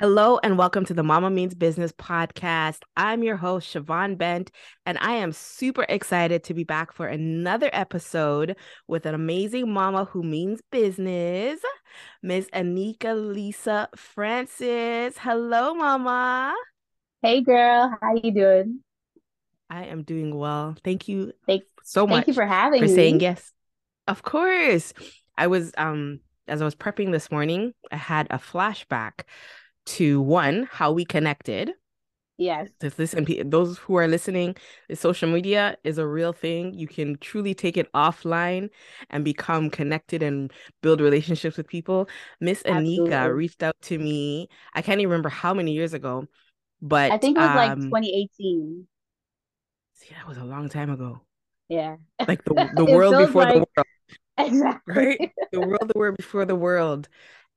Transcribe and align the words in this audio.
Hello 0.00 0.38
and 0.44 0.56
welcome 0.56 0.84
to 0.84 0.94
the 0.94 1.02
Mama 1.02 1.30
Means 1.30 1.56
Business 1.56 1.90
podcast. 1.90 2.78
I'm 2.96 3.24
your 3.24 3.36
host, 3.36 3.74
Siobhan 3.74 4.16
Bent, 4.16 4.52
and 4.86 4.98
I 5.00 5.14
am 5.14 5.32
super 5.32 5.84
excited 5.88 6.44
to 6.44 6.54
be 6.54 6.62
back 6.62 6.92
for 6.92 7.08
another 7.08 7.70
episode 7.72 8.56
with 8.86 9.04
an 9.06 9.16
amazing 9.16 9.72
mama 9.72 10.04
who 10.04 10.22
means 10.22 10.60
business, 10.70 11.58
Miss 12.22 12.48
Annieka 12.50 13.34
Lisa 13.34 13.88
Francis. 13.96 15.18
Hello, 15.18 15.74
Mama. 15.74 16.54
Hey, 17.20 17.40
girl. 17.40 17.96
How 18.00 18.14
you 18.14 18.32
doing? 18.32 18.84
I 19.70 19.84
am 19.84 20.02
doing 20.02 20.36
well. 20.36 20.76
Thank 20.84 21.08
you 21.08 21.32
thank, 21.46 21.64
so 21.82 22.06
much. 22.06 22.16
Thank 22.16 22.28
you 22.28 22.34
for 22.34 22.46
having 22.46 22.82
me. 22.82 22.86
for 22.88 22.90
me. 22.90 22.94
saying 22.94 23.20
yes. 23.20 23.52
Of 24.06 24.22
course. 24.22 24.92
I 25.36 25.46
was 25.46 25.72
um 25.76 26.20
as 26.46 26.60
I 26.60 26.64
was 26.64 26.74
prepping 26.74 27.10
this 27.10 27.30
morning, 27.30 27.72
I 27.90 27.96
had 27.96 28.26
a 28.30 28.38
flashback 28.38 29.22
to 29.86 30.20
one 30.20 30.68
how 30.70 30.92
we 30.92 31.04
connected 31.04 31.72
yes 32.36 32.68
to 32.80 32.90
listen 32.98 33.24
those 33.48 33.78
who 33.78 33.94
are 33.96 34.08
listening 34.08 34.56
social 34.92 35.28
media 35.28 35.76
is 35.84 35.98
a 35.98 36.06
real 36.06 36.32
thing 36.32 36.74
you 36.74 36.88
can 36.88 37.16
truly 37.18 37.54
take 37.54 37.76
it 37.76 37.90
offline 37.92 38.68
and 39.10 39.24
become 39.24 39.70
connected 39.70 40.22
and 40.22 40.52
build 40.82 41.00
relationships 41.00 41.56
with 41.56 41.68
people 41.68 42.08
miss 42.40 42.62
annieka 42.64 43.32
reached 43.32 43.62
out 43.62 43.76
to 43.80 43.98
me 43.98 44.48
i 44.74 44.82
can't 44.82 45.00
even 45.00 45.10
remember 45.10 45.28
how 45.28 45.54
many 45.54 45.72
years 45.72 45.94
ago 45.94 46.26
but 46.82 47.12
i 47.12 47.18
think 47.18 47.36
it 47.36 47.40
was 47.40 47.50
um, 47.50 47.56
like 47.56 47.74
2018 47.76 48.86
see 49.94 50.14
that 50.14 50.28
was 50.28 50.38
a 50.38 50.44
long 50.44 50.68
time 50.68 50.90
ago 50.90 51.20
yeah 51.68 51.96
like 52.26 52.44
the, 52.44 52.70
the 52.76 52.84
world 52.84 53.16
before 53.16 53.42
like... 53.42 53.54
the 53.54 53.58
world 53.58 53.86
exactly 54.38 54.94
right 54.94 55.32
the 55.52 55.60
world 55.60 55.90
the 55.92 55.98
world 55.98 56.16
before 56.16 56.44
the 56.44 56.56
world 56.56 57.08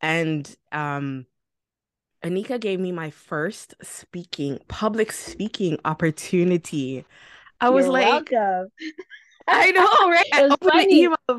and 0.01 0.55
um 0.71 1.25
Annieka 2.23 2.59
gave 2.59 2.79
me 2.79 2.91
my 2.91 3.11
first 3.11 3.75
speaking, 3.81 4.59
public 4.67 5.11
speaking 5.11 5.77
opportunity. 5.85 7.05
I 7.61 7.69
was 7.69 7.85
You're 7.85 7.93
like, 7.93 8.31
welcome. 8.31 8.71
I 9.47 9.71
know, 9.71 10.09
right? 10.09 10.25
I 10.33 10.43
opened 10.43 10.71
funny. 10.71 10.85
the 10.85 11.01
email. 11.01 11.17
I 11.29 11.33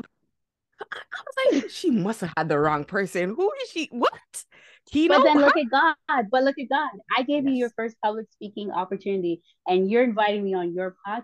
was 0.81 1.53
like, 1.53 1.69
she 1.69 1.91
must 1.91 2.21
have 2.21 2.33
had 2.37 2.49
the 2.49 2.57
wrong 2.57 2.85
person. 2.85 3.35
Who 3.35 3.51
is 3.61 3.69
she? 3.69 3.89
What? 3.91 4.45
But 4.93 5.23
then 5.23 5.39
look 5.39 5.57
at 5.57 5.69
God. 5.69 6.25
But 6.31 6.43
look 6.43 6.57
at 6.59 6.69
God. 6.69 6.89
I 7.15 7.23
gave 7.23 7.43
yes. 7.43 7.51
you 7.51 7.57
your 7.57 7.69
first 7.75 7.95
public 8.03 8.27
speaking 8.31 8.71
opportunity, 8.71 9.41
and 9.67 9.89
you're 9.89 10.03
inviting 10.03 10.43
me 10.43 10.53
on 10.53 10.73
your 10.73 10.95
podcast. 11.07 11.23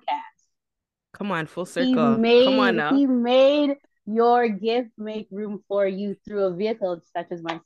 Come 1.14 1.32
on, 1.32 1.48
full 1.48 1.66
circle. 1.66 2.16
He 2.16 2.22
made, 2.22 2.46
Come 2.46 2.60
on 2.60 2.76
now. 2.76 2.94
He 2.94 3.06
made 3.06 3.78
your 4.06 4.48
gift 4.50 4.90
make 4.98 5.28
room 5.32 5.64
for 5.68 5.88
you 5.88 6.16
through 6.26 6.44
a 6.46 6.54
vehicle 6.54 7.02
such 7.16 7.28
as 7.32 7.42
myself. 7.42 7.64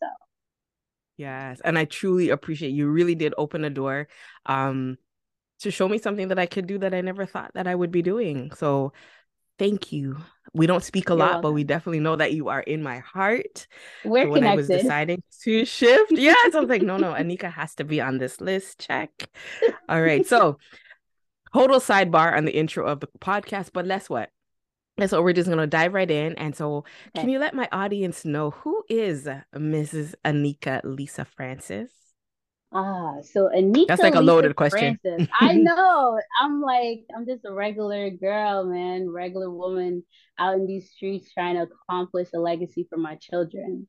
Yes. 1.17 1.59
And 1.65 1.77
I 1.77 1.85
truly 1.85 2.29
appreciate 2.29 2.69
you 2.69 2.87
really 2.87 3.15
did 3.15 3.33
open 3.37 3.65
a 3.65 3.69
door 3.69 4.07
um 4.45 4.97
to 5.59 5.71
show 5.71 5.89
me 5.89 5.97
something 5.97 6.29
that 6.29 6.39
I 6.39 6.45
could 6.45 6.67
do 6.67 6.77
that 6.77 6.93
I 6.93 7.01
never 7.01 7.25
thought 7.25 7.51
that 7.55 7.67
I 7.67 7.75
would 7.75 7.91
be 7.91 8.01
doing. 8.01 8.51
So 8.55 8.93
thank 9.59 9.91
you. 9.91 10.17
We 10.53 10.65
don't 10.65 10.83
speak 10.83 11.09
a 11.09 11.13
You're 11.13 11.17
lot, 11.17 11.25
welcome. 11.25 11.41
but 11.43 11.51
we 11.51 11.63
definitely 11.63 11.99
know 11.99 12.15
that 12.15 12.33
you 12.33 12.47
are 12.47 12.61
in 12.61 12.81
my 12.81 12.99
heart. 12.99 13.67
We're 14.03 14.23
so 14.23 14.29
when 14.31 14.41
connected. 14.41 14.51
I 14.51 14.55
was 14.55 14.67
deciding 14.67 15.23
to 15.43 15.65
shift, 15.65 16.11
yes, 16.11 16.55
I 16.55 16.59
was 16.59 16.69
like, 16.69 16.81
no, 16.81 16.97
no, 16.97 17.13
Annieka 17.13 17.51
has 17.51 17.75
to 17.75 17.83
be 17.83 18.01
on 18.01 18.17
this 18.17 18.41
list. 18.41 18.79
Check. 18.79 19.29
All 19.87 20.01
right. 20.01 20.25
So 20.25 20.57
total 21.53 21.79
sidebar 21.79 22.35
on 22.35 22.45
the 22.45 22.57
intro 22.57 22.87
of 22.87 22.99
the 22.99 23.07
podcast, 23.19 23.71
but 23.73 23.85
let's 23.85 24.09
what? 24.09 24.31
And 24.97 25.09
so 25.09 25.21
we're 25.21 25.33
just 25.33 25.47
going 25.47 25.59
to 25.59 25.67
dive 25.67 25.93
right 25.93 26.09
in. 26.09 26.33
And 26.35 26.55
so, 26.55 26.77
okay. 26.77 27.21
can 27.21 27.29
you 27.29 27.39
let 27.39 27.53
my 27.53 27.69
audience 27.71 28.25
know 28.25 28.51
who 28.51 28.83
is 28.89 29.29
Mrs. 29.55 30.15
Annieka 30.25 30.81
Lisa 30.83 31.25
Francis? 31.25 31.91
Ah, 32.71 33.15
so 33.21 33.49
Annieka. 33.49 33.87
That's 33.87 34.01
like 34.01 34.15
a 34.15 34.21
loaded 34.21 34.55
question. 34.55 34.99
Francis. 35.01 35.27
I 35.39 35.53
know. 35.53 36.19
I'm 36.39 36.61
like, 36.61 37.05
I'm 37.15 37.25
just 37.25 37.45
a 37.45 37.51
regular 37.51 38.09
girl, 38.11 38.65
man, 38.65 39.09
regular 39.09 39.49
woman 39.49 40.03
out 40.37 40.55
in 40.55 40.67
these 40.67 40.91
streets 40.91 41.33
trying 41.33 41.55
to 41.55 41.63
accomplish 41.63 42.29
a 42.33 42.39
legacy 42.39 42.85
for 42.89 42.97
my 42.97 43.15
children. 43.15 43.87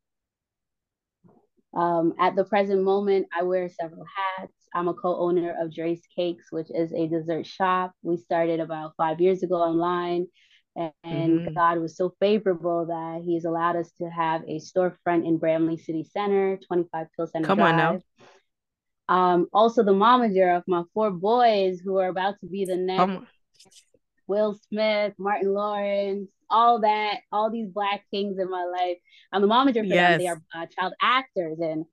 Um, 1.76 2.14
at 2.18 2.34
the 2.36 2.44
present 2.44 2.82
moment, 2.82 3.28
I 3.38 3.42
wear 3.42 3.68
several 3.68 4.04
hats. 4.38 4.52
I'm 4.74 4.88
a 4.88 4.94
co-owner 4.94 5.54
of 5.60 5.70
Drayz 5.70 6.00
Cakes, 6.16 6.46
which 6.50 6.68
is 6.70 6.92
a 6.92 7.06
dessert 7.06 7.46
shop. 7.46 7.92
We 8.02 8.16
started 8.16 8.60
about 8.60 8.94
five 8.96 9.20
years 9.20 9.42
ago 9.42 9.56
online 9.56 10.26
and 10.76 10.92
mm-hmm. 11.04 11.54
God 11.54 11.78
was 11.78 11.96
so 11.96 12.14
favorable 12.20 12.86
that 12.86 13.22
He's 13.24 13.44
allowed 13.44 13.76
us 13.76 13.90
to 13.98 14.08
have 14.08 14.42
a 14.42 14.58
storefront 14.58 15.26
in 15.26 15.38
Bramalea 15.38 15.82
City 15.84 16.04
Center, 16.04 16.58
25 16.66 17.06
Peel 17.16 17.26
Center 17.26 17.46
Come 17.46 17.58
Drive. 17.58 17.72
on 17.72 17.76
now. 17.76 18.00
Um, 19.10 19.48
also 19.52 19.82
the 19.82 19.92
momager 19.92 20.56
of 20.56 20.62
my 20.68 20.84
four 20.94 21.10
boys 21.10 21.80
who 21.80 21.98
are 21.98 22.08
about 22.08 22.38
to 22.40 22.46
be 22.46 22.64
the 22.64 22.76
next 22.76 23.26
Will 24.28 24.56
Smith, 24.68 25.14
Martin 25.18 25.52
Lawrence, 25.52 26.30
all 26.48 26.82
that, 26.82 27.18
all 27.32 27.50
these 27.50 27.68
black 27.68 28.04
kings 28.12 28.38
in 28.38 28.48
my 28.48 28.64
life. 28.64 28.98
I'm 29.32 29.42
the 29.42 29.48
momager 29.48 29.80
for 29.80 29.84
yes. 29.84 30.12
them. 30.12 30.18
They 30.20 30.26
are 30.28 30.42
uh, 30.54 30.66
child 30.66 30.92
actors 31.02 31.58
and 31.58 31.84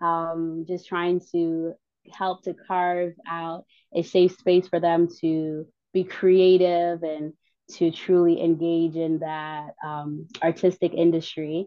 um, 0.00 0.64
just 0.68 0.86
trying 0.86 1.20
to 1.32 1.74
help 2.12 2.44
to 2.44 2.54
carve 2.54 3.14
out 3.26 3.64
a 3.92 4.02
safe 4.02 4.38
space 4.38 4.68
for 4.68 4.78
them 4.78 5.08
to 5.20 5.66
be 5.92 6.04
creative 6.04 7.02
and 7.02 7.32
to 7.72 7.90
truly 7.90 8.40
engage 8.40 8.94
in 8.94 9.18
that 9.18 9.70
um, 9.84 10.28
artistic 10.40 10.94
industry. 10.94 11.66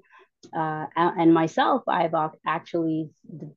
Uh, 0.53 0.85
and 0.95 1.33
myself, 1.33 1.83
I've 1.87 2.13
actually, 2.45 3.09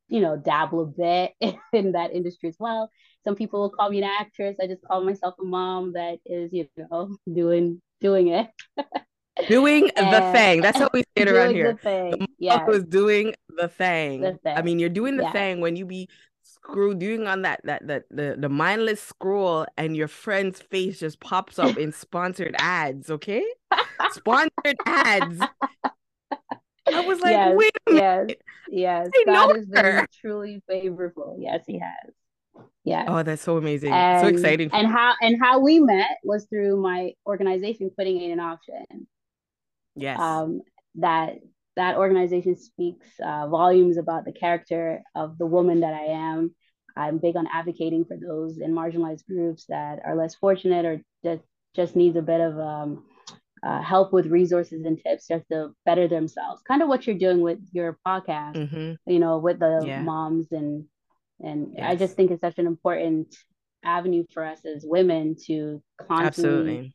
you 0.08 0.20
know, 0.20 0.36
dabble 0.36 0.82
a 0.82 0.86
bit 0.86 1.32
in 1.72 1.92
that 1.92 2.12
industry 2.12 2.48
as 2.48 2.56
well. 2.58 2.90
Some 3.24 3.34
people 3.34 3.60
will 3.60 3.70
call 3.70 3.90
me 3.90 3.98
an 3.98 4.04
actress. 4.20 4.56
I 4.62 4.66
just 4.66 4.82
call 4.82 5.02
myself 5.02 5.34
a 5.40 5.44
mom 5.44 5.94
that 5.94 6.18
is, 6.24 6.52
you 6.52 6.68
know, 6.76 7.16
doing 7.32 7.80
doing 8.00 8.28
it. 8.28 8.48
doing 9.48 9.90
the 9.96 10.30
thing. 10.32 10.60
That's 10.62 10.78
how 10.78 10.88
we 10.92 11.00
say 11.00 11.22
it 11.22 11.28
around 11.28 11.54
here. 11.54 11.72
The 11.72 11.78
thing. 11.78 12.28
Yeah. 12.38 12.64
was 12.64 12.84
doing 12.84 13.34
the 13.48 13.68
thing. 13.68 14.20
the 14.20 14.38
thing. 14.42 14.56
I 14.56 14.62
mean, 14.62 14.78
you're 14.78 14.88
doing 14.88 15.16
the 15.16 15.24
yeah. 15.24 15.32
thing 15.32 15.60
when 15.60 15.76
you 15.76 15.86
be 15.86 16.08
screw 16.42 16.94
doing 16.94 17.26
on 17.26 17.42
that 17.42 17.60
that 17.64 17.86
that 17.86 18.04
the 18.10 18.36
the 18.38 18.48
mindless 18.48 19.02
scroll 19.02 19.66
and 19.76 19.96
your 19.96 20.08
friend's 20.08 20.60
face 20.60 21.00
just 21.00 21.18
pops 21.20 21.58
up 21.58 21.76
in 21.76 21.92
sponsored 21.92 22.54
ads 22.58 23.10
okay 23.10 23.44
sponsored 24.10 24.76
ads 24.86 25.40
i 26.94 27.00
was 27.00 27.20
like 27.20 27.32
yes, 27.32 27.56
wait 27.56 27.72
a 27.86 27.92
minute. 27.92 28.28
yes 28.28 28.36
yes. 28.68 29.08
God 29.26 29.56
has 29.56 29.66
been 29.66 30.06
truly 30.20 30.62
favorable. 30.68 31.36
Yes 31.38 31.64
he 31.66 31.78
has. 31.78 32.12
Yeah 32.84 33.04
oh 33.08 33.22
that's 33.22 33.42
so 33.42 33.56
amazing. 33.56 33.92
And, 33.92 34.20
so 34.20 34.28
exciting. 34.28 34.70
and 34.72 34.86
how 34.86 35.14
and 35.20 35.36
how 35.40 35.60
we 35.60 35.80
met 35.80 36.18
was 36.24 36.46
through 36.46 36.80
my 36.80 37.12
organization 37.26 37.90
quitting 37.94 38.20
ain't 38.20 38.32
an 38.32 38.40
option. 38.40 38.84
Yes. 39.94 40.18
Um 40.18 40.62
that 40.96 41.36
that 41.76 41.96
organization 41.96 42.56
speaks 42.56 43.06
uh, 43.22 43.46
volumes 43.48 43.98
about 43.98 44.24
the 44.24 44.32
character 44.32 45.02
of 45.14 45.36
the 45.36 45.46
woman 45.46 45.80
that 45.80 45.92
I 45.92 46.06
am. 46.06 46.54
I'm 46.96 47.18
big 47.18 47.36
on 47.36 47.46
advocating 47.52 48.06
for 48.06 48.16
those 48.16 48.58
in 48.58 48.72
marginalized 48.72 49.26
groups 49.26 49.66
that 49.68 50.00
are 50.04 50.16
less 50.16 50.34
fortunate 50.34 50.86
or 50.86 51.02
just 51.22 51.42
just 51.74 51.94
needs 51.94 52.16
a 52.16 52.22
bit 52.22 52.40
of 52.40 52.58
um, 52.58 53.04
uh, 53.62 53.80
help 53.82 54.12
with 54.12 54.26
resources 54.26 54.84
and 54.84 55.00
tips 55.02 55.28
just 55.28 55.48
to 55.50 55.74
better 55.84 56.08
themselves. 56.08 56.62
Kind 56.66 56.82
of 56.82 56.88
what 56.88 57.06
you're 57.06 57.18
doing 57.18 57.40
with 57.40 57.58
your 57.72 57.98
podcast, 58.06 58.54
mm-hmm. 58.54 59.10
you 59.10 59.18
know, 59.18 59.38
with 59.38 59.58
the 59.58 59.82
yeah. 59.84 60.02
moms 60.02 60.52
and 60.52 60.84
and 61.40 61.74
yes. 61.76 61.84
I 61.86 61.96
just 61.96 62.16
think 62.16 62.30
it's 62.30 62.40
such 62.40 62.58
an 62.58 62.66
important 62.66 63.34
avenue 63.84 64.24
for 64.32 64.44
us 64.44 64.64
as 64.64 64.84
women 64.86 65.36
to 65.46 65.82
constantly 65.98 66.26
Absolutely. 66.26 66.94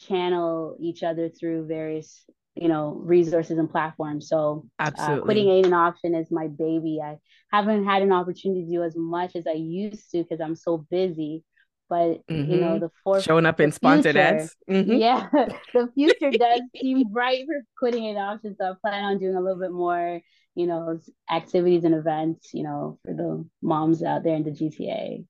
channel 0.00 0.76
each 0.80 1.02
other 1.02 1.28
through 1.28 1.66
various 1.66 2.24
you 2.54 2.68
know 2.68 3.00
resources 3.04 3.58
and 3.58 3.70
platforms 3.70 4.28
so 4.28 4.66
absolutely 4.78 5.20
uh, 5.20 5.24
quitting 5.24 5.48
ain't 5.48 5.66
an 5.66 5.72
option 5.72 6.14
is 6.14 6.30
my 6.30 6.48
baby 6.48 7.00
i 7.02 7.16
haven't 7.52 7.84
had 7.84 8.02
an 8.02 8.12
opportunity 8.12 8.64
to 8.64 8.70
do 8.70 8.82
as 8.82 8.94
much 8.96 9.36
as 9.36 9.46
i 9.46 9.52
used 9.52 10.10
to 10.10 10.22
because 10.22 10.40
i'm 10.40 10.56
so 10.56 10.84
busy 10.90 11.44
but 11.90 12.26
mm-hmm. 12.26 12.50
you 12.50 12.60
know 12.60 12.78
the 12.78 12.90
for 13.04 13.20
showing 13.20 13.44
up 13.44 13.60
in 13.60 13.72
sponsored 13.72 14.14
future, 14.14 14.26
ads 14.26 14.56
mm-hmm. 14.68 14.92
yeah 14.92 15.28
the 15.74 15.90
future 15.94 16.30
does 16.30 16.62
seem 16.80 17.04
bright 17.12 17.44
for 17.46 17.62
quitting 17.78 18.06
an 18.06 18.16
option 18.16 18.56
so 18.58 18.70
i 18.70 18.72
plan 18.80 19.04
on 19.04 19.18
doing 19.18 19.36
a 19.36 19.40
little 19.40 19.60
bit 19.60 19.72
more 19.72 20.20
you 20.54 20.66
know 20.66 20.98
activities 21.30 21.84
and 21.84 21.94
events 21.94 22.54
you 22.54 22.62
know 22.62 22.98
for 23.04 23.12
the 23.12 23.44
moms 23.60 24.02
out 24.02 24.22
there 24.24 24.36
in 24.36 24.44
the 24.44 24.50
gta 24.50 25.24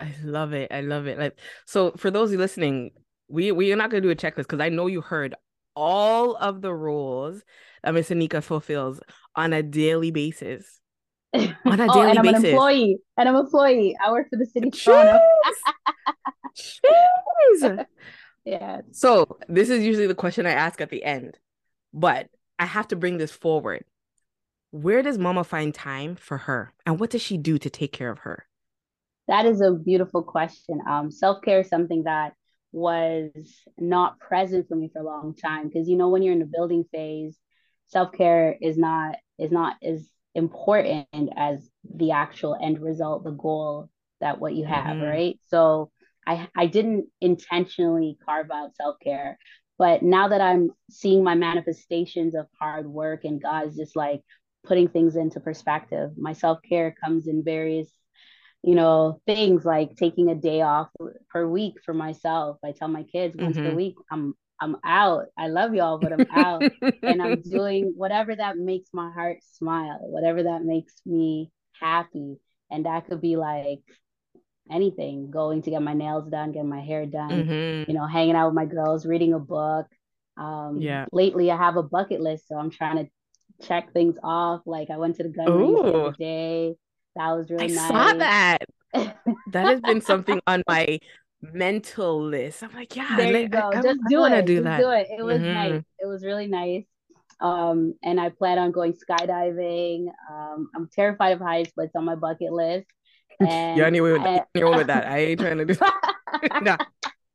i 0.00 0.14
love 0.24 0.52
it 0.52 0.70
i 0.72 0.80
love 0.80 1.06
it 1.06 1.18
like 1.18 1.38
so 1.64 1.92
for 1.92 2.10
those 2.10 2.32
you 2.32 2.38
listening 2.38 2.90
we 3.32 3.50
we 3.50 3.72
are 3.72 3.76
not 3.76 3.90
going 3.90 4.02
to 4.02 4.06
do 4.06 4.12
a 4.12 4.14
checklist 4.14 4.44
because 4.44 4.60
I 4.60 4.68
know 4.68 4.86
you 4.86 5.00
heard 5.00 5.34
all 5.74 6.36
of 6.36 6.60
the 6.60 6.72
roles 6.72 7.42
that 7.82 7.94
Miss 7.94 8.10
Annieka 8.10 8.42
fulfills 8.42 9.00
on 9.34 9.52
a 9.54 9.62
daily 9.62 10.10
basis. 10.10 10.80
On 11.34 11.40
a 11.40 11.56
oh, 11.66 11.94
daily 11.94 12.10
and 12.10 12.18
I'm 12.18 12.24
basis. 12.24 12.44
an 12.44 12.50
employee. 12.50 12.98
And 13.16 13.28
I'm 13.28 13.36
an 13.36 13.44
employee. 13.44 13.96
I 14.04 14.12
work 14.12 14.28
for 14.30 14.36
the 14.36 14.46
city 14.46 14.68
of 14.68 14.78
Toronto. 14.78 15.20
yeah. 18.44 18.80
So 18.90 19.38
this 19.48 19.70
is 19.70 19.84
usually 19.84 20.06
the 20.06 20.14
question 20.14 20.46
I 20.46 20.52
ask 20.52 20.80
at 20.80 20.90
the 20.90 21.04
end, 21.04 21.38
but 21.92 22.28
I 22.58 22.66
have 22.66 22.88
to 22.88 22.96
bring 22.96 23.18
this 23.18 23.32
forward. 23.32 23.84
Where 24.70 25.02
does 25.02 25.18
mama 25.18 25.44
find 25.44 25.74
time 25.74 26.16
for 26.16 26.38
her? 26.38 26.72
And 26.86 26.98
what 26.98 27.10
does 27.10 27.22
she 27.22 27.36
do 27.36 27.58
to 27.58 27.70
take 27.70 27.92
care 27.92 28.10
of 28.10 28.20
her? 28.20 28.46
That 29.28 29.46
is 29.46 29.60
a 29.60 29.72
beautiful 29.72 30.22
question. 30.22 30.80
Um, 30.88 31.10
self-care 31.10 31.60
is 31.60 31.68
something 31.68 32.04
that 32.04 32.34
was 32.72 33.30
not 33.78 34.18
present 34.18 34.66
for 34.68 34.76
me 34.76 34.90
for 34.92 35.00
a 35.00 35.04
long 35.04 35.34
time 35.34 35.68
because 35.68 35.88
you 35.88 35.96
know 35.96 36.08
when 36.08 36.22
you're 36.22 36.32
in 36.32 36.38
the 36.38 36.46
building 36.46 36.84
phase, 36.90 37.38
self-care 37.88 38.56
is 38.60 38.78
not 38.78 39.16
is 39.38 39.52
not 39.52 39.76
as 39.82 40.08
important 40.34 41.06
as 41.36 41.68
the 41.94 42.12
actual 42.12 42.56
end 42.60 42.80
result, 42.80 43.24
the 43.24 43.30
goal 43.30 43.88
that 44.20 44.40
what 44.40 44.54
you 44.54 44.64
have, 44.64 44.96
mm-hmm. 44.96 45.04
right? 45.04 45.40
So 45.48 45.90
I 46.26 46.48
I 46.56 46.66
didn't 46.66 47.06
intentionally 47.20 48.18
carve 48.24 48.50
out 48.50 48.76
self-care, 48.76 49.38
but 49.78 50.02
now 50.02 50.28
that 50.28 50.40
I'm 50.40 50.70
seeing 50.90 51.24
my 51.24 51.34
manifestations 51.34 52.34
of 52.34 52.46
hard 52.58 52.86
work 52.86 53.24
and 53.24 53.42
God's 53.42 53.76
just 53.76 53.96
like 53.96 54.22
putting 54.64 54.88
things 54.88 55.16
into 55.16 55.40
perspective, 55.40 56.12
my 56.16 56.32
self-care 56.32 56.94
comes 57.02 57.26
in 57.26 57.42
various 57.44 57.88
you 58.62 58.76
know 58.76 59.20
things 59.26 59.64
like 59.64 59.96
taking 59.96 60.30
a 60.30 60.34
day 60.34 60.62
off 60.62 60.88
per 61.30 61.46
week 61.46 61.74
for 61.84 61.92
myself 61.92 62.58
i 62.64 62.70
tell 62.70 62.86
my 62.86 63.02
kids 63.02 63.34
once 63.36 63.56
mm-hmm. 63.56 63.70
per 63.70 63.74
week 63.74 63.96
i'm 64.10 64.34
i'm 64.62 64.76
out 64.84 65.26
i 65.36 65.48
love 65.48 65.74
y'all 65.74 65.98
but 65.98 66.12
i'm 66.12 66.26
out 66.30 66.62
and 67.02 67.22
i'm 67.22 67.40
doing 67.50 67.92
whatever 67.96 68.34
that 68.34 68.56
makes 68.56 68.88
my 68.92 69.10
heart 69.10 69.38
smile 69.54 69.98
whatever 70.02 70.44
that 70.44 70.62
makes 70.62 70.94
me 71.04 71.50
happy 71.80 72.36
and 72.70 72.86
that 72.86 73.06
could 73.06 73.20
be 73.20 73.36
like 73.36 73.80
anything 74.70 75.30
going 75.30 75.62
to 75.62 75.70
get 75.70 75.82
my 75.82 75.94
nails 75.94 76.28
done 76.30 76.52
getting 76.52 76.68
my 76.68 76.80
hair 76.80 77.04
done 77.04 77.30
mm-hmm. 77.30 77.90
you 77.90 77.96
know 77.96 78.06
hanging 78.06 78.36
out 78.36 78.46
with 78.46 78.54
my 78.54 78.64
girls 78.64 79.04
reading 79.04 79.34
a 79.34 79.38
book 79.38 79.86
um 80.36 80.78
yeah 80.80 81.04
lately 81.12 81.50
i 81.50 81.56
have 81.56 81.76
a 81.76 81.82
bucket 81.82 82.20
list 82.20 82.46
so 82.46 82.56
i'm 82.56 82.70
trying 82.70 83.04
to 83.04 83.66
check 83.66 83.92
things 83.92 84.16
off 84.22 84.62
like 84.64 84.90
i 84.90 84.96
went 84.96 85.16
to 85.16 85.24
the 85.24 85.28
gun 85.28 85.52
range 85.52 85.82
the 85.82 85.98
other 85.98 86.16
day 86.18 86.74
that 87.16 87.32
was 87.32 87.50
really 87.50 87.68
nice. 87.68 87.78
I 87.78 87.80
nice. 87.80 87.88
saw 87.88 88.18
that. 88.18 88.58
that 89.52 89.66
has 89.66 89.80
been 89.80 90.00
something 90.00 90.40
on 90.46 90.62
my 90.68 90.98
mental 91.42 92.22
list. 92.22 92.62
I'm 92.62 92.72
like, 92.74 92.94
yeah, 92.94 93.16
there 93.16 93.40
you 93.40 93.48
go. 93.48 93.70
I, 93.70 93.82
Just 93.82 94.00
I, 94.06 94.08
do 94.08 94.22
I 94.22 94.36
it. 94.36 94.46
Do 94.46 94.54
Just 94.54 94.64
that. 94.64 94.80
do 94.80 94.90
it. 94.90 95.08
It 95.18 95.22
was 95.22 95.40
mm-hmm. 95.40 95.54
nice. 95.54 95.82
It 95.98 96.06
was 96.06 96.24
really 96.24 96.46
nice. 96.46 96.84
Um, 97.40 97.94
and 98.04 98.20
I 98.20 98.28
plan 98.28 98.58
on 98.58 98.70
going 98.70 98.94
skydiving. 98.94 100.06
Um, 100.30 100.68
I'm 100.76 100.88
terrified 100.92 101.32
of 101.32 101.40
heights, 101.40 101.72
but 101.76 101.86
it's 101.86 101.96
on 101.96 102.04
my 102.04 102.14
bucket 102.14 102.52
list. 102.52 102.86
And 103.40 103.78
yeah, 103.78 103.86
anyway, 103.86 104.18
I, 104.20 104.42
anyway 104.54 104.76
with 104.76 104.86
that. 104.86 105.08
I 105.08 105.18
ain't 105.18 105.40
trying 105.40 105.58
to 105.58 105.64
do. 105.64 105.74
no, 106.62 106.76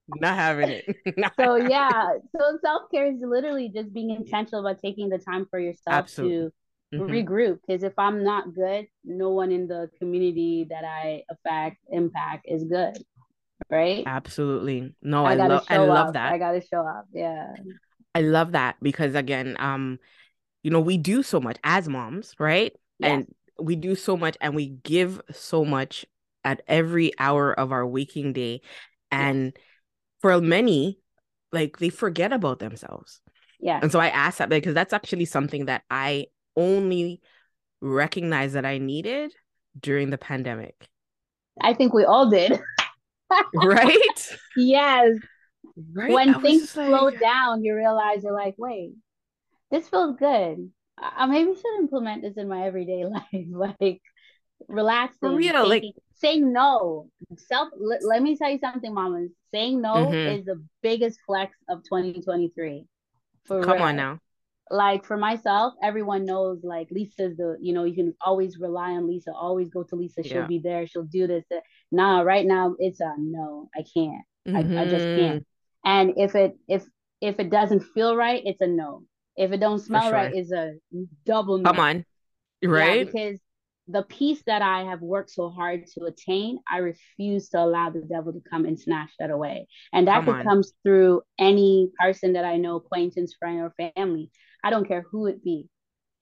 not 0.08 0.36
having 0.36 0.70
it. 0.70 0.96
Not 1.18 1.34
so 1.38 1.56
yeah, 1.56 2.14
so 2.34 2.58
self 2.64 2.84
care 2.94 3.08
is 3.08 3.20
literally 3.20 3.70
just 3.76 3.92
being 3.92 4.12
intentional 4.12 4.62
about 4.66 4.80
taking 4.80 5.10
the 5.10 5.18
time 5.18 5.48
for 5.50 5.60
yourself 5.60 5.88
Absolutely. 5.88 6.38
to 6.38 6.52
mm-hmm. 6.94 7.12
regroup 7.12 7.60
because 7.66 7.84
if 7.84 7.94
i'm 7.98 8.24
not 8.24 8.54
good 8.54 8.88
no 9.04 9.32
one 9.32 9.52
in 9.52 9.68
the 9.68 9.90
community 10.00 10.66
that 10.70 10.84
i 10.86 11.22
affect 11.30 11.78
impact 11.90 12.46
is 12.48 12.64
good 12.64 12.98
right? 13.70 14.04
Absolutely. 14.06 14.94
No 15.02 15.26
i, 15.26 15.34
I 15.34 15.36
love 15.36 15.66
i 15.70 15.78
love 15.78 16.14
that. 16.14 16.34
I 16.34 16.38
gotta 16.38 16.62
show 16.62 16.86
up 16.86 17.06
yeah. 17.14 17.54
I 18.16 18.22
love 18.22 18.54
that 18.54 18.78
because 18.82 19.16
again 19.16 19.56
um 19.60 20.00
you 20.64 20.72
know 20.72 20.80
we 20.80 20.98
do 20.98 21.24
so 21.24 21.40
much 21.40 21.58
as 21.64 21.88
moms 21.88 22.34
right? 22.40 22.74
Yes. 23.00 23.12
and 23.12 23.36
we 23.60 23.76
do 23.76 23.96
so 23.96 24.18
much 24.18 24.38
and 24.42 24.56
we 24.56 24.70
give 24.84 25.22
so 25.32 25.66
much 25.66 26.06
at 26.44 26.62
every 26.68 27.12
hour 27.20 27.54
of 27.54 27.72
our 27.72 27.86
waking 27.86 28.34
day. 28.34 28.62
And 29.12 29.54
yes. 29.56 29.64
for 30.22 30.42
many 30.42 31.00
like 31.52 31.78
they 31.78 31.90
forget 31.90 32.34
about 32.34 32.60
themselves. 32.60 33.22
Yeah. 33.60 33.80
And 33.82 33.92
so 33.92 34.00
i 34.00 34.10
asked 34.10 34.38
that 34.40 34.50
because 34.50 34.74
that's 34.74 34.94
actually 34.94 35.26
something 35.26 35.66
that 35.66 35.84
i 35.90 36.28
only 36.56 37.22
recognized 37.82 38.56
that 38.56 38.66
I 38.66 38.80
needed 38.80 39.32
during 39.80 40.10
the 40.10 40.18
pandemic. 40.18 40.90
I 41.62 41.74
think 41.74 41.94
we 41.94 42.04
all 42.04 42.30
did. 42.30 42.60
right? 43.56 44.38
Yes. 44.58 45.18
Right? 45.94 46.12
When 46.12 46.42
things 46.42 46.72
slow 46.72 47.06
like... 47.06 47.20
down, 47.20 47.64
you 47.64 47.76
realize 47.76 48.24
you're 48.24 48.34
like, 48.34 48.56
wait, 48.58 48.94
this 49.70 49.88
feels 49.88 50.16
good. 50.18 50.72
I 50.98 51.28
maybe 51.28 51.54
should 51.54 51.80
implement 51.80 52.24
this 52.24 52.38
in 52.38 52.48
my 52.48 52.66
everyday 52.66 53.06
life. 53.06 53.24
like 53.32 54.02
relaxing. 54.68 55.20
For 55.20 55.36
real, 55.36 55.54
taking, 55.54 55.70
like 55.70 55.84
saying 56.16 56.54
no. 56.54 57.10
Self 57.38 57.70
let, 57.78 58.04
let, 58.04 58.24
me 58.24 58.36
tell 58.36 58.50
you 58.50 58.60
something, 58.60 58.94
mama. 58.94 59.28
Saying 59.54 59.82
no 59.82 59.94
mm-hmm. 59.94 60.40
is 60.40 60.46
the 60.46 60.64
biggest 60.82 61.20
flex 61.26 61.56
of 61.70 61.84
2023. 61.84 62.86
For 63.46 63.64
Come 63.64 63.74
real. 63.74 63.84
on 63.84 63.96
now 63.96 64.20
like 64.70 65.06
for 65.06 65.18
myself, 65.18 65.74
everyone 65.82 66.26
knows 66.26 66.64
like 66.64 66.90
Lisa's 66.92 67.38
the, 67.38 67.58
you 67.62 67.74
know, 67.74 67.84
you 67.84 67.96
can 67.96 68.14
always 68.22 68.58
rely 68.58 68.92
on 68.92 69.08
Lisa, 69.08 69.32
always 69.34 69.70
go 69.70 69.84
to 69.84 69.96
Lisa. 69.96 70.24
She'll 70.24 70.42
yeah. 70.42 70.48
be 70.48 70.60
there. 70.60 70.88
She'll 70.88 71.04
do 71.04 71.28
this. 71.28 71.46
Nah, 71.92 72.22
right 72.22 72.46
now 72.46 72.76
it's 72.80 73.00
a 73.00 73.14
no, 73.18 73.70
I 73.76 73.84
can't. 73.94 74.24
Mm-hmm. 74.48 74.78
I, 74.78 74.82
I 74.82 74.86
just 74.86 75.06
mm-hmm. 75.06 75.20
can't. 75.20 75.48
And 75.86 76.14
if 76.18 76.36
it, 76.36 76.58
if, 76.68 76.86
if 77.22 77.40
it 77.40 77.50
doesn't 77.50 77.84
feel 77.94 78.16
right, 78.16 78.42
it's 78.46 78.62
a 78.62 78.68
no. 78.68 79.04
If 79.36 79.52
it 79.52 79.60
don't 79.60 79.80
smell 79.80 80.04
sure. 80.04 80.12
right, 80.12 80.34
it's 80.34 80.52
a 80.52 80.74
double 81.26 81.60
no. 81.60 81.72
Come 81.72 81.80
on. 81.80 82.06
Right. 82.64 83.00
Yeah, 83.00 83.04
because 83.04 83.40
the 83.88 84.04
peace 84.04 84.42
that 84.48 84.62
I 84.62 84.84
have 84.84 85.02
worked 85.02 85.32
so 85.32 85.50
hard 85.50 85.86
to 85.94 86.06
attain, 86.06 86.60
I 86.70 86.80
refuse 86.80 87.50
to 87.50 87.60
allow 87.60 87.90
the 87.90 88.02
devil 88.02 88.34
to 88.34 88.42
come 88.50 88.66
and 88.66 88.80
snatch 88.80 89.12
that 89.20 89.30
away. 89.30 89.68
And 89.94 90.08
that 90.08 90.26
come 90.26 90.44
comes 90.44 90.74
through 90.84 91.22
any 91.40 91.92
person 92.00 92.34
that 92.34 92.44
I 92.44 92.58
know, 92.58 92.76
acquaintance, 92.76 93.36
friend, 93.40 93.62
or 93.62 93.92
family. 93.96 94.32
I 94.64 94.70
don't 94.72 94.88
care 94.88 95.06
who 95.10 95.28
it 95.28 95.44
be. 95.44 95.70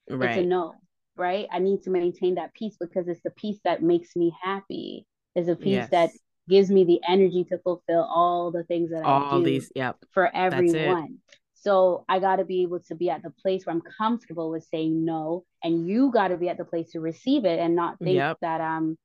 Right. 0.08 0.30
It's 0.30 0.38
a 0.38 0.42
no, 0.42 0.74
right? 1.16 1.48
I 1.50 1.58
need 1.58 1.82
to 1.82 1.90
maintain 1.90 2.36
that 2.36 2.54
peace 2.54 2.76
because 2.78 3.08
it's 3.08 3.22
the 3.24 3.30
peace 3.30 3.58
that 3.64 3.82
makes 3.82 4.14
me 4.14 4.32
happy. 4.40 5.06
It's 5.36 5.48
a 5.48 5.54
piece 5.54 5.74
yes. 5.74 5.90
that 5.90 6.10
gives 6.48 6.70
me 6.70 6.84
the 6.84 7.00
energy 7.08 7.44
to 7.44 7.58
fulfill 7.58 8.02
all 8.02 8.50
the 8.50 8.64
things 8.64 8.90
that 8.90 9.04
all 9.04 9.22
I 9.22 9.38
do 9.38 9.44
these, 9.44 9.70
yep. 9.74 9.96
for 10.12 10.34
everyone. 10.34 11.18
So 11.54 12.04
I 12.08 12.18
got 12.18 12.36
to 12.36 12.44
be 12.44 12.62
able 12.62 12.80
to 12.80 12.94
be 12.94 13.10
at 13.10 13.22
the 13.22 13.30
place 13.30 13.66
where 13.66 13.74
I'm 13.74 13.82
comfortable 13.82 14.50
with 14.50 14.64
saying 14.64 15.04
no, 15.04 15.44
and 15.62 15.88
you 15.88 16.10
got 16.10 16.28
to 16.28 16.36
be 16.36 16.48
at 16.48 16.58
the 16.58 16.64
place 16.64 16.90
to 16.92 17.00
receive 17.00 17.44
it 17.44 17.58
and 17.58 17.76
not 17.76 17.98
think 17.98 18.16
yep. 18.16 18.38
that 18.40 18.60
I'm 18.60 18.96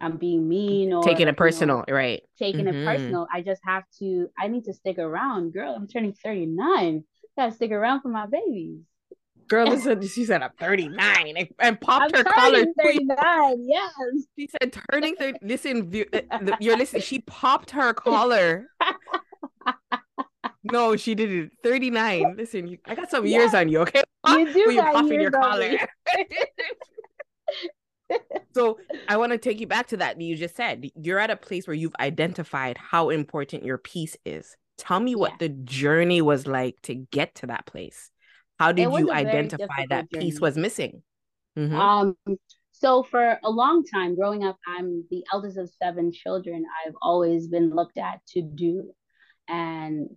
I'm 0.00 0.16
being 0.16 0.48
mean 0.48 0.92
or 0.92 1.02
taking 1.02 1.28
it 1.28 1.36
personal, 1.36 1.84
know, 1.86 1.94
right? 1.94 2.22
Taking 2.38 2.64
mm-hmm. 2.64 2.82
it 2.82 2.86
personal. 2.86 3.26
I 3.32 3.42
just 3.42 3.60
have 3.64 3.84
to. 3.98 4.30
I 4.38 4.48
need 4.48 4.64
to 4.64 4.72
stick 4.72 4.98
around, 4.98 5.52
girl. 5.52 5.74
I'm 5.74 5.86
turning 5.86 6.14
39 6.14 7.04
gotta 7.36 7.52
stick 7.52 7.70
around 7.70 8.02
for 8.02 8.08
my 8.08 8.26
babies. 8.26 8.80
Girl, 9.48 9.66
listen, 9.66 10.06
she 10.06 10.24
said 10.24 10.42
I'm 10.42 10.50
39 10.58 11.34
and, 11.36 11.48
and 11.58 11.80
popped 11.80 12.14
I'm 12.14 12.24
her 12.24 12.30
collar. 12.32 12.64
39, 12.82 13.64
yes. 13.68 13.92
She 14.38 14.48
said 14.48 14.72
turning 14.90 15.16
30. 15.16 15.38
Listen, 15.42 15.92
uh, 16.30 16.56
you're 16.60 16.76
listening. 16.76 17.02
She 17.02 17.20
popped 17.20 17.70
her 17.70 17.92
collar. 17.92 18.66
no, 20.64 20.96
she 20.96 21.14
didn't. 21.14 21.52
39. 21.62 22.36
Listen, 22.36 22.66
you, 22.66 22.78
I 22.86 22.94
got 22.94 23.10
some 23.10 23.26
yeah. 23.26 23.38
years 23.38 23.54
on 23.54 23.68
you, 23.68 23.80
okay? 23.80 24.02
You 24.28 24.52
do 24.52 24.76
got 24.76 24.94
popping 24.94 25.20
your 25.20 25.30
collar. 25.30 25.78
so 28.54 28.78
I 29.08 29.16
want 29.16 29.32
to 29.32 29.38
take 29.38 29.60
you 29.60 29.66
back 29.66 29.88
to 29.88 29.96
that 29.98 30.20
you 30.20 30.36
just 30.36 30.56
said. 30.56 30.88
You're 30.94 31.18
at 31.18 31.30
a 31.30 31.36
place 31.36 31.66
where 31.66 31.74
you've 31.74 31.96
identified 31.98 32.78
how 32.78 33.10
important 33.10 33.64
your 33.64 33.78
piece 33.78 34.16
is. 34.24 34.56
Tell 34.78 35.00
me 35.00 35.14
what 35.14 35.32
yeah. 35.32 35.36
the 35.40 35.48
journey 35.50 36.22
was 36.22 36.46
like 36.46 36.80
to 36.82 36.94
get 36.94 37.34
to 37.36 37.46
that 37.48 37.66
place. 37.66 38.11
How 38.62 38.70
did 38.70 38.92
you 38.92 39.10
identify 39.10 39.86
that 39.88 40.10
journey. 40.12 40.26
piece 40.26 40.40
was 40.40 40.56
missing? 40.56 41.02
Mm-hmm. 41.58 41.74
Um, 41.74 42.16
so 42.70 43.02
for 43.02 43.38
a 43.42 43.50
long 43.50 43.84
time 43.84 44.14
growing 44.14 44.44
up, 44.44 44.56
I'm 44.68 45.04
the 45.10 45.24
eldest 45.32 45.58
of 45.58 45.68
seven 45.82 46.12
children. 46.12 46.64
I've 46.86 46.94
always 47.02 47.48
been 47.48 47.70
looked 47.70 47.98
at 47.98 48.24
to 48.34 48.42
do, 48.42 48.92
and 49.48 50.08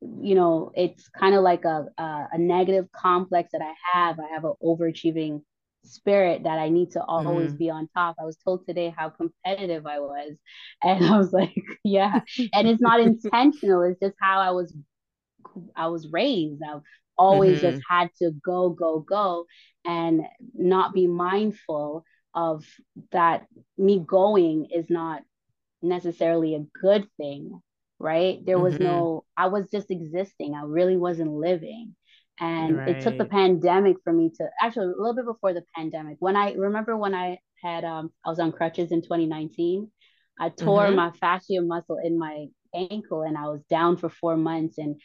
you 0.00 0.34
know, 0.36 0.70
it's 0.76 1.08
kind 1.08 1.34
of 1.34 1.42
like 1.42 1.64
a, 1.64 1.86
a, 1.98 2.28
a 2.34 2.38
negative 2.38 2.86
complex 2.92 3.50
that 3.52 3.62
I 3.62 3.74
have. 3.92 4.20
I 4.20 4.28
have 4.34 4.44
an 4.44 4.54
overachieving 4.62 5.42
spirit 5.82 6.44
that 6.44 6.58
I 6.58 6.68
need 6.68 6.92
to 6.92 7.02
always 7.02 7.48
mm-hmm. 7.48 7.56
be 7.56 7.70
on 7.70 7.88
top. 7.92 8.16
I 8.20 8.24
was 8.24 8.36
told 8.36 8.66
today 8.66 8.94
how 8.96 9.10
competitive 9.10 9.84
I 9.86 9.98
was. 9.98 10.36
And 10.82 11.04
I 11.04 11.18
was 11.18 11.32
like, 11.32 11.54
yeah. 11.84 12.20
And 12.52 12.68
it's 12.68 12.80
not 12.80 13.00
intentional. 13.10 13.82
It's 13.82 13.98
just 14.00 14.16
how 14.20 14.38
I 14.40 14.50
was 14.52 14.72
I 15.76 15.88
was 15.88 16.08
raised. 16.10 16.62
I've 16.62 16.80
always 17.16 17.58
mm-hmm. 17.58 17.70
just 17.70 17.82
had 17.88 18.10
to 18.18 18.32
go, 18.44 18.70
go, 18.70 19.00
go 19.00 19.46
and 19.84 20.22
not 20.54 20.94
be 20.94 21.06
mindful 21.06 22.04
of 22.34 22.64
that 23.12 23.46
me 23.78 24.02
going 24.04 24.68
is 24.74 24.90
not 24.90 25.22
necessarily 25.82 26.54
a 26.54 26.66
good 26.80 27.06
thing. 27.16 27.60
Right. 28.00 28.44
There 28.44 28.58
was 28.58 28.74
mm-hmm. 28.74 28.84
no, 28.84 29.24
I 29.36 29.46
was 29.46 29.70
just 29.70 29.90
existing. 29.90 30.54
I 30.54 30.62
really 30.64 30.96
wasn't 30.96 31.32
living 31.32 31.94
and 32.40 32.76
right. 32.76 32.88
it 32.88 33.02
took 33.02 33.16
the 33.16 33.24
pandemic 33.24 33.96
for 34.02 34.12
me 34.12 34.28
to 34.28 34.44
actually 34.60 34.86
a 34.86 34.88
little 34.88 35.14
bit 35.14 35.24
before 35.24 35.52
the 35.52 35.62
pandemic 35.76 36.16
when 36.18 36.34
i 36.34 36.52
remember 36.54 36.96
when 36.96 37.14
i 37.14 37.38
had 37.62 37.84
um 37.84 38.10
i 38.26 38.28
was 38.28 38.40
on 38.40 38.50
crutches 38.50 38.90
in 38.90 39.00
2019 39.02 39.88
i 40.40 40.48
tore 40.48 40.86
mm-hmm. 40.86 40.96
my 40.96 41.12
fascia 41.12 41.60
muscle 41.62 42.00
in 42.02 42.18
my 42.18 42.46
ankle 42.74 43.22
and 43.22 43.38
I 43.38 43.44
was 43.48 43.62
down 43.70 43.96
for 43.96 44.08
four 44.08 44.36
months. 44.36 44.78
And 44.78 45.00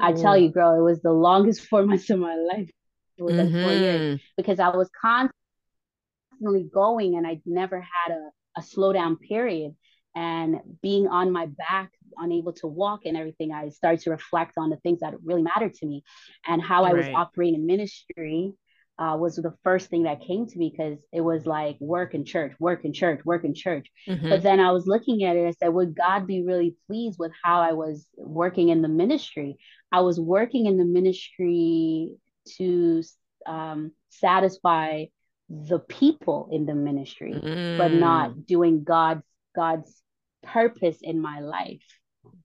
I 0.00 0.12
tell 0.12 0.36
you, 0.36 0.50
girl, 0.50 0.78
it 0.78 0.82
was 0.82 1.00
the 1.00 1.12
longest 1.12 1.60
four 1.68 1.84
months 1.84 2.10
of 2.10 2.18
my 2.18 2.34
life. 2.34 2.70
It 3.16 3.22
was 3.22 3.34
mm-hmm. 3.34 3.54
like 3.54 3.64
four 3.64 3.72
years 3.72 4.00
mm-hmm. 4.00 4.24
because 4.36 4.58
I 4.58 4.68
was 4.70 4.90
constantly 5.00 6.68
going 6.72 7.16
and 7.16 7.26
I 7.26 7.40
never 7.46 7.80
had 7.80 8.12
a, 8.12 8.30
a 8.58 8.62
slowdown 8.62 9.20
period. 9.20 9.74
And 10.16 10.60
being 10.80 11.08
on 11.08 11.32
my 11.32 11.46
back, 11.46 11.90
unable 12.16 12.52
to 12.54 12.68
walk 12.68 13.00
and 13.04 13.16
everything, 13.16 13.52
I 13.52 13.68
started 13.70 14.00
to 14.02 14.10
reflect 14.10 14.54
on 14.56 14.70
the 14.70 14.76
things 14.76 15.00
that 15.00 15.14
really 15.24 15.42
mattered 15.42 15.74
to 15.74 15.86
me 15.86 16.04
and 16.46 16.62
how 16.62 16.84
I 16.84 16.92
was 16.92 17.06
operating 17.06 17.56
in 17.56 17.66
ministry 17.66 18.52
uh, 18.98 19.16
was 19.18 19.36
the 19.36 19.54
first 19.64 19.90
thing 19.90 20.04
that 20.04 20.20
came 20.20 20.46
to 20.46 20.58
me 20.58 20.72
because 20.74 20.98
it 21.12 21.20
was 21.20 21.46
like 21.46 21.76
work 21.80 22.14
and 22.14 22.26
church, 22.26 22.52
work 22.60 22.84
and 22.84 22.94
church, 22.94 23.20
work 23.24 23.44
and 23.44 23.56
church. 23.56 23.88
Mm-hmm. 24.08 24.28
But 24.28 24.42
then 24.42 24.60
I 24.60 24.70
was 24.70 24.86
looking 24.86 25.24
at 25.24 25.36
it 25.36 25.44
and 25.44 25.56
said, 25.56 25.68
would 25.68 25.96
God 25.96 26.26
be 26.26 26.44
really 26.44 26.76
pleased 26.86 27.18
with 27.18 27.32
how 27.42 27.60
I 27.60 27.72
was 27.72 28.06
working 28.16 28.68
in 28.68 28.82
the 28.82 28.88
ministry? 28.88 29.56
I 29.90 30.00
was 30.00 30.20
working 30.20 30.66
in 30.66 30.76
the 30.76 30.84
ministry 30.84 32.10
to 32.56 33.02
um, 33.46 33.92
satisfy 34.10 35.06
the 35.48 35.80
people 35.80 36.48
in 36.52 36.64
the 36.64 36.74
ministry, 36.74 37.32
mm. 37.32 37.78
but 37.78 37.92
not 37.92 38.46
doing 38.46 38.84
God's 38.84 39.22
God's 39.54 40.02
purpose 40.42 40.98
in 41.02 41.20
my 41.20 41.40
life, 41.40 41.84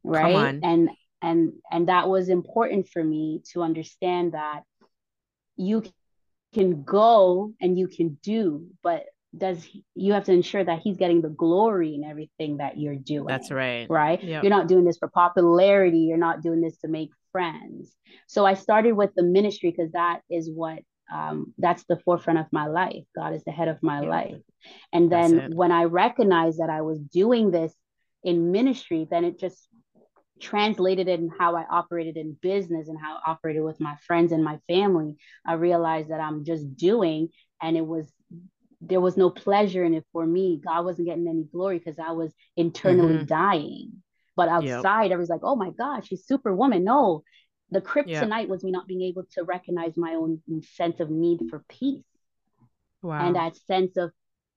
right? 0.04 0.60
And 0.64 0.90
and 1.22 1.54
and 1.72 1.90
that 1.90 2.10
was 2.10 2.30
important 2.30 2.88
for 2.90 3.04
me 3.04 3.42
to 3.54 3.62
understand 3.62 4.34
that 4.34 4.64
you 5.56 5.84
can 6.54 6.84
go 6.84 7.54
and 7.62 7.78
you 7.78 7.88
can 7.88 8.18
do, 8.24 8.68
but 8.82 9.06
does 9.38 9.64
he, 9.64 9.84
you 9.94 10.14
have 10.14 10.26
to 10.26 10.34
ensure 10.34 10.64
that 10.64 10.80
he's 10.84 10.98
getting 10.98 11.22
the 11.22 11.30
glory 11.30 11.94
in 11.94 12.04
everything 12.04 12.58
that 12.58 12.80
you're 12.80 12.96
doing. 12.96 13.28
That's 13.28 13.52
right. 13.52 13.88
Right? 13.90 14.24
Yep. 14.24 14.44
You're 14.44 14.50
not 14.50 14.68
doing 14.68 14.86
this 14.86 14.98
for 14.98 15.08
popularity, 15.08 16.00
you're 16.00 16.18
not 16.18 16.42
doing 16.42 16.62
this 16.62 16.78
to 16.80 16.88
make 16.88 17.12
friends. 17.32 17.96
So 18.28 18.46
I 18.46 18.56
started 18.56 18.94
with 18.94 19.12
the 19.16 19.24
ministry 19.24 19.72
because 19.72 19.92
that 19.92 20.22
is 20.30 20.50
what 20.52 20.80
um, 21.14 21.54
that's 21.58 21.84
the 21.86 22.00
forefront 22.06 22.40
of 22.40 22.46
my 22.52 22.68
life. 22.68 23.04
God 23.16 23.34
is 23.34 23.44
the 23.44 23.52
head 23.52 23.68
of 23.68 23.82
my 23.82 24.00
life. 24.02 24.36
And 24.94 25.12
then 25.12 25.54
when 25.54 25.72
I 25.72 25.86
recognized 25.86 26.60
that 26.60 26.70
I 26.70 26.82
was 26.82 27.00
doing 27.00 27.50
this 27.50 27.74
in 28.24 28.52
ministry, 28.52 29.08
then 29.10 29.24
it 29.24 29.40
just 29.40 29.68
translated 30.40 31.08
it 31.08 31.20
in 31.20 31.30
how 31.38 31.56
I 31.56 31.66
operated 31.70 32.18
in 32.18 32.38
business 32.42 32.88
and 32.88 32.98
how 33.00 33.18
I 33.18 33.32
operated 33.32 33.64
with 33.64 33.80
my 33.80 33.96
friends 34.08 34.32
and 34.32 34.44
my 34.44 34.60
family, 34.68 35.18
I 35.46 35.54
realized 35.54 36.10
that 36.10 36.20
I'm 36.20 36.46
just 36.46 36.76
doing 36.76 37.30
and 37.62 37.78
it 37.78 37.86
was 37.86 38.12
there 38.82 39.02
was 39.02 39.18
no 39.18 39.30
pleasure 39.30 39.84
in 39.84 39.94
it 39.94 40.06
for 40.14 40.26
me. 40.26 40.62
God 40.64 40.86
wasn't 40.86 41.08
getting 41.08 41.28
any 41.28 41.44
glory 41.44 41.80
because 41.80 42.00
I 42.00 42.12
was 42.14 42.34
internally 42.56 43.16
mm-hmm. 43.16 43.26
dying. 43.26 43.92
But 44.38 44.48
outside, 44.48 45.04
yep. 45.04 45.12
everyone's 45.12 45.30
like, 45.30 45.42
oh 45.44 45.58
my 45.58 45.72
God, 45.72 46.06
she's 46.06 46.26
superwoman. 46.26 46.86
No, 46.86 47.24
the 47.72 47.82
kryptonite 47.82 48.42
yep. 48.42 48.48
was 48.48 48.64
me 48.64 48.72
not 48.72 48.88
being 48.88 49.02
able 49.02 49.26
to 49.34 49.44
recognize 49.44 49.98
my 49.98 50.14
own 50.14 50.42
sense 50.76 51.02
of 51.02 51.10
need 51.10 51.42
for 51.50 51.64
peace. 51.68 52.06
Wow. 53.02 53.28
And 53.28 53.36
that 53.36 53.58
sense 53.68 53.98
of 53.98 54.12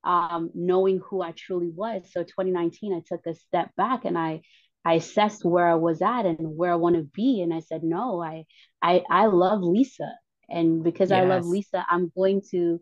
um, 0.04 0.50
knowing 0.54 1.00
who 1.00 1.20
I 1.20 1.32
truly 1.32 1.70
was. 1.70 2.02
So 2.12 2.22
2019, 2.22 2.94
I 2.94 3.02
took 3.06 3.26
a 3.26 3.34
step 3.34 3.74
back 3.76 4.04
and 4.04 4.16
I 4.16 4.42
I 4.84 4.94
assessed 4.94 5.44
where 5.44 5.68
I 5.68 5.74
was 5.74 6.02
at 6.02 6.26
and 6.26 6.56
where 6.56 6.72
I 6.72 6.76
want 6.76 6.96
to 6.96 7.02
be. 7.02 7.40
And 7.42 7.54
I 7.54 7.60
said, 7.60 7.82
no, 7.82 8.22
I, 8.22 8.44
I, 8.82 9.02
I 9.08 9.26
love 9.26 9.62
Lisa. 9.62 10.10
And 10.48 10.82
because 10.82 11.10
yes. 11.10 11.22
I 11.22 11.24
love 11.24 11.46
Lisa, 11.46 11.86
I'm 11.88 12.10
going 12.16 12.42
to 12.50 12.80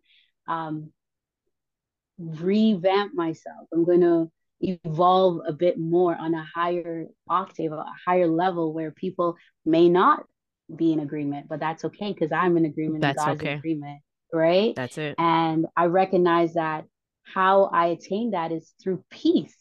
um, 0.49 0.93
revamp 2.19 3.15
myself. 3.15 3.69
I'm 3.73 3.85
going 3.85 4.01
to 4.01 4.31
evolve 4.61 5.41
a 5.47 5.53
bit 5.53 5.79
more 5.79 6.17
on 6.17 6.35
a 6.35 6.47
higher 6.55 7.07
octave, 7.29 7.73
a 7.73 7.85
higher 8.07 8.27
level 8.29 8.73
where 8.73 8.91
people 8.91 9.37
may 9.65 9.89
not 9.89 10.25
be 10.75 10.93
in 10.93 11.01
agreement, 11.01 11.49
but 11.49 11.61
that's 11.61 11.85
okay 11.85 12.13
because 12.13 12.33
I'm 12.33 12.57
in 12.57 12.65
agreement. 12.65 13.03
That's 13.03 13.25
God's 13.25 13.41
okay. 13.41 13.55
agreement, 13.55 14.01
right? 14.33 14.75
That's 14.75 14.99
it. 14.99 15.15
And 15.19 15.67
I 15.77 15.87
recognize 15.87 16.55
that 16.55 16.85
how 17.25 17.65
I 17.73 17.87
attain 17.87 18.33
that 18.33 18.53
is 18.53 18.73
through 18.83 19.05
peace 19.11 19.57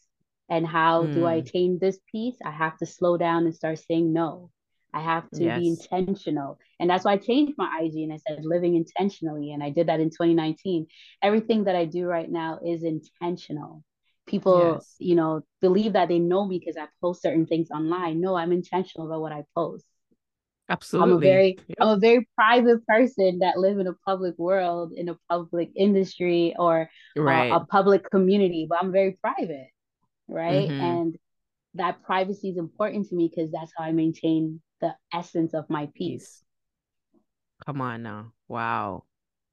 and 0.50 0.66
how 0.66 1.04
mm. 1.04 1.14
do 1.14 1.26
I 1.26 1.34
hmm. 1.34 1.40
attain 1.40 1.80
this 1.80 2.00
peace? 2.12 2.38
I 2.44 2.52
have 2.52 2.78
to 2.78 2.86
slow 2.86 3.18
down 3.18 3.46
and 3.46 3.54
start 3.54 3.80
saying 3.80 4.12
no. 4.12 4.50
I 4.94 5.02
have 5.02 5.30
to 5.32 5.44
yes. 5.44 5.60
be 5.60 5.68
intentional. 5.68 6.58
And 6.80 6.90
that's 6.90 7.06
why 7.06 7.14
I 7.14 7.18
changed 7.18 7.54
my 7.58 7.82
IG 7.82 7.98
and 7.98 8.14
I 8.14 8.18
said 8.18 8.44
living 8.44 8.76
intentionally. 8.76 9.52
And 9.52 9.62
I 9.62 9.70
did 9.70 9.88
that 9.88 10.00
in 10.00 10.10
2019. 10.10 10.88
Everything 11.22 11.66
that 11.66 11.76
I 11.76 11.86
do 11.86 12.06
right 12.06 12.30
now 12.30 12.60
is 12.66 12.84
intentional. 12.84 13.84
People, 14.26 14.74
yes. 14.76 14.96
you 14.98 15.16
know, 15.16 15.42
believe 15.62 15.94
that 15.94 16.08
they 16.08 16.20
know 16.20 16.48
me 16.48 16.60
because 16.60 16.78
I 16.78 16.88
post 17.02 17.22
certain 17.22 17.46
things 17.46 17.70
online. 17.70 18.20
No, 18.20 18.36
I'm 18.36 18.52
intentional 18.52 19.08
about 19.08 19.22
what 19.22 19.32
I 19.32 19.44
post. 19.56 19.86
Absolutely. 20.68 21.12
I'm 21.12 21.18
a 21.18 21.20
very 21.20 21.58
yep. 21.68 21.78
I'm 21.82 21.90
a 21.90 21.98
very 21.98 22.28
private 22.36 22.86
person 22.86 23.40
that 23.40 23.58
live 23.58 23.80
in 23.80 23.88
a 23.88 23.94
public 24.06 24.38
world, 24.38 24.94
in 24.96 25.10
a 25.10 25.18
public 25.28 25.72
industry 25.76 26.56
or 26.60 26.90
right. 27.16 27.52
uh, 27.52 27.58
a 27.58 27.66
public 27.66 28.10
community, 28.12 28.68
but 28.70 28.78
I'm 28.80 28.92
very 28.92 29.18
private 29.20 29.70
right? 30.30 30.70
Mm-hmm. 30.70 30.82
And 30.82 31.16
that 31.76 32.04
privacy 32.04 32.50
is 32.50 32.58
important 32.58 33.10
to 33.10 33.16
me 33.16 33.30
because 33.34 33.52
that's 33.52 33.72
how 33.78 33.84
I 33.84 33.92
maintain 33.92 34.62
the 34.82 34.96
essence 35.14 35.54
of 35.54 35.70
my 35.70 35.90
peace. 35.96 36.44
Come 37.66 37.82
on 37.82 38.04
now. 38.04 38.32
Wow. 38.48 39.04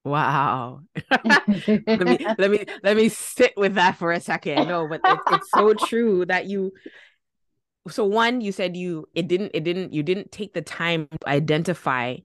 Wow. 0.05 0.83
let 1.25 1.87
me 1.87 2.27
let 2.39 2.51
me 2.51 2.65
let 2.85 2.97
me 2.97 3.09
sit 3.09 3.55
with 3.57 3.75
that 3.75 3.97
for 3.97 4.13
a 4.13 4.21
second. 4.21 4.69
No, 4.69 4.87
but 4.89 5.01
it, 5.05 5.19
it's 5.33 5.51
so 5.51 5.75
true 5.75 6.25
that 6.27 6.47
you 6.47 6.73
so 7.89 8.05
one 8.05 8.41
you 8.41 8.53
said 8.53 8.77
you 8.77 9.07
it 9.15 9.29
didn't 9.29 9.51
it 9.55 9.65
didn't 9.65 9.93
you 9.93 10.03
didn't 10.03 10.33
take 10.33 10.55
the 10.55 10.63
time 10.63 11.09
to 11.11 11.29
identify 11.29 12.17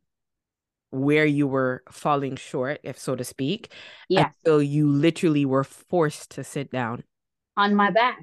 where 0.89 1.25
you 1.25 1.47
were 1.47 1.83
falling 1.89 2.35
short 2.35 2.79
if 2.83 2.99
so 2.99 3.15
to 3.15 3.23
speak 3.23 3.71
yeah 4.09 4.29
so 4.45 4.57
you 4.57 4.87
literally 4.87 5.45
were 5.45 5.63
forced 5.63 6.31
to 6.31 6.43
sit 6.43 6.71
down 6.71 7.03
on 7.55 7.75
my 7.75 7.91
back 7.91 8.19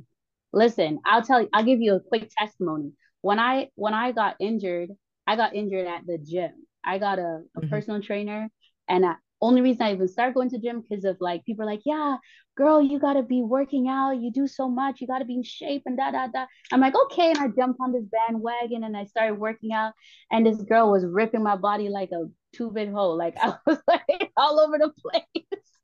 Listen, 0.52 1.00
I'll 1.04 1.22
tell 1.22 1.42
you, 1.42 1.48
I'll 1.52 1.64
give 1.64 1.80
you 1.80 1.94
a 1.94 2.00
quick 2.00 2.30
testimony. 2.36 2.92
When 3.20 3.38
I 3.38 3.68
when 3.74 3.94
I 3.94 4.12
got 4.12 4.36
injured, 4.40 4.90
I 5.26 5.36
got 5.36 5.54
injured 5.54 5.86
at 5.86 6.06
the 6.06 6.18
gym. 6.18 6.52
I 6.84 6.98
got 6.98 7.18
a, 7.18 7.22
a 7.56 7.60
mm-hmm. 7.60 7.68
personal 7.68 8.00
trainer, 8.00 8.48
and 8.88 9.04
I, 9.04 9.14
only 9.40 9.60
reason 9.60 9.82
I 9.82 9.92
even 9.92 10.08
started 10.08 10.34
going 10.34 10.50
to 10.50 10.58
gym 10.58 10.80
because 10.80 11.04
of 11.04 11.16
like 11.20 11.44
people 11.44 11.62
are 11.62 11.66
like, 11.66 11.82
yeah, 11.84 12.16
girl, 12.56 12.82
you 12.82 12.98
gotta 12.98 13.22
be 13.22 13.42
working 13.42 13.88
out. 13.88 14.12
You 14.12 14.32
do 14.32 14.46
so 14.46 14.68
much. 14.68 15.00
You 15.00 15.06
gotta 15.06 15.24
be 15.24 15.34
in 15.34 15.42
shape 15.42 15.82
and 15.86 15.96
da 15.96 16.10
da 16.10 16.26
da. 16.28 16.46
I'm 16.72 16.80
like, 16.80 16.94
okay, 17.04 17.30
and 17.30 17.38
I 17.38 17.48
jumped 17.48 17.78
on 17.80 17.92
this 17.92 18.04
bandwagon 18.04 18.84
and 18.84 18.96
I 18.96 19.04
started 19.04 19.34
working 19.38 19.72
out. 19.72 19.92
And 20.30 20.46
this 20.46 20.60
girl 20.62 20.90
was 20.90 21.04
ripping 21.04 21.42
my 21.42 21.56
body 21.56 21.88
like 21.88 22.10
a 22.12 22.24
two 22.54 22.70
bit 22.70 22.90
hole. 22.90 23.16
Like 23.16 23.36
I 23.42 23.54
was 23.66 23.78
like 23.86 24.32
all 24.36 24.60
over 24.60 24.78
the 24.78 24.90
place 24.90 25.77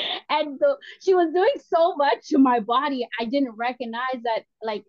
and 0.30 0.58
so 0.60 0.76
she 1.00 1.14
was 1.14 1.32
doing 1.32 1.54
so 1.68 1.94
much 1.96 2.28
to 2.28 2.38
my 2.38 2.60
body 2.60 3.06
i 3.20 3.24
didn't 3.24 3.52
recognize 3.56 4.22
that 4.24 4.44
like 4.62 4.84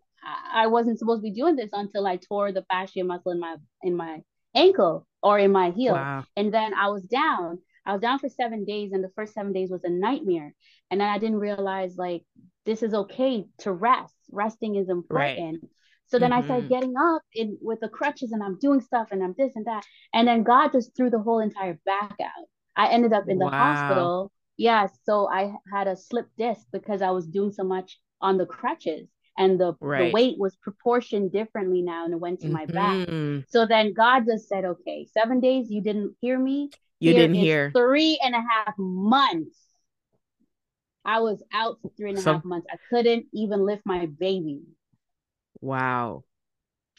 i 0.54 0.68
wasn't 0.68 0.98
supposed 0.98 1.20
to 1.20 1.30
be 1.30 1.32
doing 1.32 1.56
this 1.56 1.70
until 1.74 2.06
i 2.08 2.18
tore 2.18 2.52
the 2.52 2.66
fascia 2.72 3.04
muscle 3.04 3.32
in 3.32 3.40
my 3.40 3.56
in 3.82 3.96
my 3.96 4.20
ankle 4.56 5.08
or 5.22 5.40
in 5.40 5.52
my 5.52 5.72
heel 5.72 5.94
wow. 5.94 6.24
and 6.36 6.54
then 6.54 6.74
i 6.74 6.90
was 6.90 7.04
down 7.04 7.58
i 7.86 7.92
was 7.92 8.02
down 8.02 8.20
for 8.20 8.30
seven 8.30 8.66
days 8.66 8.92
and 8.92 9.04
the 9.04 9.12
first 9.16 9.34
seven 9.34 9.52
days 9.52 9.70
was 9.70 9.84
a 9.84 9.90
nightmare 9.90 10.54
and 10.92 11.02
then 11.02 11.08
i 11.08 11.18
didn't 11.18 11.40
realize 11.40 11.96
like 11.98 12.24
this 12.66 12.84
is 12.84 12.94
okay 12.94 13.46
to 13.58 13.72
rest 13.72 14.14
resting 14.32 14.76
is 14.76 14.90
important 14.90 15.62
right. 15.62 15.70
So 16.08 16.20
then 16.20 16.30
mm-hmm. 16.30 16.44
I 16.44 16.46
started 16.46 16.70
getting 16.70 16.94
up 16.96 17.24
in 17.34 17.58
with 17.60 17.80
the 17.80 17.90
crutches 17.90 18.32
and 18.34 18.44
I'm 18.44 18.60
doing 18.60 18.82
stuff 18.82 19.08
and 19.12 19.24
I'm 19.24 19.34
this 19.36 19.54
and 19.56 19.66
that. 19.66 19.84
And 20.14 20.28
then 20.28 20.44
God 20.44 20.72
just 20.72 20.96
threw 20.96 21.10
the 21.10 21.18
whole 21.18 21.40
entire 21.40 21.80
back 21.86 22.16
out. 22.22 22.46
I 22.76 22.90
ended 22.90 23.14
up 23.14 23.28
in 23.28 23.40
the 23.40 23.46
wow. 23.46 23.52
hospital 23.52 24.32
yeah 24.58 24.88
so 25.06 25.28
i 25.28 25.54
had 25.72 25.88
a 25.88 25.96
slip 25.96 26.28
disc 26.38 26.66
because 26.72 27.02
i 27.02 27.10
was 27.12 27.28
doing 27.28 27.52
so 27.52 27.64
much 27.64 28.00
on 28.22 28.38
the 28.38 28.46
crutches 28.46 29.08
and 29.36 29.60
the, 29.60 29.74
right. 29.82 30.06
the 30.06 30.12
weight 30.12 30.38
was 30.38 30.56
proportioned 30.58 31.32
differently 31.32 31.82
now 31.82 32.06
and 32.06 32.14
it 32.14 32.20
went 32.20 32.40
to 32.40 32.50
my 32.50 32.66
mm-hmm. 32.68 33.40
back 33.40 33.46
so 33.50 33.66
then 33.66 33.94
god 33.94 34.26
just 34.26 34.48
said 34.48 34.64
okay 34.64 35.08
seven 35.12 35.40
days 35.40 35.70
you 35.70 35.82
didn't 35.82 36.16
hear 36.22 36.38
me? 36.38 36.70
You 37.04 37.12
Here 37.12 37.22
didn't 37.24 37.36
hear. 37.36 37.70
three 37.76 38.18
and 38.24 38.34
a 38.34 38.40
half 38.40 38.76
months. 38.78 39.58
I 41.04 41.20
was 41.20 41.44
out 41.52 41.80
for 41.82 41.92
three 41.98 42.12
and 42.12 42.18
a 42.18 42.22
half 42.22 42.46
months. 42.46 42.66
I 42.72 42.78
couldn't 42.90 43.26
even 43.34 43.66
lift 43.66 43.82
my 43.86 44.06
baby. 44.06 44.62
Wow. 45.60 46.24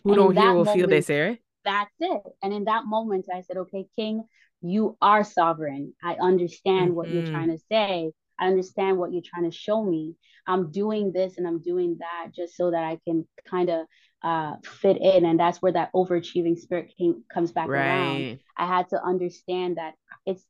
Who 0.03 0.11
and 0.11 0.17
don't 0.19 0.37
hear 0.37 0.53
will 0.53 0.67
moment, 0.67 0.77
feel 0.77 0.89
this 0.89 1.09
eric 1.09 1.41
that's 1.65 1.91
it. 1.99 2.23
And 2.43 2.53
in 2.53 2.65
that 2.65 2.85
moment 2.85 3.25
i 3.35 3.41
said 3.41 3.57
okay 3.57 3.87
king 3.97 4.25
you 4.65 4.97
are 5.03 5.25
sovereign. 5.25 5.93
I 6.03 6.15
understand 6.15 6.87
mm-hmm. 6.87 6.95
what 6.95 7.11
you're 7.11 7.27
trying 7.27 7.49
mm-hmm. 7.49 7.57
to 7.57 7.65
say. 7.71 8.13
I 8.41 8.47
understand 8.49 8.99
what 8.99 9.13
you're 9.13 9.23
trying 9.25 9.49
to 9.49 9.57
show 9.57 9.85
me. 9.85 10.17
I'm 10.47 10.71
doing 10.71 11.13
this 11.13 11.39
and 11.39 11.47
I'm 11.47 11.61
doing 11.61 11.99
that 12.01 12.35
just 12.35 12.57
so 12.57 12.71
that 12.71 12.83
I 12.83 12.99
can 13.07 13.27
kind 13.49 13.71
of 13.71 13.87
uh, 14.23 14.55
fit 14.65 14.97
in. 15.01 15.25
And 15.25 15.39
that's 15.39 15.63
where 15.63 15.73
that 15.73 15.93
overachieving 15.95 16.59
spirit 16.59 16.93
came, 16.99 17.25
comes 17.33 17.53
back 17.53 17.69
right. 17.69 17.79
around. 17.79 18.39
I 18.57 18.67
had 18.67 18.89
to 18.91 19.03
understand 19.03 19.77
that 19.77 19.95
it's, 20.27 20.45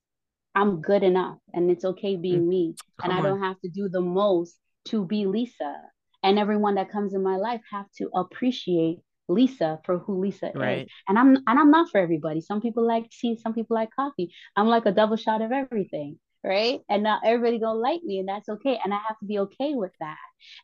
I'm 0.54 0.80
good 0.80 1.02
enough 1.02 1.38
and 1.52 1.70
it's 1.70 1.84
okay 1.84 2.16
being 2.16 2.44
mm. 2.44 2.48
me. 2.48 2.74
Come 3.00 3.10
and 3.10 3.18
I 3.18 3.22
on. 3.22 3.24
don't 3.24 3.42
have 3.42 3.60
to 3.60 3.68
do 3.68 3.88
the 3.88 4.00
most 4.00 4.56
to 4.86 5.04
be 5.04 5.26
Lisa. 5.26 5.76
and 6.22 6.38
everyone 6.38 6.76
that 6.76 6.90
comes 6.90 7.14
in 7.14 7.22
my 7.22 7.36
life 7.36 7.60
have 7.70 7.86
to 7.98 8.08
appreciate 8.14 9.00
Lisa 9.28 9.80
for 9.84 9.98
who 9.98 10.20
Lisa 10.20 10.52
right. 10.54 10.86
is. 10.86 10.92
And 11.08 11.18
I'm 11.18 11.36
and 11.36 11.58
I'm 11.58 11.70
not 11.70 11.90
for 11.90 11.98
everybody. 11.98 12.40
Some 12.40 12.60
people 12.60 12.86
like 12.86 13.10
tea, 13.10 13.38
some 13.42 13.54
people 13.54 13.74
like 13.74 13.90
coffee. 13.94 14.32
I'm 14.56 14.68
like 14.68 14.86
a 14.86 14.92
double 14.92 15.16
shot 15.16 15.42
of 15.42 15.52
everything, 15.52 16.18
right? 16.42 16.80
And 16.88 17.02
not 17.02 17.22
everybody 17.24 17.58
gonna 17.58 17.78
like 17.78 18.02
me, 18.02 18.18
and 18.18 18.28
that's 18.28 18.48
okay. 18.48 18.78
And 18.82 18.92
I 18.92 18.98
have 19.08 19.18
to 19.18 19.26
be 19.26 19.38
okay 19.40 19.74
with 19.74 19.92
that. 20.00 20.16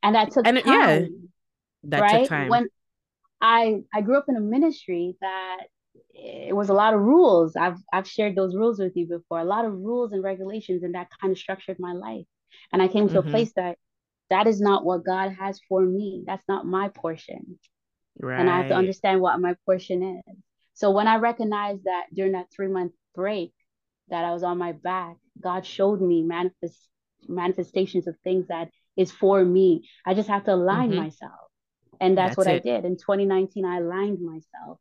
And 0.02 0.14
that 0.14 0.32
took 0.32 0.46
and 0.46 0.62
time. 0.62 0.66
Yeah, 0.66 1.06
that 1.84 2.00
right? 2.00 2.20
took 2.20 2.28
time. 2.28 2.48
When 2.48 2.68
I 3.40 3.80
I 3.94 4.02
grew 4.02 4.18
up 4.18 4.26
in 4.28 4.36
a 4.36 4.40
ministry 4.40 5.16
that 5.20 5.58
it 6.14 6.54
was 6.54 6.68
a 6.68 6.74
lot 6.74 6.94
of 6.94 7.00
rules. 7.00 7.56
I've 7.56 7.78
I've 7.92 8.08
shared 8.08 8.36
those 8.36 8.54
rules 8.54 8.78
with 8.78 8.96
you 8.96 9.06
before. 9.06 9.40
A 9.40 9.44
lot 9.44 9.64
of 9.64 9.72
rules 9.72 10.12
and 10.12 10.22
regulations, 10.22 10.82
and 10.82 10.94
that 10.94 11.08
kind 11.20 11.32
of 11.32 11.38
structured 11.38 11.78
my 11.78 11.92
life. 11.92 12.26
And 12.72 12.82
I 12.82 12.88
came 12.88 13.08
to 13.08 13.14
mm-hmm. 13.14 13.28
a 13.28 13.30
place 13.30 13.52
that 13.56 13.78
that 14.28 14.46
is 14.46 14.60
not 14.60 14.84
what 14.84 15.04
God 15.04 15.32
has 15.38 15.60
for 15.68 15.82
me. 15.82 16.24
That's 16.26 16.46
not 16.48 16.66
my 16.66 16.88
portion. 16.88 17.58
Right. 18.18 18.40
And 18.40 18.50
I 18.50 18.58
have 18.58 18.68
to 18.68 18.74
understand 18.74 19.20
what 19.20 19.40
my 19.40 19.54
portion 19.66 20.22
is. 20.28 20.36
So 20.74 20.90
when 20.90 21.06
I 21.06 21.16
recognized 21.16 21.84
that 21.84 22.06
during 22.14 22.32
that 22.32 22.46
three 22.54 22.68
month 22.68 22.92
break 23.14 23.52
that 24.08 24.24
I 24.24 24.32
was 24.32 24.42
on 24.42 24.58
my 24.58 24.72
back, 24.72 25.16
God 25.40 25.64
showed 25.64 26.00
me 26.00 26.22
manifest 26.22 26.88
manifestations 27.28 28.06
of 28.06 28.16
things 28.24 28.48
that 28.48 28.70
is 28.96 29.12
for 29.12 29.44
me. 29.44 29.88
I 30.06 30.14
just 30.14 30.28
have 30.28 30.44
to 30.44 30.54
align 30.54 30.90
mm-hmm. 30.90 31.00
myself. 31.00 31.32
And 32.00 32.16
that's, 32.16 32.36
that's 32.36 32.46
what 32.46 32.54
it. 32.54 32.56
I 32.56 32.58
did. 32.58 32.84
In 32.84 32.96
2019, 32.96 33.64
I 33.64 33.78
aligned 33.78 34.20
myself 34.20 34.78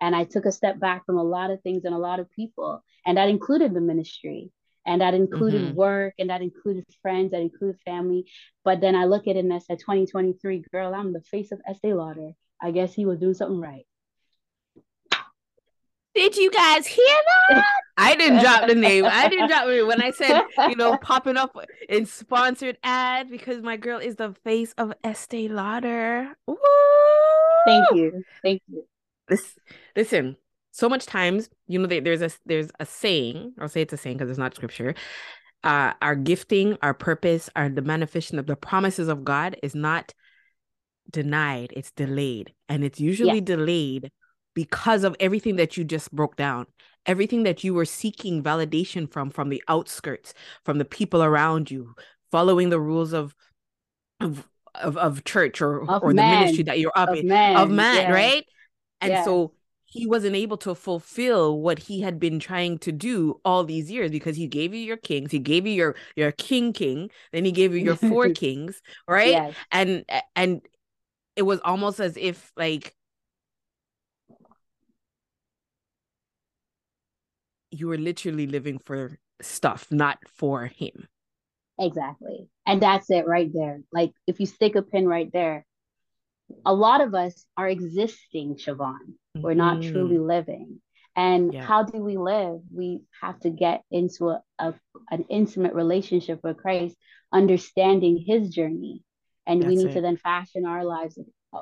and 0.00 0.16
I 0.16 0.24
took 0.24 0.46
a 0.46 0.52
step 0.52 0.80
back 0.80 1.04
from 1.04 1.18
a 1.18 1.22
lot 1.22 1.50
of 1.50 1.60
things 1.62 1.84
and 1.84 1.94
a 1.94 1.98
lot 1.98 2.18
of 2.18 2.30
people. 2.30 2.82
And 3.04 3.18
that 3.18 3.28
included 3.28 3.74
the 3.74 3.80
ministry 3.80 4.50
and 4.86 5.00
that 5.00 5.14
included 5.14 5.62
mm-hmm. 5.62 5.74
work 5.76 6.14
and 6.18 6.30
that 6.30 6.42
included 6.42 6.84
friends 7.02 7.30
that 7.30 7.40
included 7.40 7.80
family 7.84 8.24
but 8.64 8.80
then 8.80 8.94
i 8.94 9.04
look 9.04 9.26
at 9.26 9.36
it 9.36 9.44
and 9.44 9.52
i 9.52 9.58
said 9.58 9.78
2023 9.78 10.64
girl 10.72 10.94
i'm 10.94 11.12
the 11.12 11.20
face 11.20 11.52
of 11.52 11.60
estee 11.68 11.94
lauder 11.94 12.32
I 12.62 12.70
guess 12.70 12.94
he 12.94 13.04
was 13.04 13.18
doing 13.18 13.34
something 13.34 13.60
right. 13.60 13.84
Did 16.14 16.36
you 16.36 16.50
guys 16.50 16.86
hear 16.86 17.16
that? 17.48 17.64
I 17.96 18.14
didn't 18.14 18.40
drop 18.40 18.68
the 18.68 18.74
name. 18.74 19.04
I 19.06 19.28
didn't 19.28 19.48
drop 19.48 19.66
it 19.66 19.86
when 19.86 20.02
I 20.02 20.10
said, 20.10 20.42
you 20.68 20.76
know, 20.76 20.96
popping 21.02 21.36
up 21.36 21.56
in 21.88 22.06
sponsored 22.06 22.76
ad 22.82 23.30
because 23.30 23.62
my 23.62 23.76
girl 23.76 23.98
is 23.98 24.16
the 24.16 24.34
face 24.44 24.74
of 24.76 24.92
Estee 25.02 25.48
Lauder. 25.48 26.34
Woo! 26.46 26.56
Thank 27.66 27.86
you. 27.94 28.24
Thank 28.42 28.62
you. 28.68 28.84
This 29.28 29.56
listen, 29.96 30.36
so 30.70 30.88
much 30.88 31.06
times, 31.06 31.48
you 31.66 31.78
know, 31.78 31.86
there's 31.86 32.22
a 32.22 32.30
there's 32.44 32.70
a 32.78 32.86
saying, 32.86 33.54
I'll 33.58 33.68
say 33.68 33.82
it's 33.82 33.92
a 33.92 33.96
saying 33.96 34.18
because 34.18 34.30
it's 34.30 34.38
not 34.38 34.54
scripture. 34.54 34.94
Uh, 35.64 35.92
our 36.02 36.16
gifting, 36.16 36.76
our 36.82 36.92
purpose, 36.92 37.48
our 37.56 37.68
the 37.68 37.82
manifestation 37.82 38.38
of 38.38 38.46
the 38.46 38.56
promises 38.56 39.08
of 39.08 39.24
God 39.24 39.56
is 39.62 39.74
not 39.74 40.12
denied, 41.12 41.72
it's 41.76 41.90
delayed. 41.90 42.52
And 42.68 42.84
it's 42.84 43.00
usually 43.00 43.40
delayed 43.40 44.10
because 44.54 45.04
of 45.04 45.16
everything 45.20 45.56
that 45.56 45.76
you 45.76 45.84
just 45.84 46.10
broke 46.12 46.36
down. 46.36 46.66
Everything 47.04 47.42
that 47.42 47.64
you 47.64 47.74
were 47.74 47.84
seeking 47.84 48.42
validation 48.42 49.10
from 49.10 49.30
from 49.30 49.48
the 49.48 49.62
outskirts, 49.66 50.34
from 50.64 50.78
the 50.78 50.84
people 50.84 51.22
around 51.22 51.68
you, 51.68 51.94
following 52.30 52.70
the 52.70 52.80
rules 52.80 53.12
of 53.12 53.34
of 54.20 54.48
of, 54.76 54.96
of 54.96 55.24
church 55.24 55.60
or 55.60 55.82
of 55.82 56.02
or 56.02 56.10
the 56.10 56.22
ministry 56.22 56.62
that 56.64 56.78
you're 56.78 56.92
up 56.94 57.08
of 57.08 57.18
in 57.18 57.26
man, 57.26 57.56
of 57.56 57.70
man, 57.70 58.02
yeah. 58.02 58.12
right? 58.12 58.44
And 59.00 59.10
yeah. 59.10 59.24
so 59.24 59.52
he 59.92 60.06
wasn't 60.06 60.34
able 60.34 60.56
to 60.56 60.74
fulfill 60.74 61.60
what 61.60 61.78
he 61.78 62.00
had 62.00 62.18
been 62.18 62.38
trying 62.38 62.78
to 62.78 62.90
do 62.90 63.38
all 63.44 63.62
these 63.62 63.90
years 63.90 64.10
because 64.10 64.36
he 64.36 64.46
gave 64.46 64.72
you 64.72 64.80
your 64.80 64.96
kings 64.96 65.30
he 65.30 65.38
gave 65.38 65.66
you 65.66 65.72
your 65.74 65.94
your 66.16 66.32
king 66.32 66.72
king 66.72 67.10
then 67.30 67.44
he 67.44 67.52
gave 67.52 67.74
you 67.74 67.78
your 67.78 67.96
four 67.96 68.30
kings 68.34 68.80
right 69.06 69.32
yes. 69.32 69.54
and 69.70 70.04
and 70.34 70.62
it 71.36 71.42
was 71.42 71.60
almost 71.64 72.00
as 72.00 72.16
if 72.16 72.52
like 72.56 72.94
you 77.70 77.88
were 77.88 77.98
literally 77.98 78.46
living 78.46 78.78
for 78.78 79.18
stuff, 79.40 79.86
not 79.90 80.18
for 80.28 80.66
him. 80.66 81.08
Exactly. 81.78 82.48
And 82.66 82.80
that's 82.80 83.10
it 83.10 83.26
right 83.26 83.50
there. 83.52 83.80
Like 83.92 84.12
if 84.26 84.38
you 84.40 84.46
stick 84.46 84.76
a 84.76 84.82
pin 84.82 85.06
right 85.08 85.30
there, 85.32 85.64
a 86.66 86.74
lot 86.74 87.00
of 87.00 87.14
us 87.14 87.46
are 87.56 87.68
existing, 87.68 88.56
Siobhan. 88.56 89.14
We're 89.34 89.54
not 89.54 89.78
mm-hmm. 89.78 89.92
truly 89.92 90.18
living. 90.18 90.80
And 91.16 91.52
yeah. 91.52 91.64
how 91.64 91.82
do 91.82 91.98
we 91.98 92.16
live? 92.16 92.60
We 92.74 93.02
have 93.20 93.40
to 93.40 93.50
get 93.50 93.82
into 93.90 94.30
a, 94.30 94.42
a, 94.58 94.74
an 95.10 95.24
intimate 95.28 95.74
relationship 95.74 96.40
with 96.42 96.58
Christ, 96.58 96.96
understanding 97.32 98.22
his 98.26 98.50
journey, 98.50 99.02
and 99.46 99.62
That's 99.62 99.68
we 99.68 99.76
need 99.76 99.88
it. 99.88 99.94
to 99.94 100.00
then 100.00 100.16
fashion 100.16 100.66
our 100.66 100.84
lives 100.84 101.18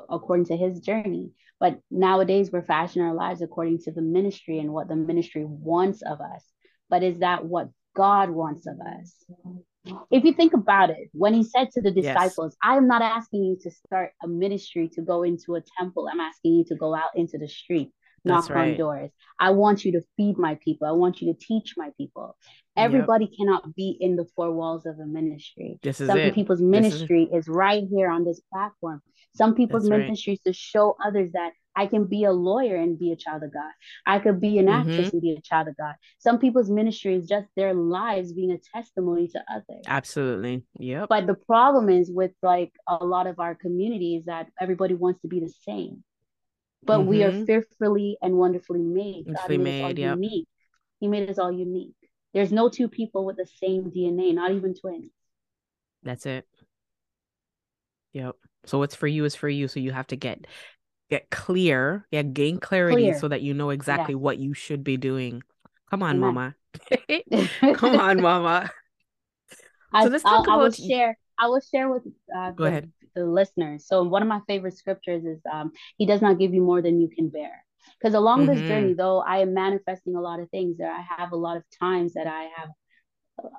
according 0.09 0.45
to 0.45 0.57
his 0.57 0.79
journey. 0.79 1.31
But 1.59 1.79
nowadays, 1.91 2.51
we're 2.51 2.63
fashioning 2.63 3.07
our 3.07 3.13
lives 3.13 3.41
according 3.41 3.79
to 3.79 3.91
the 3.91 4.01
ministry 4.01 4.59
and 4.59 4.73
what 4.73 4.87
the 4.87 4.95
ministry 4.95 5.45
wants 5.45 6.01
of 6.01 6.19
us. 6.19 6.43
But 6.89 7.03
is 7.03 7.19
that 7.19 7.45
what 7.45 7.69
God 7.95 8.29
wants 8.29 8.65
of 8.67 8.75
us? 8.79 9.25
If 10.11 10.23
you 10.23 10.33
think 10.33 10.53
about 10.53 10.89
it, 10.89 11.09
when 11.13 11.33
he 11.33 11.43
said 11.43 11.71
to 11.71 11.81
the 11.81 11.91
disciples, 11.91 12.53
yes. 12.53 12.57
I 12.63 12.77
am 12.77 12.87
not 12.87 13.01
asking 13.01 13.43
you 13.43 13.57
to 13.61 13.71
start 13.71 14.11
a 14.23 14.27
ministry 14.27 14.89
to 14.93 15.01
go 15.01 15.23
into 15.23 15.55
a 15.55 15.61
temple, 15.79 16.07
I'm 16.11 16.19
asking 16.19 16.53
you 16.53 16.65
to 16.65 16.75
go 16.75 16.95
out 16.95 17.11
into 17.15 17.37
the 17.37 17.47
street 17.47 17.91
knock 18.23 18.49
right. 18.49 18.71
on 18.71 18.77
doors. 18.77 19.11
I 19.39 19.51
want 19.51 19.85
you 19.85 19.93
to 19.93 20.01
feed 20.17 20.37
my 20.37 20.55
people. 20.63 20.87
I 20.87 20.91
want 20.91 21.21
you 21.21 21.33
to 21.33 21.39
teach 21.39 21.73
my 21.77 21.89
people. 21.97 22.37
Everybody 22.77 23.25
yep. 23.25 23.33
cannot 23.37 23.75
be 23.75 23.97
in 23.99 24.15
the 24.15 24.25
four 24.35 24.51
walls 24.51 24.85
of 24.85 24.99
a 24.99 25.05
ministry. 25.05 25.79
This 25.83 25.99
is 25.99 26.07
Some 26.07 26.19
it. 26.19 26.33
people's 26.33 26.61
ministry 26.61 27.23
is... 27.23 27.45
is... 27.45 27.49
right 27.49 27.83
here 27.91 28.09
on 28.09 28.23
this 28.23 28.41
platform. 28.51 29.01
Some 29.35 29.55
people's 29.55 29.83
That's 29.83 29.97
ministry 29.97 30.31
right. 30.31 30.39
is 30.39 30.43
to 30.43 30.53
show 30.53 30.95
others 31.03 31.31
that 31.33 31.51
I 31.75 31.87
can 31.87 32.05
be 32.05 32.25
a 32.25 32.31
lawyer 32.31 32.75
and 32.75 32.99
be 32.99 33.11
a 33.11 33.15
child 33.15 33.43
of 33.43 33.53
God. 33.53 33.71
I 34.05 34.19
could 34.19 34.41
be 34.41 34.57
an 34.59 34.65
mm-hmm. 34.65 34.89
actress 34.89 35.13
and 35.13 35.21
be 35.21 35.31
a 35.31 35.41
child 35.41 35.69
of 35.69 35.77
God. 35.77 35.95
Some 36.19 36.37
people's 36.37 36.69
ministry 36.69 37.15
is 37.15 37.27
just 37.27 37.47
their 37.55 37.73
lives 37.73 38.33
being 38.33 38.51
a 38.51 38.59
testimony 38.75 39.29
to 39.29 39.43
others. 39.49 39.83
Absolutely. 39.87 40.63
Yeah. 40.77 41.05
But 41.07 41.27
the 41.27 41.35
problem 41.35 41.89
is 41.89 42.11
with 42.11 42.31
like 42.43 42.73
a 42.87 43.03
lot 43.03 43.27
of 43.27 43.39
our 43.39 43.55
communities 43.55 44.25
that 44.25 44.47
everybody 44.59 44.95
wants 44.95 45.21
to 45.21 45.27
be 45.27 45.39
the 45.39 45.53
same 45.65 46.03
but 46.83 46.99
mm-hmm. 46.99 47.09
we 47.09 47.23
are 47.23 47.31
mm-hmm. 47.31 47.45
fearfully 47.45 48.17
and 48.21 48.35
wonderfully 48.35 48.81
made. 48.81 49.25
God 49.27 49.49
made, 49.49 49.59
made 49.59 49.81
us 49.81 49.83
all 49.83 49.99
yep. 49.99 50.15
unique. 50.15 50.47
He 50.99 51.07
made 51.07 51.29
us 51.29 51.39
all 51.39 51.51
unique. 51.51 51.95
There's 52.33 52.51
no 52.51 52.69
two 52.69 52.87
people 52.87 53.25
with 53.25 53.37
the 53.37 53.45
same 53.45 53.91
DNA, 53.91 54.33
not 54.33 54.51
even 54.51 54.73
twins. 54.73 55.11
That's 56.03 56.25
it. 56.25 56.47
Yep. 58.13 58.35
So 58.65 58.79
what's 58.79 58.95
for 58.95 59.07
you 59.07 59.25
is 59.25 59.35
for 59.35 59.49
you. 59.49 59.67
So 59.67 59.79
you 59.79 59.91
have 59.91 60.07
to 60.07 60.15
get 60.15 60.45
get 61.09 61.29
clear, 61.29 62.07
yeah, 62.11 62.21
gain 62.21 62.57
clarity 62.57 63.03
clear. 63.03 63.19
so 63.19 63.27
that 63.27 63.41
you 63.41 63.53
know 63.53 63.69
exactly 63.69 64.15
what 64.15 64.37
you 64.37 64.53
should 64.53 64.83
be 64.83 64.97
doing. 64.97 65.43
Come 65.89 66.03
on, 66.03 66.19
mama. 66.19 66.55
Come 67.73 67.99
on, 67.99 68.21
mama. 68.21 68.71
I, 69.93 70.03
so 70.05 70.09
let's 70.09 70.23
talk 70.23 70.33
I'll, 70.33 70.43
about 70.43 70.53
I 70.53 70.63
will 70.63 70.71
share. 70.71 71.17
I 71.37 71.47
will 71.47 71.59
share 71.59 71.89
with 71.89 72.03
uh, 72.33 72.51
Go 72.51 72.63
the, 72.63 72.69
ahead 72.69 72.91
the 73.15 73.25
listeners. 73.25 73.85
So 73.87 74.03
one 74.03 74.21
of 74.21 74.27
my 74.27 74.41
favorite 74.47 74.77
scriptures 74.77 75.23
is 75.25 75.39
um, 75.51 75.71
he 75.97 76.05
does 76.05 76.21
not 76.21 76.39
give 76.39 76.53
you 76.53 76.61
more 76.61 76.81
than 76.81 76.99
you 76.99 77.09
can 77.09 77.29
bear. 77.29 77.63
Because 77.99 78.13
along 78.13 78.45
mm-hmm. 78.45 78.53
this 78.53 78.67
journey, 78.67 78.93
though 78.93 79.21
I 79.21 79.39
am 79.39 79.53
manifesting 79.53 80.15
a 80.15 80.21
lot 80.21 80.39
of 80.39 80.49
things, 80.49 80.77
there 80.77 80.91
I 80.91 81.03
have 81.17 81.31
a 81.31 81.35
lot 81.37 81.57
of 81.57 81.63
times 81.79 82.13
that 82.13 82.27
I 82.27 82.49
have 82.55 82.69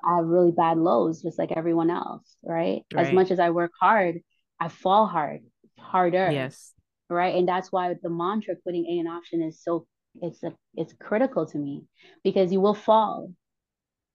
I 0.03 0.17
have 0.17 0.25
really 0.25 0.51
bad 0.51 0.77
lows, 0.77 1.21
just 1.21 1.37
like 1.37 1.51
everyone 1.51 1.89
else, 1.89 2.35
right? 2.41 2.83
right? 2.93 3.05
As 3.05 3.11
much 3.11 3.31
as 3.31 3.39
I 3.39 3.49
work 3.49 3.71
hard, 3.79 4.19
I 4.59 4.69
fall 4.69 5.07
hard, 5.07 5.41
harder. 5.77 6.29
Yes. 6.31 6.73
Right. 7.09 7.35
And 7.35 7.47
that's 7.47 7.71
why 7.71 7.93
the 8.01 8.09
mantra 8.09 8.55
quitting 8.63 8.85
ain't 8.87 9.07
an 9.07 9.13
option 9.13 9.41
is 9.41 9.61
so 9.61 9.85
it's 10.21 10.41
a 10.43 10.53
it's 10.75 10.93
critical 10.93 11.45
to 11.47 11.57
me 11.57 11.83
because 12.23 12.51
you 12.51 12.61
will 12.61 12.73
fall, 12.73 13.31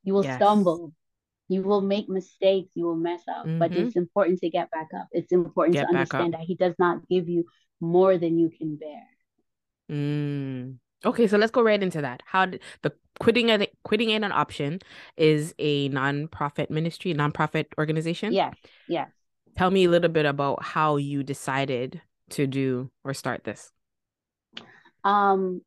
you 0.05 0.14
will 0.14 0.24
yes. 0.24 0.37
stumble, 0.37 0.92
you 1.49 1.63
will 1.63 1.81
make 1.81 2.09
mistakes 2.09 2.71
you 2.75 2.85
will 2.85 2.97
mess 2.97 3.23
up 3.29 3.47
mm-hmm. 3.47 3.59
but 3.59 3.73
it's 3.73 3.97
important 3.97 4.39
to 4.41 4.51
get 4.51 4.71
back 4.71 4.89
up. 4.95 5.09
It's 5.13 5.33
important 5.33 5.75
get 5.75 5.83
to 5.83 5.89
understand 5.89 6.35
that 6.35 6.43
he 6.43 6.55
does 6.55 6.75
not 6.79 7.09
give 7.09 7.29
you 7.29 7.45
more 7.81 8.19
than 8.19 8.39
you 8.39 8.51
can 8.51 8.77
bear. 8.77 9.03
Mm. 9.91 10.77
okay 11.05 11.27
so 11.27 11.39
let's 11.39 11.51
go 11.51 11.63
right 11.63 11.83
into 11.83 12.03
that. 12.03 12.23
How 12.27 12.47
did 12.47 12.61
the 12.83 12.93
quitting 13.19 13.51
a, 13.51 13.67
quitting 13.83 14.11
ain't 14.11 14.25
an 14.25 14.33
option 14.33 14.81
is 15.17 15.55
a 15.59 15.89
non-profit 15.89 16.71
ministry 16.71 17.15
non-profit 17.15 17.69
organization? 17.79 18.33
Yes 18.33 18.55
yes. 18.89 19.11
Tell 19.57 19.71
me 19.71 19.85
a 19.85 19.91
little 19.91 20.11
bit 20.11 20.27
about 20.27 20.63
how 20.63 20.97
you 20.97 21.25
decided 21.25 22.01
to 22.31 22.47
do 22.47 22.91
or 23.03 23.15
start 23.15 23.45
this. 23.45 23.73
Um 25.03 25.63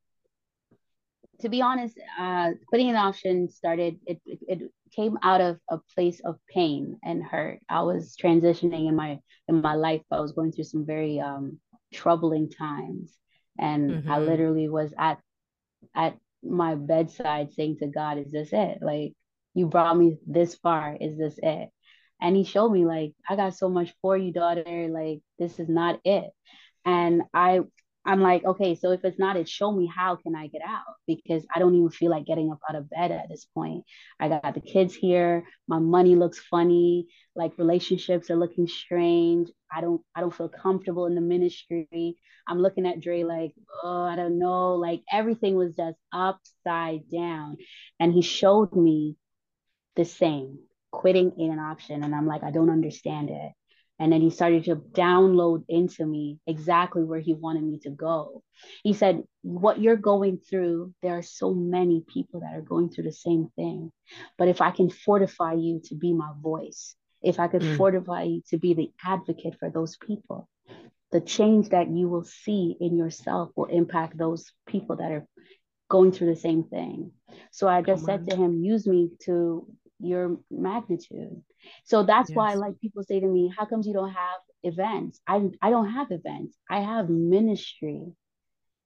to 1.42 1.50
be 1.50 1.62
honest, 1.62 2.00
uh, 2.20 2.52
quitting 2.68 2.90
an 2.90 2.96
option 2.96 3.50
started. 3.50 4.00
It, 4.06 4.20
it, 4.26 4.40
it 4.48 4.72
came 4.96 5.18
out 5.24 5.42
of 5.42 5.60
a 5.70 5.80
place 5.96 6.20
of 6.24 6.38
pain 6.48 6.98
and 7.04 7.24
hurt. 7.24 7.60
I 7.70 7.82
was 7.82 8.16
transitioning 8.22 8.88
in 8.88 8.96
my 8.96 9.20
in 9.48 9.62
my 9.62 9.76
life. 9.76 10.02
I 10.12 10.20
was 10.20 10.32
going 10.32 10.52
through 10.52 10.66
some 10.66 10.86
very 10.86 11.20
um, 11.20 11.60
troubling 11.94 12.50
times, 12.50 13.16
and 13.60 13.92
mm-hmm. 13.92 14.12
I 14.12 14.20
literally 14.20 14.70
was 14.70 14.94
at 14.98 15.20
at 15.96 16.18
my 16.44 16.76
bedside 16.76 17.54
saying 17.54 17.78
to 17.80 17.88
God, 17.88 18.18
"Is 18.18 18.32
this 18.32 18.50
it? 18.54 18.80
Like 18.82 19.14
you 19.54 19.68
brought 19.68 19.98
me 19.98 20.18
this 20.26 20.56
far? 20.56 20.98
Is 21.00 21.18
this 21.18 21.38
it?" 21.42 21.70
and 22.22 22.36
he 22.36 22.44
showed 22.44 22.70
me 22.70 22.86
like 22.86 23.14
i 23.28 23.36
got 23.36 23.56
so 23.56 23.68
much 23.68 23.92
for 24.02 24.16
you 24.16 24.32
daughter 24.32 24.88
like 24.90 25.22
this 25.40 25.60
is 25.60 25.68
not 25.68 26.00
it 26.06 26.30
and 26.86 27.24
i 27.34 27.62
i'm 28.06 28.22
like 28.22 28.44
okay 28.46 28.76
so 28.76 28.92
if 28.92 29.04
it's 29.04 29.20
not 29.20 29.38
it 29.38 29.48
show 29.48 29.72
me 29.72 29.86
how 29.88 30.16
can 30.16 30.36
i 30.36 30.48
get 30.48 30.62
out? 30.68 30.96
Because 31.08 31.46
i 31.54 31.60
don't 31.60 31.76
even 31.76 31.90
feel 31.90 32.12
like 32.12 32.26
getting 32.26 32.52
up 32.52 32.60
out 32.70 32.76
of 32.76 32.90
bed 32.90 33.12
at 33.12 33.30
this 33.30 33.46
point. 33.54 33.84
I 34.20 34.30
got 34.30 34.54
the 34.54 34.62
kids 34.62 34.94
here. 34.96 35.46
My 35.68 35.80
money 35.80 36.16
looks 36.16 36.40
funny. 36.40 37.08
Like 37.36 37.58
relationships 37.58 38.30
are 38.30 38.36
looking 38.36 38.68
strange. 38.68 39.50
I 39.72 39.82
don't 39.82 40.02
i 40.16 40.22
don't 40.22 40.34
feel 40.34 40.50
comfortable 40.50 41.06
in 41.06 41.16
the 41.16 41.22
ministry. 41.22 42.18
I'm 42.48 42.60
looking 42.60 42.88
at 42.88 43.02
dre 43.02 43.24
like 43.24 43.54
oh 43.84 44.04
i 44.04 44.16
don't 44.16 44.40
know. 44.40 44.76
Like 44.76 45.04
everything 45.12 45.56
was 45.56 45.76
just 45.76 45.98
upside 46.12 47.10
down. 47.10 47.58
And 48.00 48.14
he 48.14 48.22
showed 48.22 48.76
me 48.76 49.18
the 49.96 50.06
same 50.06 50.60
quitting 50.92 51.32
ain't 51.40 51.54
an 51.54 51.60
option. 51.60 52.04
And 52.04 52.14
I'm 52.14 52.28
like, 52.28 52.44
I 52.44 52.52
don't 52.52 52.70
understand 52.70 53.30
it. 53.30 53.52
And 54.02 54.12
then 54.12 54.22
he 54.22 54.32
started 54.32 54.64
to 54.64 54.78
download 54.78 55.64
into 55.70 56.08
me 56.08 56.40
exactly 56.48 57.04
where 57.04 57.20
he 57.20 57.36
wanted 57.36 57.64
me 57.64 57.78
to 57.84 57.92
go. 57.92 58.42
He 58.84 58.94
said, 58.94 59.22
What 59.44 59.80
you're 59.80 59.96
going 59.96 60.40
through, 60.40 60.96
there 61.04 61.20
are 61.20 61.22
so 61.22 61.54
many 61.54 62.04
people 62.12 62.40
that 62.40 62.56
are 62.56 62.64
going 62.64 62.90
through 62.90 63.04
the 63.04 63.12
same 63.12 63.52
thing. 63.56 63.92
But 64.40 64.48
if 64.48 64.60
I 64.60 64.72
can 64.72 64.90
fortify 64.90 65.54
you 65.54 65.82
to 65.86 65.96
be 65.96 66.14
my 66.14 66.32
voice, 66.42 66.96
if 67.22 67.40
I 67.40 67.48
could 67.48 67.62
mm. 67.62 67.78
fortify 67.78 68.24
you 68.24 68.42
to 68.50 68.58
be 68.58 68.74
the 68.74 68.90
advocate 69.06 69.58
for 69.60 69.70
those 69.70 69.96
people, 69.98 70.50
the 71.12 71.22
change 71.22 71.70
that 71.70 71.88
you 71.88 72.10
will 72.10 72.24
see 72.24 72.76
in 72.82 72.98
yourself 72.98 73.52
will 73.56 73.66
impact 73.66 74.18
those 74.18 74.52
people 74.66 74.96
that 74.96 75.12
are 75.12 75.28
going 75.90 76.12
through 76.12 76.34
the 76.34 76.42
same 76.42 76.64
thing. 76.64 77.12
So 77.52 77.68
I 77.68 77.84
just 77.84 78.06
said 78.06 78.28
to 78.28 78.36
him, 78.36 78.64
use 78.64 78.88
me 78.88 79.12
to 79.26 79.68
your 80.02 80.38
magnitude. 80.50 81.42
So 81.86 82.04
that's 82.04 82.30
yes. 82.30 82.36
why 82.36 82.54
like 82.56 82.80
people 82.80 83.04
say 83.04 83.20
to 83.20 83.28
me, 83.28 83.54
how 83.56 83.66
comes 83.66 83.88
you 83.88 83.94
don't 83.94 84.14
have 84.14 84.40
events? 84.64 85.20
I 85.28 85.50
I 85.62 85.70
don't 85.70 85.92
have 85.92 86.08
events. 86.12 86.58
I 86.70 86.82
have 86.82 87.10
ministry. 87.10 88.04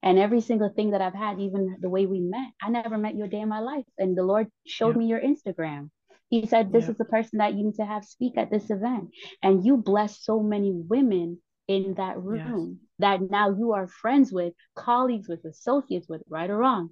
And 0.04 0.20
every 0.20 0.42
single 0.42 0.70
thing 0.70 0.92
that 0.92 1.02
I've 1.02 1.16
had, 1.16 1.40
even 1.40 1.78
the 1.80 1.90
way 1.90 2.06
we 2.06 2.20
met, 2.20 2.50
I 2.62 2.70
never 2.70 2.98
met 2.98 3.16
you 3.16 3.24
a 3.24 3.28
day 3.28 3.40
in 3.40 3.50
my 3.50 3.60
life. 3.60 3.86
And 3.98 4.16
the 4.16 4.24
Lord 4.24 4.48
showed 4.66 4.96
yeah. 4.96 5.00
me 5.00 5.06
your 5.08 5.20
Instagram. 5.20 5.90
He 6.30 6.46
said, 6.46 6.72
This 6.72 6.86
yeah. 6.86 6.92
is 6.92 6.98
the 6.98 7.06
person 7.06 7.40
that 7.40 7.56
you 7.56 7.64
need 7.64 7.76
to 7.76 7.86
have 7.86 8.06
speak 8.06 8.38
at 8.38 8.52
this 8.52 8.70
event. 8.70 9.10
And 9.42 9.66
you 9.66 9.78
bless 9.78 10.24
so 10.24 10.42
many 10.42 10.72
women 10.72 11.40
in 11.68 11.96
that 11.96 12.22
room 12.22 12.80
yes. 12.80 12.90
that 13.00 13.32
now 13.32 13.50
you 13.50 13.74
are 13.74 13.88
friends 13.88 14.32
with, 14.32 14.54
colleagues 14.76 15.28
with, 15.28 15.44
associates 15.44 16.08
with, 16.08 16.22
right 16.30 16.52
or 16.52 16.58
wrong. 16.58 16.90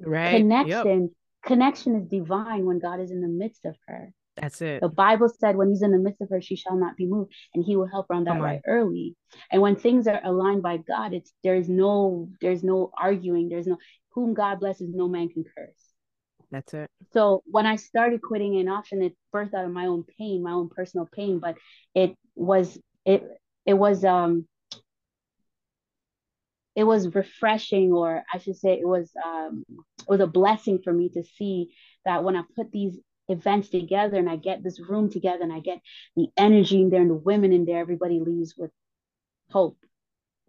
Right. 0.00 0.38
Connection 0.38 1.02
yep 1.02 1.10
connection 1.44 1.96
is 1.96 2.06
divine 2.06 2.64
when 2.66 2.78
God 2.78 3.00
is 3.00 3.10
in 3.10 3.20
the 3.20 3.28
midst 3.28 3.64
of 3.64 3.76
her. 3.86 4.12
That's 4.36 4.60
it. 4.62 4.80
The 4.80 4.88
Bible 4.88 5.28
said, 5.28 5.56
when 5.56 5.68
he's 5.68 5.82
in 5.82 5.92
the 5.92 5.98
midst 5.98 6.20
of 6.22 6.30
her, 6.30 6.40
she 6.40 6.56
shall 6.56 6.76
not 6.76 6.96
be 6.96 7.06
moved, 7.06 7.32
and 7.54 7.64
he 7.64 7.76
will 7.76 7.88
help 7.88 8.06
her 8.08 8.14
on 8.14 8.24
that 8.24 8.40
right 8.40 8.60
early. 8.66 9.16
And 9.52 9.60
when 9.60 9.76
things 9.76 10.06
are 10.06 10.20
aligned 10.24 10.62
by 10.62 10.78
God, 10.78 11.12
it's 11.12 11.32
there's 11.44 11.68
no 11.68 12.30
there's 12.40 12.64
no 12.64 12.90
arguing. 12.98 13.48
There's 13.48 13.66
no 13.66 13.76
whom 14.12 14.34
God 14.34 14.60
blesses, 14.60 14.90
no 14.92 15.08
man 15.08 15.28
can 15.28 15.44
curse. 15.44 15.92
That's 16.50 16.74
it. 16.74 16.90
So 17.12 17.42
when 17.46 17.66
I 17.66 17.76
started 17.76 18.22
quitting 18.22 18.58
an 18.58 18.68
option, 18.68 19.02
it 19.02 19.16
birthed 19.34 19.54
out 19.54 19.64
of 19.64 19.72
my 19.72 19.86
own 19.86 20.04
pain, 20.18 20.42
my 20.42 20.52
own 20.52 20.68
personal 20.68 21.08
pain, 21.12 21.38
but 21.38 21.56
it 21.94 22.16
was 22.34 22.78
it 23.04 23.24
it 23.66 23.74
was 23.74 24.04
um 24.04 24.46
it 26.76 26.84
was 26.84 27.14
refreshing 27.14 27.92
or 27.92 28.22
i 28.32 28.38
should 28.38 28.56
say 28.56 28.74
it 28.74 28.86
was 28.86 29.10
um, 29.24 29.64
it 29.98 30.08
was 30.08 30.20
a 30.20 30.26
blessing 30.26 30.80
for 30.82 30.92
me 30.92 31.08
to 31.08 31.22
see 31.22 31.72
that 32.04 32.24
when 32.24 32.36
i 32.36 32.42
put 32.56 32.70
these 32.70 32.98
events 33.28 33.68
together 33.68 34.16
and 34.16 34.28
i 34.28 34.36
get 34.36 34.62
this 34.62 34.80
room 34.80 35.10
together 35.10 35.42
and 35.42 35.52
i 35.52 35.60
get 35.60 35.80
the 36.16 36.28
energy 36.36 36.80
in 36.80 36.90
there 36.90 37.00
and 37.00 37.10
the 37.10 37.14
women 37.14 37.52
in 37.52 37.64
there 37.64 37.80
everybody 37.80 38.20
leaves 38.20 38.54
with 38.56 38.70
hope 39.50 39.78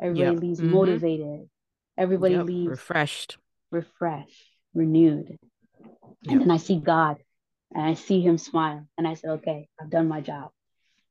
everybody 0.01 0.33
yep. 0.33 0.41
leaves 0.41 0.59
mm-hmm. 0.59 0.73
motivated 0.73 1.49
everybody 1.97 2.35
yep. 2.35 2.45
leaves 2.45 2.69
refreshed 2.69 3.37
refreshed 3.71 4.49
renewed 4.73 5.37
yep. 5.79 5.89
and 6.27 6.41
then 6.41 6.51
i 6.51 6.57
see 6.57 6.79
god 6.79 7.17
and 7.73 7.85
i 7.85 7.93
see 7.93 8.21
him 8.21 8.37
smile 8.37 8.87
and 8.97 9.07
i 9.07 9.13
said 9.13 9.31
okay 9.31 9.67
i've 9.79 9.89
done 9.89 10.07
my 10.07 10.21
job 10.21 10.49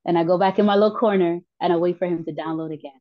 and 0.04 0.18
i 0.18 0.24
go 0.24 0.38
back 0.38 0.58
in 0.58 0.66
my 0.66 0.74
little 0.74 0.96
corner 0.96 1.40
and 1.60 1.72
i 1.72 1.76
wait 1.76 1.98
for 1.98 2.06
him 2.06 2.24
to 2.24 2.32
download 2.32 2.72
again 2.72 2.92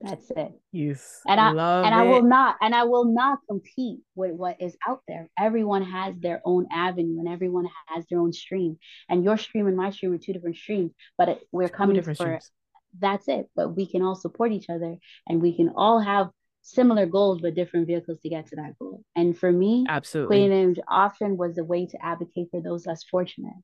that's 0.00 0.30
it. 0.30 0.52
Yes. 0.72 1.20
And 1.26 1.40
I 1.40 1.50
and 1.50 1.86
it. 1.86 1.98
I 1.98 2.02
will 2.02 2.22
not 2.22 2.56
and 2.60 2.74
I 2.74 2.84
will 2.84 3.06
not 3.06 3.38
compete 3.48 4.00
with 4.14 4.32
what 4.32 4.60
is 4.60 4.76
out 4.86 5.00
there. 5.08 5.30
Everyone 5.38 5.82
has 5.82 6.14
their 6.20 6.42
own 6.44 6.66
avenue 6.70 7.18
and 7.20 7.28
everyone 7.28 7.66
has 7.88 8.04
their 8.10 8.20
own 8.20 8.32
stream. 8.32 8.78
And 9.08 9.24
your 9.24 9.38
stream 9.38 9.66
and 9.66 9.76
my 9.76 9.90
stream 9.90 10.12
are 10.12 10.18
two 10.18 10.32
different 10.32 10.56
streams, 10.56 10.92
but 11.16 11.28
it, 11.30 11.40
we're 11.50 11.68
coming 11.68 12.00
for 12.02 12.14
streams. 12.14 12.50
that's 12.98 13.26
it. 13.28 13.48
But 13.56 13.74
we 13.74 13.86
can 13.86 14.02
all 14.02 14.14
support 14.14 14.52
each 14.52 14.68
other 14.68 14.96
and 15.28 15.40
we 15.40 15.56
can 15.56 15.70
all 15.74 16.00
have 16.00 16.28
similar 16.60 17.06
goals 17.06 17.40
but 17.40 17.54
different 17.54 17.86
vehicles 17.86 18.18
to 18.20 18.28
get 18.28 18.48
to 18.48 18.56
that 18.56 18.78
goal. 18.78 19.02
And 19.14 19.38
for 19.38 19.50
me, 19.50 19.86
absolutely 19.88 20.36
Quitting 20.36 20.52
ain't 20.52 20.78
an 20.78 20.84
option 20.88 21.36
was 21.36 21.56
a 21.56 21.64
way 21.64 21.86
to 21.86 22.04
advocate 22.04 22.48
for 22.50 22.60
those 22.60 22.86
less 22.86 23.02
fortunate. 23.04 23.54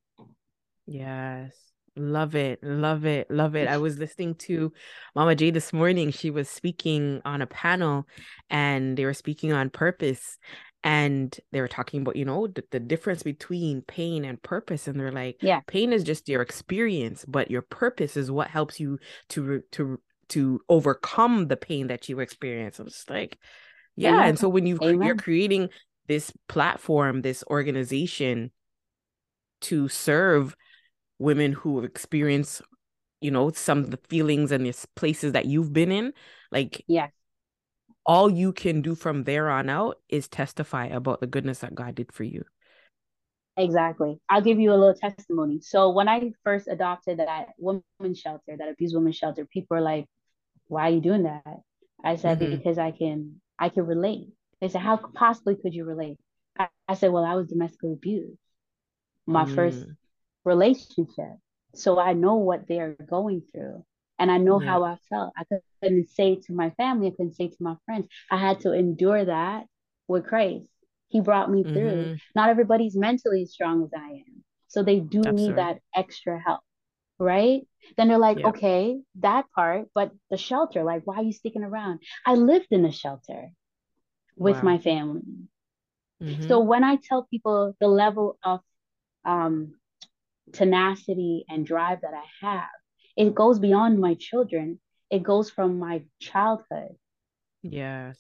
Yes. 0.87 1.72
Love 1.97 2.35
it. 2.35 2.61
Love 2.63 3.05
it. 3.05 3.31
Love 3.31 3.55
it. 3.55 3.69
I 3.69 3.77
was 3.77 3.99
listening 3.99 4.35
to 4.37 4.73
Mama 5.15 5.35
J 5.35 5.51
this 5.51 5.73
morning. 5.73 6.11
She 6.11 6.31
was 6.31 6.49
speaking 6.49 7.21
on 7.25 7.43
a 7.43 7.47
panel 7.47 8.07
and 8.49 8.97
they 8.97 9.05
were 9.05 9.13
speaking 9.13 9.53
on 9.53 9.69
purpose 9.69 10.39
and 10.83 11.39
they 11.53 11.61
were 11.61 11.69
talking 11.69 12.01
about, 12.01 12.17
you 12.17 12.25
know, 12.25 12.47
the, 12.47 12.65
the 12.71 12.81
difference 12.81 13.23
between 13.23 13.83
pain 13.83 14.25
and 14.25 14.43
purpose. 14.43 14.89
And 14.89 14.99
they're 14.99 15.13
like, 15.13 15.37
yeah, 15.43 15.61
pain 15.67 15.93
is 15.93 16.03
just 16.03 16.29
your 16.29 16.41
experience, 16.41 17.25
but 17.29 17.51
your 17.51 17.63
purpose 17.63 18.17
is 18.17 18.31
what 18.31 18.49
helps 18.49 18.81
you 18.81 18.99
to, 19.31 19.63
to, 19.73 20.01
to 20.31 20.61
overcome 20.71 21.49
the 21.49 21.59
pain 21.59 21.89
that 21.89 22.09
you 22.09 22.21
experience. 22.21 22.79
I'm 22.79 22.89
just 22.89 23.11
like, 23.11 23.39
yeah. 23.97 24.15
Amen. 24.15 24.29
And 24.31 24.39
so 24.39 24.49
when 24.49 24.67
you, 24.67 24.79
Amen. 24.83 25.07
you're 25.07 25.17
creating 25.17 25.69
this 26.09 26.33
platform, 26.49 27.21
this 27.21 27.45
organization 27.49 28.51
to 29.63 29.89
serve 29.89 30.57
women 31.23 31.53
who 31.53 31.81
experience 31.81 32.61
you 33.21 33.31
know 33.31 33.51
some 33.53 33.79
of 33.79 33.91
the 33.91 33.99
feelings 34.09 34.53
and 34.53 34.67
the 34.67 34.87
places 34.97 35.33
that 35.33 35.47
you've 35.47 35.73
been 35.73 35.93
in 35.93 36.13
like 36.51 36.85
yeah 36.89 37.09
all 38.05 38.31
you 38.31 38.53
can 38.53 38.83
do 38.83 38.95
from 38.95 39.25
there 39.25 39.49
on 39.49 39.71
out 39.71 39.99
is 40.09 40.29
testify 40.29 40.87
about 40.87 41.21
the 41.21 41.27
goodness 41.27 41.61
that 41.61 41.75
god 41.75 41.95
did 41.95 42.13
for 42.13 42.25
you. 42.25 42.45
Exactly. 43.57 44.19
I'll 44.31 44.41
give 44.41 44.59
you 44.59 44.73
a 44.73 44.75
little 44.75 44.95
testimony. 44.95 45.61
So 45.61 45.91
when 45.91 46.09
i 46.09 46.33
first 46.45 46.69
adopted 46.69 47.19
that 47.19 47.49
women's 47.59 48.19
shelter 48.19 48.57
that 48.59 48.69
abused 48.69 48.95
women's 48.95 49.17
shelter 49.17 49.45
people 49.47 49.77
are 49.77 49.83
like 49.83 50.07
why 50.69 50.89
are 50.89 50.93
you 50.93 51.01
doing 51.01 51.25
that? 51.25 51.61
I 52.03 52.17
said 52.17 52.41
mm-hmm. 52.41 52.57
because 52.57 52.79
i 52.79 52.91
can 52.91 53.41
i 53.59 53.69
can 53.69 53.87
relate. 53.87 54.29
They 54.61 54.69
said 54.69 54.81
how 54.81 54.97
possibly 54.97 55.57
could 55.57 55.75
you 55.75 55.85
relate? 55.85 56.19
I, 56.59 56.69
I 56.89 56.95
said 56.95 57.13
well 57.13 57.25
i 57.25 57.35
was 57.35 57.49
domestically 57.49 57.93
abused. 57.93 58.39
My 59.27 59.45
mm. 59.45 59.55
first 59.55 59.87
relationship. 60.45 61.37
So 61.75 61.99
I 61.99 62.13
know 62.13 62.37
what 62.37 62.69
they're 62.69 62.97
going 63.09 63.43
through. 63.53 63.85
And 64.19 64.31
I 64.31 64.39
know 64.39 64.61
yeah. 64.61 64.69
how 64.69 64.85
I 64.85 64.97
felt. 65.09 65.33
I 65.37 65.45
couldn't 65.83 66.11
say 66.11 66.37
to 66.47 66.53
my 66.53 66.71
family, 66.71 67.09
I 67.09 67.11
couldn't 67.11 67.35
say 67.35 67.49
to 67.49 67.57
my 67.61 67.77
friends. 67.87 68.07
I 68.31 68.37
had 68.37 68.61
to 68.61 68.73
endure 68.73 69.25
that 69.25 69.65
with 70.07 70.27
Christ. 70.27 70.67
He 71.09 71.21
brought 71.21 71.51
me 71.51 71.65
mm-hmm. 71.65 71.73
through. 71.73 72.17
Not 72.35 72.49
everybody's 72.49 72.97
mentally 72.97 73.43
as 73.43 73.53
strong 73.53 73.83
as 73.85 73.91
I 73.97 74.11
am. 74.11 74.45
So 74.69 74.83
they 74.83 75.01
do 75.01 75.19
Absolutely. 75.19 75.49
need 75.49 75.57
that 75.57 75.79
extra 75.95 76.41
help. 76.41 76.61
Right? 77.19 77.63
Then 77.97 78.09
they're 78.09 78.19
like, 78.19 78.41
yeah. 78.41 78.49
okay, 78.49 79.01
that 79.21 79.47
part, 79.55 79.89
but 79.95 80.13
the 80.31 80.37
shelter, 80.37 80.83
like, 80.83 81.03
why 81.05 81.17
are 81.17 81.23
you 81.23 81.33
sticking 81.33 81.65
around? 81.65 82.01
I 82.27 82.35
lived 82.35 82.69
in 82.71 82.85
a 82.85 82.93
shelter 82.93 83.51
with 84.37 84.57
wow. 84.57 84.63
my 84.63 84.79
family. 84.79 85.23
Mm-hmm. 86.23 86.49
So 86.49 86.61
when 86.61 86.85
I 86.85 86.97
tell 86.97 87.27
people 87.31 87.77
the 87.81 87.89
level 87.89 88.39
of 88.45 88.61
um, 89.25 89.75
tenacity 90.53 91.45
and 91.49 91.67
drive 91.67 92.01
that 92.03 92.15
I 92.15 92.47
have. 92.47 92.69
It 93.17 93.35
goes 93.35 93.59
beyond 93.59 94.01
my 94.01 94.15
children. 94.15 94.81
It 95.11 95.23
goes 95.23 95.51
from 95.51 95.79
my 95.79 96.03
childhood. 96.21 96.97
Yes. 97.63 98.19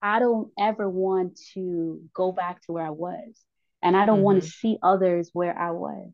I 0.00 0.18
don't 0.18 0.50
ever 0.58 0.88
want 0.88 1.38
to 1.54 2.00
go 2.14 2.32
back 2.32 2.62
to 2.62 2.72
where 2.72 2.86
I 2.86 2.90
was. 2.90 3.40
And 3.82 3.96
I 3.96 4.06
don't 4.06 4.16
mm-hmm. 4.16 4.24
want 4.24 4.42
to 4.42 4.48
see 4.48 4.78
others 4.82 5.30
where 5.32 5.56
I 5.56 5.70
was 5.70 6.12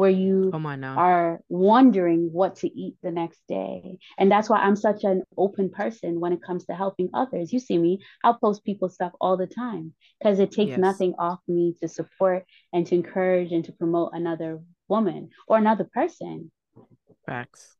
where 0.00 0.08
you 0.08 0.50
oh 0.54 0.58
are 0.96 1.40
wondering 1.50 2.30
what 2.32 2.56
to 2.56 2.68
eat 2.68 2.94
the 3.02 3.10
next 3.10 3.38
day. 3.46 3.98
And 4.16 4.32
that's 4.32 4.48
why 4.48 4.56
I'm 4.60 4.74
such 4.74 5.04
an 5.04 5.24
open 5.36 5.68
person 5.68 6.20
when 6.20 6.32
it 6.32 6.42
comes 6.42 6.64
to 6.64 6.74
helping 6.74 7.10
others. 7.12 7.52
You 7.52 7.58
see 7.58 7.76
me, 7.76 8.00
I'll 8.24 8.38
post 8.38 8.64
people 8.64 8.88
stuff 8.88 9.12
all 9.20 9.36
the 9.36 9.46
time 9.46 9.92
because 10.18 10.38
it 10.38 10.52
takes 10.52 10.70
yes. 10.70 10.78
nothing 10.78 11.12
off 11.18 11.40
me 11.46 11.74
to 11.82 11.88
support 11.88 12.46
and 12.72 12.86
to 12.86 12.94
encourage 12.94 13.52
and 13.52 13.62
to 13.66 13.72
promote 13.72 14.12
another 14.14 14.60
woman 14.88 15.28
or 15.46 15.58
another 15.58 15.84
person. 15.84 16.50
Facts. 17.26 17.76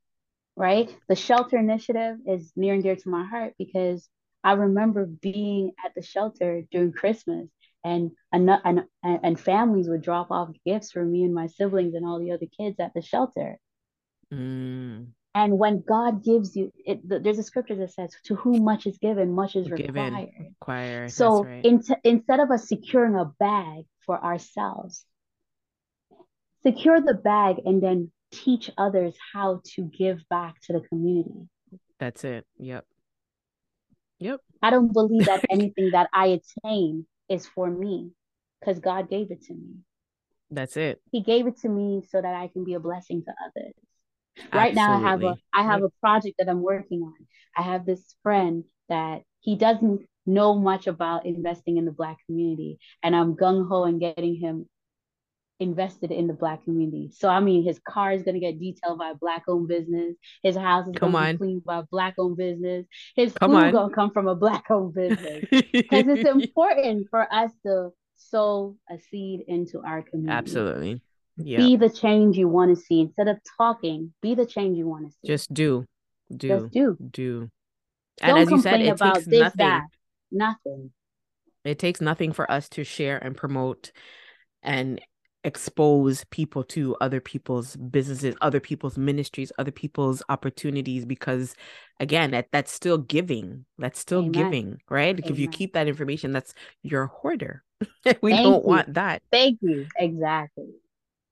Right? 0.56 0.94
The 1.08 1.16
shelter 1.16 1.56
initiative 1.56 2.18
is 2.26 2.52
near 2.54 2.74
and 2.74 2.82
dear 2.82 2.96
to 2.96 3.08
my 3.08 3.24
heart 3.24 3.54
because 3.56 4.06
I 4.44 4.52
remember 4.52 5.06
being 5.06 5.72
at 5.82 5.94
the 5.94 6.02
shelter 6.02 6.64
during 6.70 6.92
Christmas 6.92 7.48
and 7.84 8.10
and 8.32 8.50
and, 8.64 8.84
and 9.02 9.40
families 9.40 9.88
would 9.88 10.02
drop 10.02 10.30
off 10.30 10.50
gifts 10.64 10.92
for 10.92 11.04
me 11.04 11.24
and 11.24 11.34
my 11.34 11.46
siblings 11.46 11.94
and 11.94 12.06
all 12.06 12.18
the 12.18 12.32
other 12.32 12.46
kids 12.56 12.78
at 12.80 12.92
the 12.94 13.02
shelter. 13.02 13.58
Mm. 14.32 15.08
and 15.34 15.58
when 15.58 15.82
god 15.88 16.22
gives 16.24 16.54
you 16.54 16.70
it 16.86 17.00
there's 17.02 17.40
a 17.40 17.42
scripture 17.42 17.74
that 17.74 17.92
says 17.92 18.14
to 18.22 18.36
whom 18.36 18.62
much 18.62 18.86
is 18.86 18.96
given 18.98 19.32
much 19.32 19.56
is 19.56 19.66
given, 19.66 20.14
required. 20.14 20.28
Required 20.38 21.10
so 21.10 21.42
right. 21.42 21.64
in, 21.64 21.82
instead 22.04 22.38
of 22.38 22.52
us 22.52 22.68
securing 22.68 23.16
a 23.16 23.24
bag 23.40 23.86
for 24.06 24.22
ourselves 24.22 25.04
secure 26.62 27.00
the 27.00 27.14
bag 27.14 27.56
and 27.64 27.82
then 27.82 28.10
teach 28.32 28.70
others 28.78 29.14
how 29.32 29.60
to 29.64 29.82
give 29.82 30.22
back 30.28 30.60
to 30.62 30.72
the 30.72 30.80
community. 30.80 31.48
That's 31.98 32.24
it. 32.24 32.46
Yep. 32.58 32.84
Yep. 34.18 34.40
I 34.62 34.70
don't 34.70 34.92
believe 34.92 35.26
that 35.26 35.44
anything 35.50 35.90
that 35.92 36.08
i 36.12 36.38
attain 36.40 37.06
is 37.30 37.46
for 37.46 37.70
me 37.70 38.10
because 38.60 38.78
God 38.80 39.08
gave 39.08 39.30
it 39.30 39.42
to 39.44 39.54
me. 39.54 39.76
That's 40.50 40.76
it. 40.76 41.00
He 41.10 41.22
gave 41.22 41.46
it 41.46 41.58
to 41.60 41.68
me 41.68 42.02
so 42.10 42.20
that 42.20 42.34
I 42.34 42.48
can 42.48 42.64
be 42.64 42.74
a 42.74 42.80
blessing 42.80 43.22
to 43.24 43.30
others. 43.30 43.72
Absolutely. 44.36 44.58
Right 44.58 44.74
now 44.74 44.92
I 44.94 45.00
have 45.00 45.22
a 45.22 45.36
I 45.54 45.62
have 45.62 45.82
a 45.82 45.90
project 46.00 46.36
that 46.38 46.48
I'm 46.48 46.62
working 46.62 47.02
on. 47.02 47.26
I 47.56 47.62
have 47.62 47.86
this 47.86 48.14
friend 48.22 48.64
that 48.88 49.22
he 49.40 49.56
doesn't 49.56 50.02
know 50.26 50.54
much 50.54 50.86
about 50.86 51.26
investing 51.26 51.76
in 51.76 51.84
the 51.84 51.92
black 51.92 52.18
community 52.26 52.78
and 53.02 53.16
I'm 53.16 53.36
gung 53.36 53.68
ho 53.68 53.84
and 53.84 54.00
getting 54.00 54.36
him 54.36 54.68
invested 55.60 56.10
in 56.10 56.26
the 56.26 56.32
black 56.32 56.64
community. 56.64 57.10
So 57.12 57.28
I 57.28 57.40
mean, 57.40 57.62
his 57.62 57.78
car 57.86 58.12
is 58.12 58.22
gonna 58.22 58.40
get 58.40 58.58
detailed 58.58 58.98
by 58.98 59.10
a 59.10 59.14
black 59.14 59.44
owned 59.46 59.68
business. 59.68 60.16
His 60.42 60.56
house 60.56 60.88
is 60.88 60.94
come 60.96 61.12
gonna 61.12 61.26
on. 61.26 61.32
be 61.34 61.38
cleaned 61.38 61.64
by 61.64 61.78
a 61.78 61.82
black 61.82 62.14
owned 62.18 62.36
business. 62.36 62.86
His 63.14 63.32
come 63.34 63.52
food 63.52 63.64
on. 63.64 63.72
gonna 63.72 63.94
come 63.94 64.10
from 64.10 64.26
a 64.26 64.34
black 64.34 64.64
owned 64.70 64.94
business 64.94 65.44
because 65.50 66.06
it's 66.08 66.28
important 66.28 67.08
for 67.10 67.32
us 67.32 67.52
to 67.64 67.90
sow 68.16 68.76
a 68.90 68.98
seed 69.10 69.42
into 69.46 69.80
our 69.82 70.02
community. 70.02 70.36
Absolutely. 70.36 71.02
Yeah. 71.36 71.58
Be 71.58 71.76
the 71.76 71.90
change 71.90 72.36
you 72.36 72.48
want 72.48 72.76
to 72.76 72.82
see 72.82 73.00
instead 73.00 73.28
of 73.28 73.38
talking. 73.56 74.12
Be 74.20 74.34
the 74.34 74.46
change 74.46 74.76
you 74.76 74.86
want 74.86 75.06
to 75.06 75.12
see. 75.12 75.28
Just 75.28 75.52
do, 75.54 75.84
do, 76.34 76.48
Just 76.48 76.72
do, 76.72 76.96
do. 77.10 77.50
And 78.20 78.36
Don't 78.36 78.38
as 78.38 78.50
you 78.50 78.60
said, 78.60 78.80
it 78.80 78.98
takes 78.98 79.24
this, 79.24 79.40
nothing. 79.40 79.56
That. 79.56 79.84
Nothing. 80.30 80.90
It 81.64 81.78
takes 81.78 82.00
nothing 82.00 82.32
for 82.32 82.50
us 82.50 82.68
to 82.70 82.84
share 82.84 83.18
and 83.18 83.36
promote 83.36 83.92
and 84.62 85.00
expose 85.44 86.24
people 86.24 86.62
to 86.62 86.94
other 87.00 87.20
people's 87.20 87.76
businesses 87.76 88.34
other 88.42 88.60
people's 88.60 88.98
ministries 88.98 89.50
other 89.58 89.70
people's 89.70 90.22
opportunities 90.28 91.06
because 91.06 91.54
again 91.98 92.30
that 92.32 92.46
that's 92.52 92.70
still 92.70 92.98
giving 92.98 93.64
that's 93.78 93.98
still 93.98 94.20
Amen. 94.20 94.32
giving 94.32 94.78
right? 94.90 95.16
Like 95.16 95.30
if 95.30 95.38
you 95.38 95.48
keep 95.48 95.72
that 95.72 95.88
information 95.88 96.32
that's 96.32 96.54
your 96.82 97.06
hoarder. 97.06 97.62
We 98.22 98.32
Thank 98.32 98.44
don't 98.44 98.62
you. 98.62 98.68
want 98.68 98.94
that. 98.94 99.22
Thank 99.32 99.58
you. 99.62 99.86
Exactly. 99.96 100.68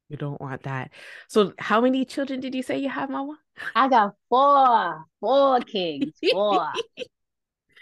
You 0.08 0.16
don't 0.16 0.40
want 0.40 0.62
that. 0.62 0.90
So 1.28 1.52
how 1.58 1.82
many 1.82 2.06
children 2.06 2.40
did 2.40 2.54
you 2.54 2.62
say 2.62 2.78
you 2.78 2.88
have 2.88 3.10
mama? 3.10 3.38
I 3.74 3.88
got 3.88 4.14
four 4.30 5.04
four 5.20 5.60
kids 5.60 6.12
four. 6.32 6.68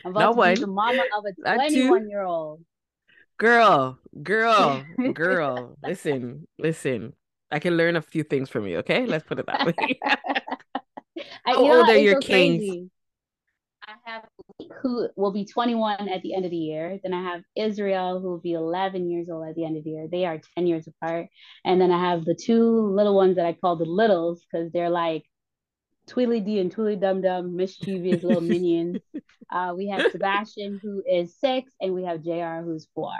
I'm 0.04 0.10
about 0.10 0.20
no 0.20 0.32
to 0.32 0.38
one. 0.38 0.54
be 0.54 0.60
the 0.60 0.66
mama 0.66 1.04
of 1.16 1.24
a 1.24 1.32
21 1.54 2.08
year 2.08 2.22
old 2.22 2.64
girl, 3.38 3.99
girl, 4.22 4.85
girl. 5.14 5.77
listen, 5.83 6.46
listen. 6.59 7.14
I 7.51 7.59
can 7.59 7.77
learn 7.77 7.96
a 7.96 8.03
few 8.03 8.25
things 8.25 8.49
from 8.49 8.66
you. 8.66 8.79
Okay, 8.79 9.07
let's 9.07 9.25
put 9.25 9.38
it 9.38 9.46
that 9.46 9.66
way. 9.66 10.01
How 11.44 11.57
old 11.57 11.88
are 11.88 11.96
your 11.96 12.20
so 12.20 12.27
kings? 12.27 12.61
Crazy. 12.61 12.90
I 13.87 13.92
have 14.05 14.25
who 14.83 15.09
will 15.16 15.33
be 15.33 15.44
21 15.44 16.09
at 16.09 16.22
the 16.22 16.35
end 16.35 16.44
of 16.44 16.51
the 16.51 16.57
year. 16.57 16.99
Then 17.03 17.12
I 17.12 17.22
have 17.22 17.42
Israel, 17.55 18.20
who 18.20 18.31
will 18.31 18.40
be 18.40 18.53
11 18.53 19.09
years 19.11 19.29
old 19.31 19.49
at 19.49 19.55
the 19.55 19.64
end 19.64 19.77
of 19.77 19.85
the 19.85 19.90
year. 19.90 20.09
They 20.11 20.25
are 20.25 20.40
10 20.57 20.66
years 20.66 20.88
apart. 20.88 21.29
And 21.64 21.81
then 21.81 21.92
I 21.92 22.11
have 22.11 22.25
the 22.25 22.35
two 22.35 22.88
little 22.94 23.14
ones 23.14 23.37
that 23.37 23.46
I 23.46 23.53
call 23.53 23.77
the 23.77 23.85
littles 23.85 24.44
because 24.44 24.72
they're 24.72 24.90
like 24.90 25.25
Tweedledee 26.06 26.60
and 26.60 26.70
Tweedly 26.70 26.96
Dum 26.96 27.20
Dum, 27.22 27.56
mischievous 27.56 28.22
little 28.22 28.40
minions. 28.42 28.98
Uh, 29.50 29.74
we 29.76 29.88
have 29.88 30.10
Sebastian, 30.12 30.80
who 30.82 31.02
is 31.08 31.36
six, 31.38 31.70
and 31.80 31.94
we 31.94 32.04
have 32.04 32.22
JR, 32.22 32.62
who's 32.64 32.88
four. 32.94 33.12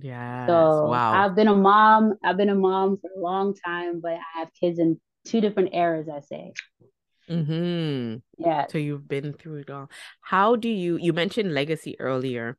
Yeah. 0.00 0.46
So 0.46 0.88
wow. 0.88 1.12
I've 1.12 1.34
been 1.34 1.48
a 1.48 1.56
mom. 1.56 2.14
I've 2.22 2.36
been 2.36 2.50
a 2.50 2.54
mom 2.54 2.98
for 3.00 3.10
a 3.16 3.20
long 3.20 3.54
time, 3.54 4.00
but 4.00 4.12
I 4.12 4.40
have 4.40 4.48
kids 4.60 4.78
in 4.78 5.00
two 5.24 5.40
different 5.40 5.70
eras. 5.72 6.08
I 6.08 6.20
say. 6.20 6.52
Hmm. 7.28 8.16
Yeah. 8.38 8.66
So 8.70 8.78
you've 8.78 9.08
been 9.08 9.32
through 9.34 9.56
it 9.56 9.70
all. 9.70 9.90
How 10.20 10.56
do 10.56 10.68
you? 10.68 10.96
You 10.96 11.12
mentioned 11.12 11.54
legacy 11.54 11.98
earlier. 12.00 12.56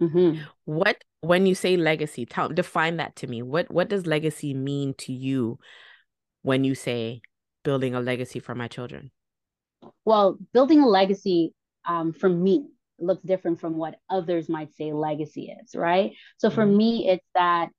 Mm-hmm. 0.00 0.42
What 0.64 1.04
when 1.20 1.46
you 1.46 1.54
say 1.54 1.76
legacy? 1.76 2.26
Tell 2.26 2.48
define 2.48 2.96
that 2.96 3.16
to 3.16 3.26
me. 3.26 3.42
What 3.42 3.70
what 3.70 3.88
does 3.88 4.06
legacy 4.06 4.54
mean 4.54 4.94
to 4.98 5.12
you 5.12 5.58
when 6.42 6.64
you 6.64 6.74
say 6.74 7.22
building 7.62 7.94
a 7.94 8.00
legacy 8.00 8.38
for 8.40 8.54
my 8.54 8.68
children? 8.68 9.10
Well, 10.04 10.38
building 10.52 10.80
a 10.80 10.88
legacy 10.88 11.54
um, 11.86 12.12
for 12.12 12.28
me 12.28 12.68
looks 12.98 13.22
different 13.22 13.60
from 13.60 13.76
what 13.76 13.96
others 14.08 14.48
might 14.48 14.74
say 14.74 14.92
legacy 14.92 15.54
is, 15.62 15.74
right? 15.74 16.12
So 16.38 16.50
for 16.50 16.64
mm-hmm. 16.64 16.76
me, 16.76 17.08
it's 17.08 17.26
that 17.34 17.70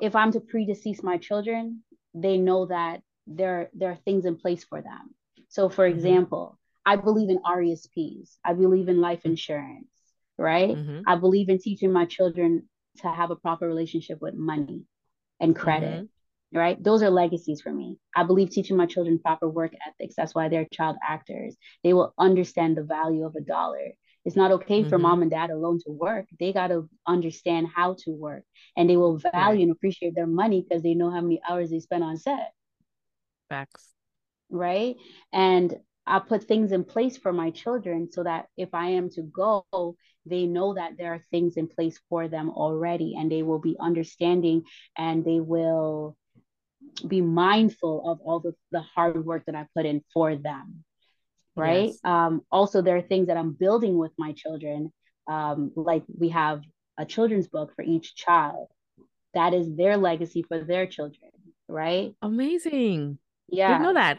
if 0.00 0.14
I'm 0.14 0.32
to 0.32 0.40
predecease 0.40 1.02
my 1.02 1.16
children, 1.16 1.82
they 2.14 2.38
know 2.38 2.66
that 2.66 3.00
there 3.26 3.70
there 3.74 3.90
are 3.90 3.98
things 4.04 4.24
in 4.24 4.36
place 4.36 4.64
for 4.64 4.80
them. 4.80 5.14
So, 5.48 5.68
for 5.68 5.86
mm-hmm. 5.86 5.96
example, 5.96 6.58
I 6.84 6.96
believe 6.96 7.30
in 7.30 7.38
RESPs. 7.38 8.36
I 8.44 8.52
believe 8.52 8.88
in 8.88 9.00
life 9.00 9.20
mm-hmm. 9.20 9.30
insurance, 9.30 9.88
right? 10.38 10.70
Mm-hmm. 10.76 11.00
I 11.06 11.16
believe 11.16 11.48
in 11.48 11.58
teaching 11.58 11.92
my 11.92 12.04
children 12.04 12.68
to 12.98 13.08
have 13.08 13.30
a 13.30 13.36
proper 13.36 13.66
relationship 13.66 14.20
with 14.20 14.34
money 14.34 14.82
and 15.40 15.54
credit. 15.54 16.08
Right? 16.56 16.82
Those 16.82 17.02
are 17.02 17.10
legacies 17.10 17.60
for 17.60 17.70
me. 17.70 17.98
I 18.14 18.24
believe 18.24 18.48
teaching 18.48 18.78
my 18.78 18.86
children 18.86 19.18
proper 19.18 19.46
work 19.48 19.72
ethics. 19.86 20.14
That's 20.16 20.34
why 20.34 20.48
they're 20.48 20.66
child 20.72 20.96
actors. 21.06 21.54
They 21.84 21.92
will 21.92 22.14
understand 22.18 22.76
the 22.76 22.82
value 22.82 23.26
of 23.26 23.34
a 23.36 23.42
dollar. 23.42 23.92
It's 24.24 24.36
not 24.36 24.50
okay 24.52 24.80
mm-hmm. 24.80 24.88
for 24.88 24.98
mom 24.98 25.22
and 25.22 25.30
dad 25.30 25.50
alone 25.50 25.78
to 25.86 25.92
work. 25.92 26.26
They 26.40 26.52
got 26.52 26.68
to 26.68 26.88
understand 27.06 27.68
how 27.74 27.94
to 28.04 28.10
work 28.10 28.42
and 28.76 28.88
they 28.88 28.96
will 28.96 29.18
value 29.18 29.36
right. 29.38 29.60
and 29.60 29.70
appreciate 29.70 30.14
their 30.14 30.26
money 30.26 30.64
because 30.66 30.82
they 30.82 30.94
know 30.94 31.10
how 31.10 31.20
many 31.20 31.40
hours 31.48 31.70
they 31.70 31.78
spend 31.78 32.02
on 32.02 32.16
set. 32.16 32.52
Facts. 33.48 33.86
Right. 34.50 34.96
And 35.32 35.76
I 36.06 36.20
put 36.20 36.44
things 36.44 36.72
in 36.72 36.84
place 36.84 37.16
for 37.16 37.32
my 37.32 37.50
children 37.50 38.10
so 38.10 38.24
that 38.24 38.46
if 38.56 38.74
I 38.74 38.90
am 38.90 39.10
to 39.10 39.22
go, 39.22 39.64
they 40.24 40.46
know 40.46 40.74
that 40.74 40.96
there 40.98 41.14
are 41.14 41.22
things 41.30 41.56
in 41.56 41.68
place 41.68 42.00
for 42.08 42.28
them 42.28 42.50
already 42.50 43.14
and 43.16 43.30
they 43.30 43.42
will 43.42 43.60
be 43.60 43.76
understanding 43.78 44.62
and 44.96 45.24
they 45.24 45.40
will 45.40 46.16
be 47.06 47.20
mindful 47.20 48.08
of 48.10 48.20
all 48.20 48.40
the, 48.40 48.54
the 48.72 48.80
hard 48.80 49.24
work 49.24 49.44
that 49.46 49.54
I 49.54 49.66
put 49.74 49.86
in 49.86 50.02
for 50.12 50.36
them. 50.36 50.84
Right. 51.54 51.86
Yes. 51.88 51.98
Um, 52.04 52.42
also, 52.50 52.82
there 52.82 52.96
are 52.96 53.02
things 53.02 53.28
that 53.28 53.36
I'm 53.36 53.52
building 53.52 53.96
with 53.96 54.12
my 54.18 54.32
children. 54.32 54.92
Um, 55.26 55.72
like 55.74 56.04
we 56.06 56.28
have 56.30 56.60
a 56.98 57.04
children's 57.04 57.48
book 57.48 57.72
for 57.74 57.82
each 57.82 58.14
child. 58.14 58.68
That 59.34 59.54
is 59.54 59.74
their 59.74 59.96
legacy 59.96 60.42
for 60.42 60.62
their 60.62 60.86
children. 60.86 61.30
Right. 61.68 62.14
Amazing. 62.22 63.18
Yeah. 63.48 63.68
Didn't 63.68 63.82
know 63.82 63.94
that. 63.94 64.18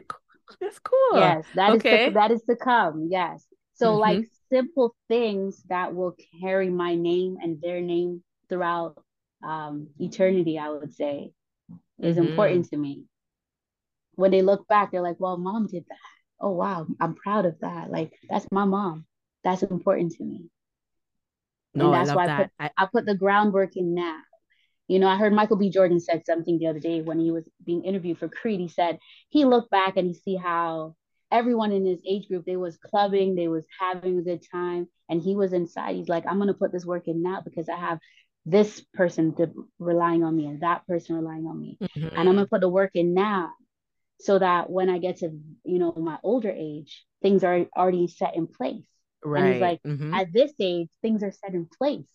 That's 0.60 0.80
cool. 0.80 1.20
Yes. 1.20 1.46
That 1.56 1.72
okay. 1.76 2.06
is 2.06 2.08
to, 2.08 2.14
that 2.14 2.32
is 2.32 2.42
to 2.50 2.56
come. 2.56 3.08
Yes. 3.10 3.46
So 3.76 3.92
mm-hmm. 3.92 4.00
like 4.00 4.26
simple 4.50 4.96
things 5.08 5.62
that 5.70 5.94
will 5.94 6.16
carry 6.42 6.70
my 6.70 6.96
name 6.96 7.38
and 7.42 7.62
their 7.62 7.82
name 7.82 8.24
throughout 8.50 8.98
um, 9.44 9.90
eternity, 10.00 10.58
I 10.58 10.70
would 10.70 10.94
say 10.94 11.32
is 12.02 12.18
mm-hmm. 12.18 12.28
important 12.28 12.70
to 12.70 12.78
me. 12.78 13.06
When 14.16 14.32
they 14.32 14.42
look 14.42 14.68
back, 14.68 14.92
they're 14.92 15.02
like, 15.02 15.20
well, 15.20 15.38
mom 15.38 15.68
did 15.68 15.86
that. 15.88 15.98
Oh, 16.40 16.52
wow. 16.52 16.88
I'm 17.00 17.16
proud 17.16 17.46
of 17.46 17.60
that. 17.62 17.90
Like, 17.90 18.14
that's 18.30 18.48
my 18.52 18.66
mom. 18.66 19.06
That's 19.44 19.64
important 19.64 20.14
to 20.14 20.24
me. 20.24 20.50
No, 21.74 21.86
and 21.86 21.94
that's 21.94 22.10
I 22.10 22.16
why 22.16 22.28
I 22.28 22.38
put, 22.38 22.52
I... 22.60 22.70
I 22.78 22.88
put 22.92 23.06
the 23.06 23.16
groundwork 23.16 23.76
in 23.76 23.94
now. 23.94 24.20
You 24.88 25.00
know, 25.00 25.08
I 25.08 25.18
heard 25.18 25.34
Michael 25.34 25.58
B. 25.58 25.70
Jordan 25.70 26.00
said 26.00 26.24
something 26.26 26.58
the 26.58 26.68
other 26.68 26.80
day 26.80 27.02
when 27.02 27.20
he 27.20 27.30
was 27.30 27.48
being 27.64 27.84
interviewed 27.84 28.20
for 28.20 28.30
Creed. 28.30 28.60
He 28.60 28.70
said 28.70 29.00
he 29.30 29.44
looked 29.46 29.70
back 29.70 29.98
and 29.98 30.08
he 30.08 30.14
see 30.14 30.36
how 30.36 30.96
everyone 31.30 31.74
in 31.74 31.86
his 31.86 32.00
age 32.08 32.28
group 32.30 32.46
they 32.46 32.56
was 32.56 32.78
clubbing, 32.78 33.36
they 33.36 33.50
was 33.50 33.66
having 33.80 34.18
a 34.18 34.22
good 34.22 34.42
time, 34.50 34.88
and 35.10 35.22
he 35.22 35.36
was 35.36 35.52
inside. 35.52 35.96
He's 35.96 36.08
like, 36.08 36.26
I'm 36.26 36.40
gonna 36.40 36.54
put 36.54 36.72
this 36.72 36.86
work 36.86 37.08
in 37.08 37.22
now 37.22 37.42
because 37.44 37.68
I 37.68 37.76
have 37.76 38.00
this 38.48 38.82
person 38.94 39.36
relying 39.78 40.24
on 40.24 40.36
me 40.36 40.46
and 40.46 40.62
that 40.62 40.88
person 40.88 41.18
relying 41.18 41.46
on 41.46 41.60
me 41.60 41.78
mm-hmm. 41.82 42.08
and 42.08 42.30
i'm 42.30 42.36
gonna 42.36 42.48
put 42.48 42.62
the 42.62 42.70
work 42.70 42.92
in 42.94 43.14
now 43.14 43.52
so 44.22 44.40
that 44.40 44.70
when 44.70 44.90
i 44.90 44.98
get 44.98 45.18
to 45.18 45.30
you 45.66 45.80
know 45.80 45.94
my 45.98 46.18
older 46.24 46.50
age 46.50 47.06
things 47.22 47.44
are 47.44 47.66
already 47.76 48.08
set 48.08 48.36
in 48.36 48.48
place 48.48 48.86
right 49.24 49.44
and 49.44 49.54
he's 49.54 49.62
like 49.62 49.84
mm-hmm. 49.84 50.14
at 50.14 50.32
this 50.32 50.54
age 50.62 50.88
things 51.02 51.24
are 51.24 51.32
set 51.32 51.54
in 51.54 51.68
place 51.78 52.08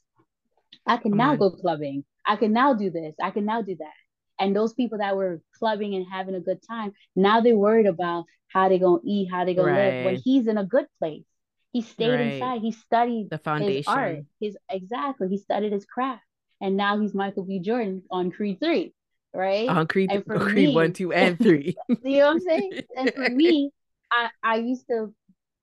i 0.86 0.96
can 0.96 1.12
Come 1.12 1.18
now 1.18 1.32
on. 1.32 1.38
go 1.38 1.50
clubbing 1.50 2.02
i 2.26 2.36
can 2.36 2.52
now 2.52 2.72
do 2.72 2.90
this 2.90 3.14
i 3.22 3.30
can 3.30 3.44
now 3.44 3.60
do 3.60 3.76
that 3.76 3.92
and 4.40 4.56
those 4.56 4.72
people 4.72 4.98
that 4.98 5.14
were 5.14 5.42
clubbing 5.58 5.94
and 5.94 6.06
having 6.10 6.34
a 6.34 6.40
good 6.40 6.60
time 6.66 6.92
now 7.14 7.42
they're 7.42 7.56
worried 7.56 7.86
about 7.86 8.24
how 8.48 8.70
they're 8.70 8.78
gonna 8.78 9.00
eat 9.04 9.28
how 9.30 9.44
they're 9.44 9.54
gonna 9.54 9.70
right. 9.70 9.92
live 9.94 10.04
when 10.06 10.16
he's 10.16 10.46
in 10.46 10.56
a 10.56 10.64
good 10.64 10.86
place 10.98 11.24
He 11.72 11.80
stayed 11.80 12.10
right. 12.10 12.34
inside. 12.34 12.60
He 12.60 12.72
studied 12.72 13.30
the 13.30 13.38
foundation. 13.38 13.76
his 13.76 13.86
art. 13.88 14.18
His 14.40 14.56
exactly. 14.70 15.28
He 15.28 15.38
studied 15.38 15.72
his 15.72 15.86
craft, 15.86 16.22
and 16.60 16.76
now 16.76 17.00
he's 17.00 17.14
Michael 17.14 17.44
B. 17.44 17.60
Jordan 17.60 18.02
on 18.10 18.30
Creed 18.30 18.58
three, 18.60 18.92
right? 19.32 19.68
On 19.68 19.86
Creed, 19.86 20.12
and 20.12 20.24
for 20.24 20.38
Creed 20.38 20.68
me, 20.68 20.74
one, 20.74 20.92
two, 20.92 21.12
and 21.12 21.38
three. 21.38 21.74
you 21.88 22.18
know 22.18 22.26
what 22.26 22.32
I'm 22.32 22.40
saying? 22.40 22.72
And 22.96 23.12
for 23.14 23.30
me, 23.30 23.70
I 24.12 24.28
I 24.42 24.56
used 24.56 24.86
to 24.90 25.14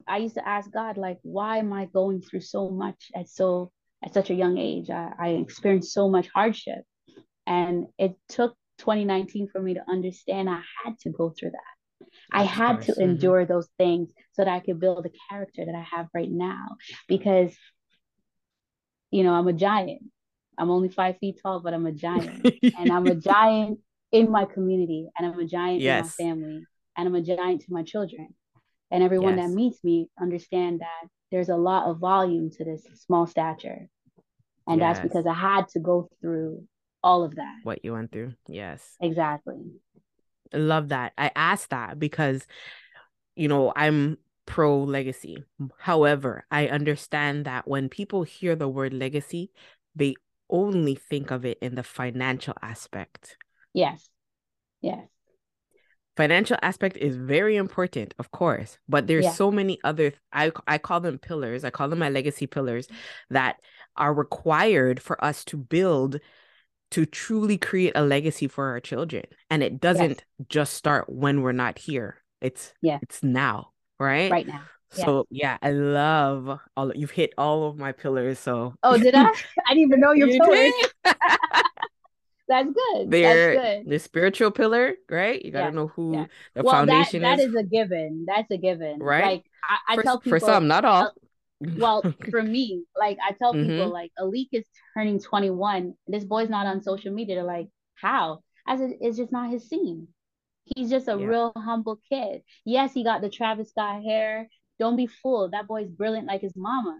I 0.08 0.18
used 0.18 0.36
to 0.36 0.48
ask 0.48 0.72
God 0.72 0.98
like, 0.98 1.20
why 1.22 1.58
am 1.58 1.72
I 1.72 1.86
going 1.86 2.22
through 2.22 2.42
so 2.42 2.70
much 2.70 3.12
at 3.16 3.30
so 3.30 3.72
at 4.04 4.16
such 4.16 4.32
a 4.32 4.36
young 4.36 4.58
age? 4.58 4.90
I, 4.90 5.12
I 5.20 5.28
experienced 5.30 5.94
so 5.94 6.10
much 6.10 6.28
hardship, 6.34 6.82
and 7.46 7.86
it 8.00 8.16
took 8.30 8.56
2019 8.80 9.50
for 9.52 9.62
me 9.62 9.76
to 9.76 9.84
understand 9.88 10.50
I 10.50 10.62
had 10.84 10.98
to 11.02 11.12
go 11.12 11.30
through 11.30 11.52
that. 11.52 11.79
I 12.32 12.44
had 12.44 12.82
to 12.84 12.92
mm-hmm. 12.92 13.02
endure 13.02 13.46
those 13.46 13.68
things 13.78 14.12
so 14.34 14.44
that 14.44 14.52
I 14.52 14.60
could 14.60 14.80
build 14.80 15.04
the 15.04 15.12
character 15.30 15.66
that 15.66 15.76
I 15.76 15.86
have 15.96 16.08
right 16.14 16.30
now. 16.30 16.78
Because, 17.08 17.56
you 19.12 19.24
know, 19.24 19.34
I'm 19.34 19.48
a 19.48 19.54
giant. 19.54 20.04
I'm 20.58 20.70
only 20.70 20.90
five 20.90 21.18
feet 21.20 21.40
tall, 21.42 21.62
but 21.62 21.74
I'm 21.74 21.86
a 21.86 21.92
giant. 21.92 22.46
and 22.78 22.92
I'm 22.92 23.08
a 23.08 23.16
giant 23.16 23.80
in 24.12 24.32
my 24.32 24.46
community, 24.46 25.08
and 25.18 25.28
I'm 25.28 25.40
a 25.40 25.46
giant 25.46 25.82
yes. 25.82 26.16
in 26.20 26.28
my 26.28 26.34
family, 26.34 26.64
and 26.98 27.08
I'm 27.08 27.16
a 27.16 27.22
giant 27.22 27.62
to 27.62 27.68
my 27.70 27.84
children. 27.84 28.30
And 28.92 29.04
everyone 29.04 29.38
yes. 29.38 29.48
that 29.48 29.54
meets 29.54 29.84
me 29.84 30.10
understand 30.20 30.82
that 30.82 31.10
there's 31.32 31.50
a 31.50 31.56
lot 31.56 31.88
of 31.88 32.00
volume 32.00 32.50
to 32.52 32.66
this 32.66 32.84
small 33.06 33.28
stature. 33.28 33.88
And 34.68 34.80
yes. 34.80 34.98
that's 34.98 35.08
because 35.08 35.26
I 35.28 35.34
had 35.34 35.68
to 35.70 35.80
go 35.80 36.10
through 36.22 36.64
all 37.04 37.24
of 37.24 37.36
that. 37.36 37.56
What 37.64 37.84
you 37.84 37.94
went 37.94 38.12
through. 38.12 38.34
Yes. 38.48 38.96
Exactly. 39.02 39.62
I 40.54 40.58
love 40.58 40.90
that. 40.90 41.14
I 41.18 41.32
asked 41.36 41.70
that 41.70 42.00
because, 42.00 42.46
you 43.36 43.48
know, 43.48 43.72
I'm 43.76 44.18
pro 44.46 44.84
legacy. 44.84 45.44
However, 45.78 46.46
I 46.50 46.68
understand 46.68 47.46
that 47.46 47.68
when 47.68 47.88
people 47.88 48.24
hear 48.24 48.56
the 48.56 48.68
word 48.68 48.94
legacy, 48.94 49.52
they 49.96 50.16
only 50.50 50.96
think 50.96 51.32
of 51.32 51.46
it 51.46 51.60
in 51.62 51.76
the 51.76 51.84
financial 51.84 52.56
aspect. 52.62 53.38
Yes. 53.74 54.10
Yes. 54.82 55.08
Financial 56.18 56.58
aspect 56.62 56.98
is 56.98 57.16
very 57.16 57.56
important, 57.56 58.14
of 58.20 58.32
course, 58.32 58.78
but 58.90 59.08
there's 59.08 59.26
yeah. 59.26 59.32
so 59.32 59.52
many 59.52 59.80
other 59.86 60.12
I 60.34 60.52
I 60.68 60.78
call 60.78 61.00
them 61.00 61.18
pillars. 61.18 61.64
I 61.64 61.70
call 61.70 61.88
them 61.88 62.00
my 62.00 62.10
legacy 62.10 62.46
pillars 62.46 62.90
that 63.30 63.58
are 63.96 64.14
required 64.14 65.02
for 65.02 65.24
us 65.24 65.46
to 65.46 65.58
build 65.58 66.20
to 66.92 67.06
truly 67.06 67.58
create 67.58 67.94
a 67.96 68.04
legacy 68.04 68.48
for 68.48 68.68
our 68.70 68.80
children 68.80 69.24
and 69.50 69.64
it 69.64 69.80
doesn't 69.80 70.10
yes. 70.10 70.48
just 70.48 70.74
start 70.74 71.10
when 71.10 71.42
we're 71.42 71.52
not 71.52 71.78
here. 71.78 72.18
It's 72.42 72.74
yeah. 72.82 73.00
it's 73.02 73.24
now 73.24 73.72
right? 74.00 74.32
Right 74.32 74.48
now. 74.48 74.62
So 74.92 75.28
yeah 75.30 75.58
i 75.62 75.70
love 75.72 76.60
all 76.76 76.92
you've 76.96 77.12
hit 77.12 77.34
all 77.38 77.70
of 77.70 77.78
my 77.78 77.92
pillars 77.92 78.40
so 78.40 78.74
oh 78.82 78.98
did 78.98 79.14
i? 79.14 79.22
I 79.68 79.74
didn't 79.76 79.84
even 79.84 80.00
know 80.00 80.14
your 80.14 80.30
you 80.30 80.40
pillars. 80.42 80.74
that's 82.48 82.70
good. 82.72 83.12
They're 83.12 83.56
that's 83.56 83.84
good. 83.84 83.92
the 83.92 84.00
spiritual 84.00 84.52
pillar 84.52 84.96
right? 85.10 85.44
You 85.44 85.52
got 85.52 85.60
to 85.60 85.66
yeah. 85.66 85.72
know 85.72 85.88
who 85.90 86.14
yeah. 86.14 86.26
the 86.56 86.64
well, 86.64 86.74
foundation 86.74 87.22
that, 87.22 87.40
is. 87.40 87.46
that 87.46 87.50
is 87.52 87.56
a 87.56 87.64
given. 87.64 88.26
That's 88.28 88.50
a 88.50 88.58
given. 88.58 88.98
Right? 89.00 89.26
Like 89.26 89.46
i, 89.64 89.94
I 89.94 89.96
for, 89.96 90.04
tell 90.04 90.20
people 90.20 90.40
for 90.40 90.46
some 90.46 90.68
not 90.68 90.86
all 90.86 91.12
well, 91.60 92.02
for 92.32 92.42
me, 92.42 92.84
like 92.98 93.18
I 93.26 93.34
tell 93.34 93.54
people, 93.54 93.70
mm-hmm. 93.70 93.92
like 93.92 94.12
Alik 94.20 94.50
is 94.52 94.66
turning 94.94 95.20
21. 95.20 95.94
This 96.08 96.24
boy's 96.24 96.50
not 96.50 96.68
on 96.68 96.82
social 96.82 97.14
media. 97.14 97.36
They're 97.36 97.44
like, 97.44 97.68
how? 97.96 98.40
I 98.66 98.78
said, 98.78 98.94
it's 99.02 99.18
just 99.18 99.32
not 99.32 99.52
his 99.52 99.68
scene. 99.68 100.08
He's 100.64 100.90
just 100.90 101.08
a 101.08 101.18
yeah. 101.20 101.26
real 101.26 101.52
humble 101.56 102.00
kid. 102.10 102.42
Yes, 102.66 102.94
he 102.94 103.04
got 103.04 103.22
the 103.22 103.30
Travis 103.30 103.70
Scott 103.70 104.04
hair. 104.04 104.48
Don't 104.78 104.96
be 104.96 105.08
fooled. 105.08 105.52
That 105.52 105.68
boy's 105.68 105.90
brilliant 105.90 106.28
like 106.28 106.42
his 106.42 106.56
mama. 106.56 107.00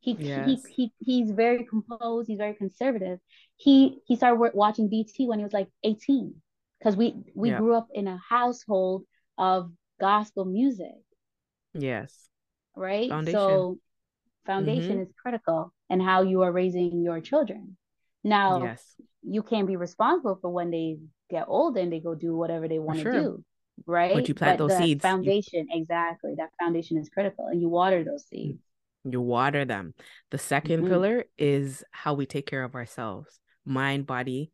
He, 0.00 0.16
yes. 0.18 0.46
he, 0.46 0.58
he 0.74 0.92
he's 0.98 1.30
very 1.30 1.64
composed. 1.64 2.28
He's 2.28 2.38
very 2.38 2.54
conservative. 2.54 3.18
He 3.56 3.98
he 4.06 4.16
started 4.16 4.52
watching 4.54 4.88
BT 4.90 5.26
when 5.28 5.38
he 5.38 5.44
was 5.44 5.52
like 5.52 5.68
18 5.82 6.34
because 6.78 6.96
we 6.96 7.14
we 7.34 7.50
yeah. 7.50 7.58
grew 7.58 7.74
up 7.74 7.88
in 7.94 8.06
a 8.06 8.20
household 8.28 9.04
of 9.38 9.70
gospel 10.00 10.44
music. 10.44 10.92
Yes. 11.72 12.28
Right. 12.76 13.08
Foundation. 13.08 13.38
So 13.38 13.78
foundation 14.46 14.92
mm-hmm. 14.92 15.02
is 15.02 15.08
critical 15.20 15.72
and 15.90 16.02
how 16.02 16.22
you 16.22 16.42
are 16.42 16.52
raising 16.52 17.02
your 17.02 17.20
children. 17.20 17.76
Now, 18.22 18.62
yes. 18.62 18.82
you 19.22 19.42
can't 19.42 19.66
be 19.66 19.76
responsible 19.76 20.38
for 20.40 20.50
when 20.50 20.70
they 20.70 20.96
get 21.30 21.44
old 21.46 21.76
and 21.76 21.92
they 21.92 22.00
go 22.00 22.14
do 22.14 22.34
whatever 22.36 22.68
they 22.68 22.78
want 22.78 22.98
to 22.98 23.02
sure. 23.02 23.12
do, 23.12 23.44
right? 23.86 24.14
But 24.14 24.28
you 24.28 24.34
plant 24.34 24.58
but 24.58 24.68
those 24.68 24.78
seeds. 24.78 25.02
Foundation, 25.02 25.66
you... 25.70 25.80
exactly. 25.80 26.34
That 26.36 26.50
foundation 26.58 26.98
is 26.98 27.08
critical, 27.08 27.46
and 27.46 27.60
you 27.60 27.68
water 27.68 28.02
those 28.02 28.26
seeds. 28.26 28.62
You 29.04 29.20
water 29.20 29.66
them. 29.66 29.92
The 30.30 30.38
2nd 30.38 30.62
mm-hmm. 30.62 30.88
pillar 30.88 31.24
is 31.36 31.84
how 31.90 32.14
we 32.14 32.24
take 32.24 32.46
care 32.46 32.64
of 32.64 32.74
ourselves, 32.74 33.38
mind, 33.66 34.06
body, 34.06 34.50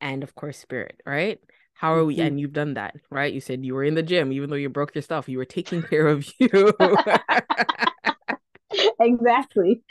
and 0.00 0.24
of 0.24 0.34
course, 0.34 0.58
spirit. 0.58 1.00
Right? 1.06 1.38
How 1.78 1.94
are 1.94 2.04
we? 2.04 2.16
Mm-hmm. 2.16 2.26
And 2.26 2.40
you've 2.40 2.52
done 2.52 2.74
that, 2.74 2.96
right? 3.08 3.32
You 3.32 3.40
said 3.40 3.64
you 3.64 3.72
were 3.72 3.84
in 3.84 3.94
the 3.94 4.02
gym, 4.02 4.32
even 4.32 4.50
though 4.50 4.56
you 4.56 4.68
broke 4.68 4.96
your 4.96 5.02
stuff. 5.02 5.28
You 5.28 5.38
were 5.38 5.44
taking 5.44 5.80
care 5.80 6.08
of 6.08 6.28
you. 6.40 6.48
exactly. 9.00 9.82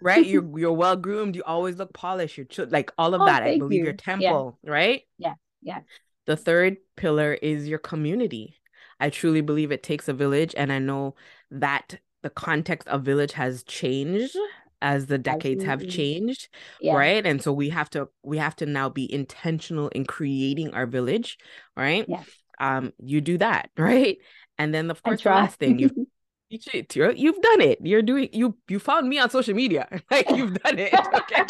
right? 0.00 0.24
You're 0.26 0.58
you're 0.58 0.72
well 0.72 0.96
groomed. 0.96 1.36
You 1.36 1.42
always 1.44 1.76
look 1.76 1.92
polished. 1.92 2.38
You're 2.38 2.46
ch- 2.46 2.70
like 2.70 2.92
all 2.96 3.12
of 3.12 3.20
oh, 3.20 3.26
that. 3.26 3.42
I 3.42 3.58
believe 3.58 3.80
you. 3.80 3.84
your 3.84 3.92
temple, 3.92 4.58
yeah. 4.62 4.70
right? 4.70 5.02
Yeah. 5.18 5.34
Yeah. 5.60 5.80
The 6.24 6.38
third 6.38 6.78
pillar 6.96 7.34
is 7.34 7.68
your 7.68 7.78
community. 7.78 8.56
I 8.98 9.10
truly 9.10 9.42
believe 9.42 9.70
it 9.70 9.82
takes 9.82 10.08
a 10.08 10.14
village, 10.14 10.54
and 10.56 10.72
I 10.72 10.78
know 10.78 11.14
that 11.50 11.98
the 12.22 12.30
context 12.30 12.88
of 12.88 13.02
village 13.02 13.32
has 13.32 13.62
changed 13.64 14.34
as 14.84 15.06
the 15.06 15.16
decades 15.16 15.64
have 15.64 15.88
changed 15.88 16.48
yeah. 16.78 16.94
right 16.94 17.24
and 17.24 17.42
so 17.42 17.50
we 17.50 17.70
have 17.70 17.88
to 17.88 18.06
we 18.22 18.36
have 18.36 18.54
to 18.54 18.66
now 18.66 18.90
be 18.90 19.12
intentional 19.12 19.88
in 19.88 20.04
creating 20.04 20.72
our 20.74 20.86
village 20.86 21.38
right 21.74 22.04
yeah. 22.06 22.22
um 22.60 22.92
you 23.02 23.22
do 23.22 23.38
that 23.38 23.70
right 23.78 24.18
and 24.58 24.74
then 24.74 24.90
of 24.90 25.02
course 25.02 25.22
the 25.22 25.30
last 25.30 25.58
thing 25.58 25.78
you 25.78 25.90
you 26.50 26.58
cheat. 26.58 26.94
You're, 26.94 27.12
you've 27.12 27.40
done 27.40 27.60
it. 27.62 27.78
You're 27.82 28.02
doing 28.02 28.28
you 28.32 28.56
you 28.68 28.78
found 28.78 29.08
me 29.08 29.18
on 29.18 29.30
social 29.30 29.54
media. 29.54 29.88
like 30.10 30.30
you've 30.30 30.54
done 30.54 30.78
it. 30.78 30.94
Okay. 30.94 31.44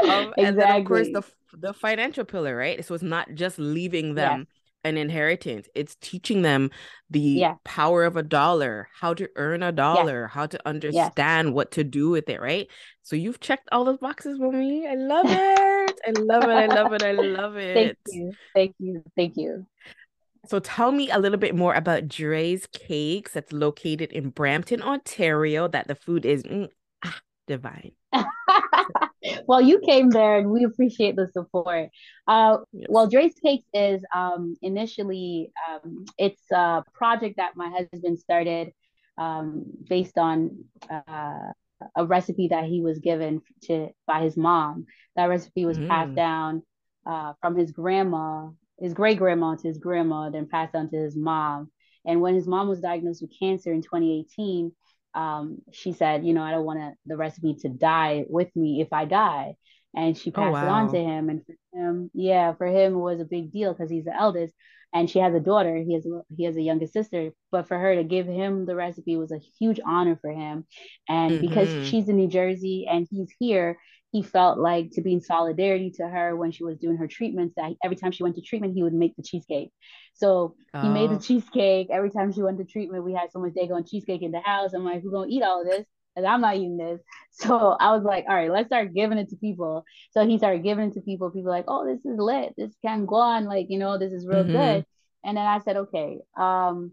um, 0.00 0.32
exactly. 0.38 0.44
And 0.44 0.58
then 0.58 0.80
of 0.80 0.86
course 0.86 1.08
the 1.12 1.22
the 1.58 1.74
financial 1.74 2.24
pillar, 2.24 2.56
right? 2.56 2.82
So 2.84 2.94
it's 2.94 3.02
not 3.02 3.34
just 3.34 3.58
leaving 3.58 4.14
them 4.14 4.38
yeah. 4.40 4.61
An 4.84 4.96
inheritance. 4.96 5.68
It's 5.74 5.96
teaching 6.00 6.42
them 6.42 6.70
the 7.08 7.20
yeah. 7.20 7.54
power 7.64 8.04
of 8.04 8.16
a 8.16 8.22
dollar, 8.22 8.88
how 8.98 9.14
to 9.14 9.28
earn 9.36 9.62
a 9.62 9.70
dollar, 9.70 10.26
how 10.26 10.46
to 10.46 10.58
understand 10.66 11.54
what 11.54 11.70
to 11.72 11.84
do 11.84 12.10
with 12.10 12.28
it, 12.28 12.40
right? 12.40 12.68
So 13.02 13.16
you've 13.16 13.40
checked 13.40 13.68
all 13.70 13.84
those 13.84 13.98
boxes 13.98 14.38
for 14.38 14.50
me. 14.50 14.86
I 14.86 14.94
love 14.94 15.26
it. 15.28 16.00
I 16.06 16.20
love 16.20 16.44
it. 16.44 16.50
I 16.50 16.66
love 16.66 16.92
it. 16.92 17.02
I 17.02 17.12
love 17.12 17.56
it. 17.56 17.74
Thank 17.74 17.96
you. 18.08 18.32
Thank 18.54 18.74
you. 18.78 19.04
Thank 19.16 19.36
you. 19.36 19.66
So 20.46 20.58
tell 20.58 20.90
me 20.90 21.10
a 21.10 21.18
little 21.18 21.38
bit 21.38 21.54
more 21.54 21.74
about 21.74 22.08
Drayz 22.08 22.70
Cakes 22.72 23.32
that's 23.32 23.52
located 23.52 24.10
in 24.12 24.30
Brampton, 24.30 24.82
Ontario, 24.82 25.68
that 25.68 25.86
the 25.86 25.94
food 25.94 26.26
is 26.26 26.42
mm, 26.42 26.68
divine. 27.46 27.92
well, 29.46 29.60
you 29.60 29.80
came 29.80 30.10
there 30.10 30.38
and 30.38 30.50
we 30.50 30.64
appreciate 30.64 31.16
the 31.16 31.28
support. 31.28 31.90
Uh, 32.26 32.58
yes. 32.72 32.86
Well, 32.88 33.08
Drayz 33.08 33.34
Cakes 33.42 33.66
is 33.72 34.04
um, 34.14 34.56
initially, 34.62 35.52
um, 35.68 36.04
it's 36.18 36.50
a 36.50 36.84
project 36.94 37.36
that 37.36 37.56
my 37.56 37.68
husband 37.68 38.18
started 38.18 38.72
um, 39.18 39.64
based 39.88 40.18
on 40.18 40.64
uh, 40.90 41.52
a 41.96 42.06
recipe 42.06 42.48
that 42.48 42.64
he 42.64 42.80
was 42.80 42.98
given 42.98 43.42
to 43.64 43.88
by 44.06 44.22
his 44.22 44.36
mom. 44.36 44.86
That 45.16 45.26
recipe 45.26 45.64
was 45.64 45.78
mm. 45.78 45.88
passed 45.88 46.14
down 46.14 46.62
uh, 47.06 47.32
from 47.40 47.56
his 47.56 47.72
grandma 47.72 48.50
his 48.82 48.94
great 48.94 49.16
grandma 49.16 49.54
to 49.54 49.68
his 49.68 49.78
grandma, 49.78 50.28
then 50.28 50.48
passed 50.48 50.74
on 50.74 50.90
to 50.90 50.96
his 50.96 51.16
mom. 51.16 51.70
And 52.04 52.20
when 52.20 52.34
his 52.34 52.48
mom 52.48 52.68
was 52.68 52.80
diagnosed 52.80 53.22
with 53.22 53.38
cancer 53.38 53.72
in 53.72 53.80
2018, 53.80 54.72
um, 55.14 55.58
she 55.72 55.92
said, 55.92 56.24
you 56.24 56.32
know, 56.32 56.42
I 56.42 56.50
don't 56.50 56.64
want 56.64 56.96
the 57.06 57.16
recipe 57.16 57.54
to 57.62 57.68
die 57.68 58.24
with 58.28 58.54
me 58.56 58.80
if 58.80 58.92
I 58.92 59.04
die. 59.04 59.54
And 59.94 60.16
she 60.16 60.30
oh, 60.30 60.34
passed 60.34 60.48
oh, 60.48 60.52
wow. 60.52 60.64
it 60.64 60.68
on 60.68 60.92
to 60.92 60.98
him. 60.98 61.28
And 61.28 61.42
for 61.44 61.78
him, 61.78 62.10
yeah, 62.14 62.54
for 62.54 62.66
him 62.66 62.94
it 62.94 62.98
was 62.98 63.20
a 63.20 63.26
big 63.26 63.52
deal 63.52 63.72
because 63.72 63.90
he's 63.90 64.04
the 64.04 64.16
eldest. 64.16 64.54
And 64.94 65.08
she 65.08 65.20
has 65.20 65.34
a 65.34 65.40
daughter. 65.40 65.76
He 65.76 65.94
has 65.94 66.04
a 66.04 66.22
he 66.34 66.44
has 66.44 66.56
a 66.56 66.62
younger 66.62 66.86
sister. 66.86 67.30
But 67.50 67.68
for 67.68 67.78
her 67.78 67.96
to 67.96 68.04
give 68.04 68.26
him 68.26 68.66
the 68.66 68.76
recipe 68.76 69.16
was 69.16 69.32
a 69.32 69.40
huge 69.58 69.80
honor 69.86 70.18
for 70.20 70.30
him. 70.30 70.66
And 71.08 71.32
mm-hmm. 71.32 71.46
because 71.46 71.88
she's 71.88 72.08
in 72.08 72.16
New 72.16 72.28
Jersey 72.28 72.86
and 72.90 73.06
he's 73.10 73.32
here, 73.38 73.78
he 74.12 74.22
felt 74.22 74.58
like 74.58 74.90
to 74.92 75.00
be 75.00 75.14
in 75.14 75.22
solidarity 75.22 75.90
to 75.90 76.06
her 76.06 76.36
when 76.36 76.52
she 76.52 76.64
was 76.64 76.78
doing 76.78 76.98
her 76.98 77.08
treatments 77.08 77.54
that 77.56 77.72
every 77.82 77.96
time 77.96 78.12
she 78.12 78.22
went 78.22 78.36
to 78.36 78.42
treatment 78.42 78.74
he 78.74 78.82
would 78.82 78.92
make 78.92 79.16
the 79.16 79.22
cheesecake. 79.22 79.70
So 80.12 80.54
oh. 80.74 80.82
he 80.82 80.88
made 80.90 81.10
the 81.10 81.16
oh. 81.16 81.18
cheesecake. 81.18 81.88
Every 81.90 82.10
time 82.10 82.30
she 82.30 82.42
went 82.42 82.58
to 82.58 82.64
treatment 82.64 83.04
we 83.04 83.14
had 83.14 83.32
so 83.32 83.40
much 83.40 83.54
dago 83.54 83.76
and 83.76 83.88
cheesecake 83.88 84.22
in 84.22 84.30
the 84.30 84.40
house. 84.40 84.74
I'm 84.74 84.84
like 84.84 85.02
who's 85.02 85.12
gonna 85.12 85.30
eat 85.30 85.42
all 85.42 85.62
of 85.62 85.66
this? 85.66 85.86
And 86.14 86.26
i'm 86.26 86.42
not 86.42 86.56
eating 86.56 86.76
this. 86.76 87.00
So 87.34 87.74
i 87.80 87.94
was 87.96 88.04
like 88.04 88.26
all 88.28 88.34
right 88.34 88.50
let's 88.50 88.68
start 88.68 88.94
giving 88.94 89.16
it 89.16 89.30
to 89.30 89.36
people. 89.36 89.84
So 90.10 90.26
he 90.26 90.36
started 90.36 90.62
giving 90.62 90.90
it 90.90 90.94
to 90.94 91.00
people. 91.00 91.30
People 91.30 91.50
like 91.50 91.64
oh 91.66 91.86
this 91.86 92.04
is 92.04 92.18
lit. 92.18 92.52
This 92.58 92.74
can 92.84 93.06
go 93.06 93.16
on. 93.16 93.46
Like 93.46 93.66
you 93.70 93.78
know 93.78 93.96
this 93.96 94.12
is 94.12 94.26
real 94.26 94.44
mm-hmm. 94.44 94.52
good. 94.52 94.86
And 95.24 95.36
then 95.38 95.46
i 95.46 95.58
said 95.60 95.76
okay 95.76 96.18
um 96.36 96.92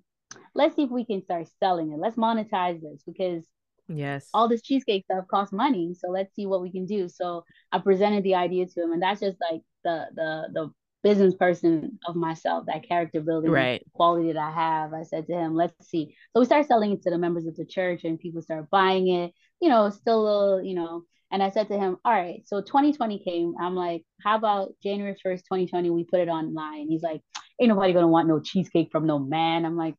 let's 0.55 0.75
see 0.75 0.83
if 0.83 0.89
we 0.89 1.03
can 1.03 1.21
start 1.21 1.47
selling 1.59 1.91
it. 1.91 1.99
Let's 1.99 2.15
monetize 2.15 2.81
this 2.81 3.03
because 3.05 3.45
yes, 3.89 4.29
all 4.33 4.47
this 4.47 4.61
cheesecake 4.61 5.05
stuff 5.05 5.25
costs 5.29 5.53
money. 5.53 5.93
So 5.93 6.09
let's 6.09 6.33
see 6.35 6.45
what 6.45 6.61
we 6.61 6.71
can 6.71 6.85
do. 6.85 7.09
So 7.09 7.43
I 7.71 7.79
presented 7.79 8.23
the 8.23 8.35
idea 8.35 8.65
to 8.65 8.83
him, 8.83 8.93
and 8.93 9.01
that's 9.01 9.19
just 9.19 9.37
like 9.51 9.61
the 9.83 10.05
the 10.15 10.47
the 10.53 10.71
business 11.03 11.33
person 11.35 11.97
of 12.07 12.15
myself, 12.15 12.65
that 12.67 12.87
character 12.87 13.21
building 13.21 13.51
right. 13.51 13.83
quality 13.93 14.33
that 14.33 14.39
I 14.39 14.51
have. 14.51 14.93
I 14.93 15.03
said 15.03 15.27
to 15.27 15.33
him, 15.33 15.55
let's 15.55 15.87
see. 15.87 16.15
So 16.33 16.39
we 16.39 16.45
started 16.45 16.67
selling 16.67 16.91
it 16.91 17.01
to 17.03 17.09
the 17.09 17.17
members 17.17 17.45
of 17.45 17.55
the 17.55 17.65
church 17.65 18.03
and 18.03 18.19
people 18.19 18.41
start 18.41 18.69
buying 18.69 19.07
it, 19.07 19.33
you 19.61 19.69
know, 19.69 19.89
still 19.89 20.21
a 20.21 20.25
little, 20.25 20.63
you 20.63 20.75
know. 20.75 21.03
And 21.31 21.43
I 21.43 21.51
said 21.51 21.67
to 21.67 21.77
him, 21.77 21.97
all 22.03 22.11
right, 22.11 22.41
so 22.45 22.59
2020 22.61 23.19
came. 23.19 23.53
I'm 23.61 23.75
like, 23.75 24.03
how 24.23 24.35
about 24.35 24.71
January 24.81 25.13
1st, 25.13 25.43
2020, 25.43 25.89
we 25.91 26.03
put 26.03 26.19
it 26.19 26.27
online? 26.27 26.87
He's 26.89 27.03
like, 27.03 27.21
ain't 27.61 27.69
nobody 27.69 27.93
gonna 27.93 28.07
want 28.07 28.27
no 28.27 28.39
cheesecake 28.39 28.89
from 28.91 29.05
no 29.05 29.19
man. 29.19 29.63
I'm 29.63 29.77
like, 29.77 29.95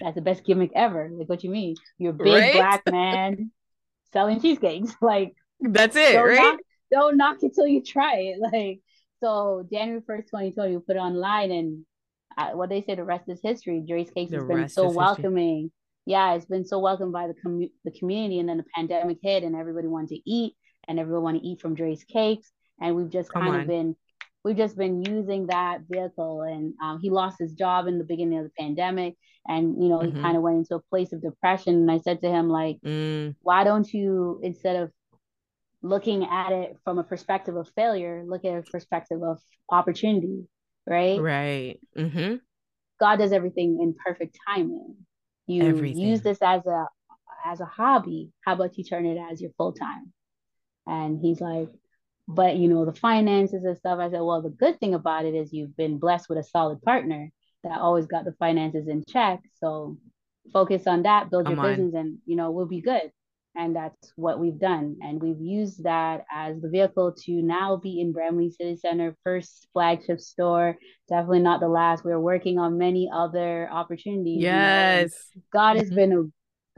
that's 0.00 0.14
the 0.14 0.20
best 0.20 0.44
gimmick 0.44 0.72
ever. 0.74 1.10
Like, 1.12 1.28
what 1.28 1.44
you 1.44 1.50
mean? 1.50 1.76
You're 1.98 2.10
a 2.10 2.14
big 2.14 2.26
right? 2.34 2.52
black 2.54 2.82
man 2.90 3.50
selling 4.12 4.40
cheesecakes. 4.40 4.94
Like, 5.00 5.34
that's 5.60 5.96
it, 5.96 6.12
don't 6.12 6.28
right? 6.28 6.36
Knock, 6.36 6.58
don't 6.92 7.16
knock 7.16 7.36
it 7.42 7.54
till 7.54 7.66
you 7.66 7.82
try 7.82 8.16
it. 8.16 8.38
Like, 8.52 8.80
so 9.22 9.66
January 9.72 10.02
1st, 10.02 10.26
2020, 10.26 10.76
we 10.76 10.82
put 10.82 10.96
it 10.96 10.98
online 10.98 11.50
and 11.50 11.86
uh, 12.36 12.50
what 12.50 12.68
they 12.68 12.82
say, 12.82 12.94
the 12.94 13.04
rest 13.04 13.24
is 13.28 13.40
history. 13.42 13.82
Drayz 13.88 14.12
Cakes 14.12 14.30
the 14.30 14.38
has 14.38 14.46
been 14.46 14.68
so 14.68 14.90
welcoming. 14.90 15.56
History. 15.56 15.72
Yeah, 16.04 16.34
it's 16.34 16.44
been 16.44 16.66
so 16.66 16.78
welcomed 16.78 17.12
by 17.12 17.26
the 17.26 17.34
com- 17.42 17.70
the 17.84 17.90
community. 17.98 18.38
And 18.38 18.48
then 18.48 18.58
the 18.58 18.64
pandemic 18.74 19.18
hit 19.22 19.42
and 19.42 19.56
everybody 19.56 19.88
wanted 19.88 20.10
to 20.10 20.30
eat 20.30 20.54
and 20.86 21.00
everyone 21.00 21.22
wanted 21.22 21.40
to 21.40 21.46
eat 21.46 21.60
from 21.60 21.74
Drayz 21.74 22.06
Cakes. 22.06 22.50
And 22.80 22.94
we've 22.94 23.10
just 23.10 23.30
Come 23.32 23.42
kind 23.42 23.54
on. 23.54 23.60
of 23.62 23.66
been, 23.66 23.96
we've 24.46 24.56
just 24.56 24.78
been 24.78 25.02
using 25.02 25.48
that 25.48 25.80
vehicle. 25.90 26.42
And 26.42 26.72
um, 26.80 27.00
he 27.02 27.10
lost 27.10 27.36
his 27.40 27.52
job 27.54 27.88
in 27.88 27.98
the 27.98 28.04
beginning 28.04 28.38
of 28.38 28.44
the 28.44 28.52
pandemic. 28.56 29.14
And, 29.48 29.82
you 29.82 29.88
know, 29.88 29.98
mm-hmm. 29.98 30.16
he 30.16 30.22
kind 30.22 30.36
of 30.36 30.42
went 30.44 30.58
into 30.58 30.76
a 30.76 30.82
place 30.88 31.12
of 31.12 31.20
depression. 31.20 31.74
And 31.74 31.90
I 31.90 31.98
said 31.98 32.20
to 32.20 32.28
him, 32.28 32.48
like, 32.48 32.76
mm. 32.86 33.34
why 33.42 33.64
don't 33.64 33.92
you, 33.92 34.38
instead 34.44 34.76
of 34.76 34.92
looking 35.82 36.28
at 36.30 36.52
it 36.52 36.76
from 36.84 37.00
a 37.00 37.02
perspective 37.02 37.56
of 37.56 37.68
failure, 37.74 38.22
look 38.24 38.44
at 38.44 38.56
a 38.56 38.62
perspective 38.62 39.20
of 39.20 39.40
opportunity, 39.68 40.44
right? 40.86 41.20
Right. 41.20 41.80
Mm-hmm. 41.98 42.36
God 43.00 43.16
does 43.16 43.32
everything 43.32 43.80
in 43.82 43.96
perfect 44.06 44.38
timing. 44.46 44.94
You 45.48 45.64
everything. 45.64 45.98
use 45.98 46.22
this 46.22 46.38
as 46.40 46.64
a 46.66 46.86
as 47.44 47.60
a 47.60 47.64
hobby. 47.64 48.30
How 48.44 48.54
about 48.54 48.78
you 48.78 48.84
turn 48.84 49.06
it 49.06 49.18
as 49.30 49.40
your 49.40 49.50
full 49.56 49.72
time? 49.72 50.12
And 50.86 51.20
he's 51.20 51.40
like, 51.40 51.68
but 52.28 52.56
you 52.56 52.68
know 52.68 52.84
the 52.84 52.94
finances 52.94 53.64
and 53.64 53.76
stuff. 53.76 53.98
I 53.98 54.10
said, 54.10 54.20
well, 54.20 54.42
the 54.42 54.50
good 54.50 54.78
thing 54.80 54.94
about 54.94 55.24
it 55.24 55.34
is 55.34 55.52
you've 55.52 55.76
been 55.76 55.98
blessed 55.98 56.28
with 56.28 56.38
a 56.38 56.44
solid 56.44 56.82
partner 56.82 57.30
that 57.64 57.80
always 57.80 58.06
got 58.06 58.24
the 58.24 58.32
finances 58.32 58.88
in 58.88 59.04
check. 59.08 59.40
So 59.54 59.98
focus 60.52 60.86
on 60.86 61.02
that, 61.02 61.30
build 61.30 61.46
Come 61.46 61.54
your 61.54 61.64
on. 61.64 61.70
business, 61.70 61.94
and 61.94 62.18
you 62.26 62.36
know 62.36 62.50
we'll 62.50 62.66
be 62.66 62.80
good 62.80 63.10
and 63.56 63.74
that's 63.74 64.12
what 64.16 64.38
we've 64.38 64.58
done 64.58 64.96
and 65.00 65.20
we've 65.20 65.40
used 65.40 65.82
that 65.84 66.24
as 66.32 66.60
the 66.60 66.68
vehicle 66.68 67.12
to 67.12 67.32
now 67.42 67.76
be 67.76 68.00
in 68.00 68.12
Bramalea 68.12 68.52
City 68.52 68.76
Center 68.76 69.16
first 69.24 69.66
flagship 69.72 70.20
store 70.20 70.76
definitely 71.08 71.40
not 71.40 71.60
the 71.60 71.68
last 71.68 72.04
we're 72.04 72.20
working 72.20 72.58
on 72.58 72.78
many 72.78 73.10
other 73.12 73.68
opportunities 73.70 74.42
yes 74.42 75.14
you 75.34 75.40
know? 75.40 75.44
God 75.52 75.76
has 75.76 75.86
mm-hmm. 75.86 75.96
been 75.96 76.12
a 76.12 76.22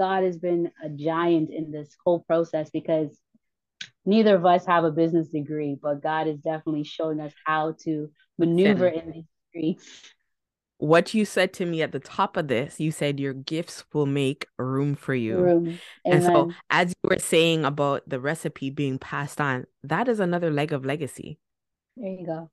God 0.00 0.22
has 0.22 0.38
been 0.38 0.70
a 0.82 0.88
giant 0.88 1.50
in 1.50 1.72
this 1.72 1.96
whole 2.04 2.20
process 2.20 2.70
because 2.70 3.18
neither 4.08 4.34
of 4.34 4.46
us 4.46 4.66
have 4.66 4.84
a 4.84 4.90
business 4.90 5.28
degree 5.28 5.76
but 5.80 6.02
God 6.02 6.26
is 6.26 6.38
definitely 6.38 6.84
showing 6.84 7.20
us 7.20 7.32
how 7.44 7.74
to 7.84 8.10
maneuver 8.38 8.88
in 8.88 9.12
these 9.12 9.24
streets 9.50 10.12
what 10.78 11.12
you 11.12 11.24
said 11.24 11.52
to 11.54 11.66
me 11.66 11.82
at 11.82 11.92
the 11.92 11.98
top 12.00 12.36
of 12.36 12.48
this, 12.48 12.78
you 12.80 12.92
said 12.92 13.18
your 13.20 13.34
gifts 13.34 13.84
will 13.92 14.06
make 14.06 14.46
room 14.58 14.94
for 14.94 15.14
you. 15.14 15.38
Room. 15.38 15.78
And 16.04 16.22
so, 16.22 16.52
as 16.70 16.90
you 16.90 17.10
were 17.10 17.18
saying 17.18 17.64
about 17.64 18.08
the 18.08 18.20
recipe 18.20 18.70
being 18.70 18.98
passed 18.98 19.40
on, 19.40 19.66
that 19.82 20.08
is 20.08 20.20
another 20.20 20.50
leg 20.50 20.72
of 20.72 20.84
legacy. 20.84 21.38
There 21.96 22.10
you 22.10 22.24
go. 22.24 22.50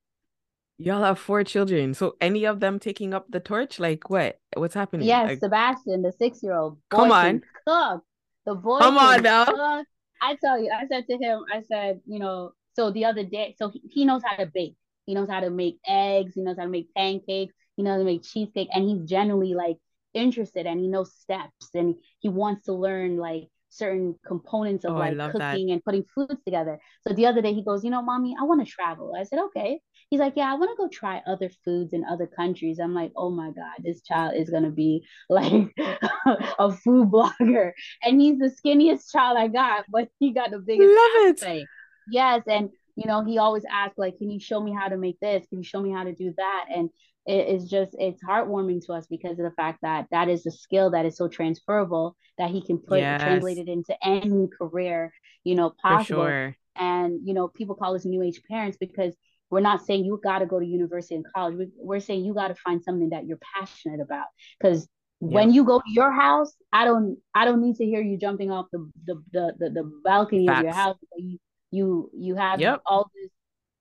Y'all 0.77 1.03
have 1.03 1.19
four 1.19 1.43
children. 1.43 1.93
So, 1.93 2.15
any 2.19 2.45
of 2.45 2.59
them 2.59 2.79
taking 2.79 3.13
up 3.13 3.27
the 3.29 3.39
torch? 3.39 3.79
Like, 3.79 4.09
what? 4.09 4.39
What's 4.55 4.73
happening? 4.73 5.07
Yes, 5.07 5.27
like, 5.27 5.39
Sebastian, 5.39 6.01
the 6.01 6.11
six 6.11 6.41
year 6.41 6.53
old. 6.53 6.79
Come 6.89 7.11
on. 7.11 7.43
Cook. 7.67 8.03
The 8.45 8.55
boy. 8.55 8.79
Come 8.79 8.97
on 8.97 9.21
now. 9.21 9.45
Cook. 9.45 9.85
I 10.21 10.35
tell 10.35 10.59
you, 10.59 10.71
I 10.71 10.87
said 10.87 11.07
to 11.07 11.17
him, 11.17 11.43
I 11.51 11.61
said, 11.61 12.01
you 12.05 12.19
know, 12.19 12.51
so 12.73 12.91
the 12.91 13.05
other 13.05 13.23
day, 13.23 13.55
so 13.57 13.69
he, 13.69 13.81
he 13.89 14.05
knows 14.05 14.21
how 14.25 14.35
to 14.37 14.45
bake. 14.45 14.75
He 15.05 15.13
knows 15.13 15.29
how 15.29 15.39
to 15.39 15.49
make 15.49 15.77
eggs. 15.87 16.33
He 16.35 16.41
knows 16.41 16.57
how 16.57 16.63
to 16.63 16.69
make 16.69 16.93
pancakes 16.95 17.53
he 17.75 17.83
knows 17.83 17.93
how 17.93 17.97
to 17.99 18.03
make 18.03 18.23
cheesecake 18.23 18.69
and 18.73 18.87
he's 18.87 19.01
generally 19.09 19.53
like 19.53 19.77
interested 20.13 20.65
and 20.65 20.79
he 20.79 20.87
knows 20.87 21.13
steps 21.13 21.69
and 21.73 21.95
he 22.19 22.29
wants 22.29 22.65
to 22.65 22.73
learn 22.73 23.17
like 23.17 23.49
certain 23.69 24.15
components 24.25 24.85
of 24.85 24.93
oh, 24.93 24.97
like 24.97 25.17
cooking 25.17 25.67
that. 25.67 25.73
and 25.73 25.83
putting 25.83 26.05
foods 26.15 26.41
together. 26.45 26.79
So 27.05 27.13
the 27.13 27.25
other 27.25 27.41
day 27.41 27.53
he 27.53 27.63
goes, 27.63 27.83
you 27.83 27.89
know, 27.89 28.01
mommy, 28.01 28.35
I 28.39 28.43
want 28.45 28.65
to 28.65 28.71
travel. 28.71 29.13
I 29.17 29.23
said, 29.23 29.39
okay. 29.47 29.81
He's 30.09 30.19
like, 30.19 30.33
yeah, 30.35 30.51
I 30.51 30.55
want 30.55 30.71
to 30.71 30.81
go 30.81 30.87
try 30.87 31.21
other 31.25 31.49
foods 31.63 31.93
in 31.93 32.05
other 32.05 32.27
countries. 32.27 32.79
I'm 32.79 32.93
like, 32.93 33.11
oh 33.15 33.29
my 33.29 33.47
God, 33.47 33.83
this 33.83 34.01
child 34.01 34.35
is 34.35 34.49
gonna 34.49 34.69
be 34.69 35.05
like 35.29 35.73
a 36.59 36.71
food 36.71 37.09
blogger. 37.09 37.71
And 38.03 38.21
he's 38.21 38.37
the 38.37 38.55
skinniest 38.63 39.11
child 39.11 39.37
I 39.37 39.47
got, 39.47 39.85
but 39.89 40.09
he 40.19 40.31
got 40.31 40.51
the 40.51 40.59
biggest. 40.59 40.87
Love 40.87 41.43
it. 41.43 41.67
Yes. 42.09 42.43
And 42.47 42.69
you 42.95 43.07
know, 43.07 43.25
he 43.25 43.39
always 43.39 43.65
asks, 43.69 43.97
like, 43.97 44.17
can 44.17 44.31
you 44.31 44.39
show 44.39 44.61
me 44.61 44.73
how 44.73 44.87
to 44.87 44.95
make 44.95 45.19
this? 45.19 45.45
Can 45.49 45.57
you 45.57 45.65
show 45.65 45.81
me 45.81 45.91
how 45.91 46.05
to 46.05 46.13
do 46.13 46.33
that? 46.37 46.65
And 46.73 46.89
it 47.25 47.47
is 47.47 47.67
just 47.67 47.95
it's 47.99 48.23
heartwarming 48.23 48.85
to 48.85 48.93
us 48.93 49.07
because 49.07 49.39
of 49.39 49.45
the 49.45 49.53
fact 49.57 49.79
that 49.81 50.05
that 50.11 50.29
is 50.29 50.45
a 50.45 50.51
skill 50.51 50.91
that 50.91 51.05
is 51.05 51.17
so 51.17 51.27
transferable 51.27 52.15
that 52.37 52.51
he 52.51 52.61
can 52.61 52.77
put 52.77 52.99
yes. 52.99 53.21
translate 53.21 53.57
it 53.57 53.67
into 53.67 53.95
any 54.03 54.47
career 54.47 55.11
you 55.43 55.55
know 55.55 55.73
possible 55.81 56.23
sure. 56.23 56.55
and 56.75 57.19
you 57.23 57.33
know 57.33 57.47
people 57.47 57.75
call 57.75 57.95
us 57.95 58.05
new 58.05 58.21
age 58.21 58.41
parents 58.49 58.77
because 58.77 59.15
we're 59.55 59.61
not 59.61 59.85
saying 59.85 60.03
you 60.03 60.19
got 60.21 60.39
to 60.39 60.45
go 60.45 60.59
to 60.59 60.65
university 60.65 61.15
and 61.15 61.25
college 61.33 61.55
we're 61.77 62.01
saying 62.01 62.25
you 62.25 62.33
got 62.33 62.49
to 62.49 62.55
find 62.55 62.83
something 62.83 63.09
that 63.09 63.25
you're 63.25 63.39
passionate 63.55 64.01
about 64.01 64.25
because 64.59 64.85
when 65.19 65.53
you 65.53 65.63
go 65.63 65.79
to 65.79 65.91
your 65.99 66.11
house 66.11 66.53
i 66.73 66.83
don't 66.83 67.17
i 67.33 67.45
don't 67.45 67.61
need 67.61 67.77
to 67.77 67.85
hear 67.85 68.01
you 68.01 68.17
jumping 68.17 68.51
off 68.51 68.65
the 68.73 68.91
the 69.05 69.15
the, 69.31 69.53
the, 69.59 69.69
the 69.69 70.01
balcony 70.03 70.45
Facts. 70.45 70.59
of 70.59 70.63
your 70.65 70.73
house 70.73 70.97
you 71.15 71.37
you 71.71 72.09
you 72.13 72.35
have 72.35 72.59
yep. 72.59 72.81
all 72.85 73.09
this 73.15 73.31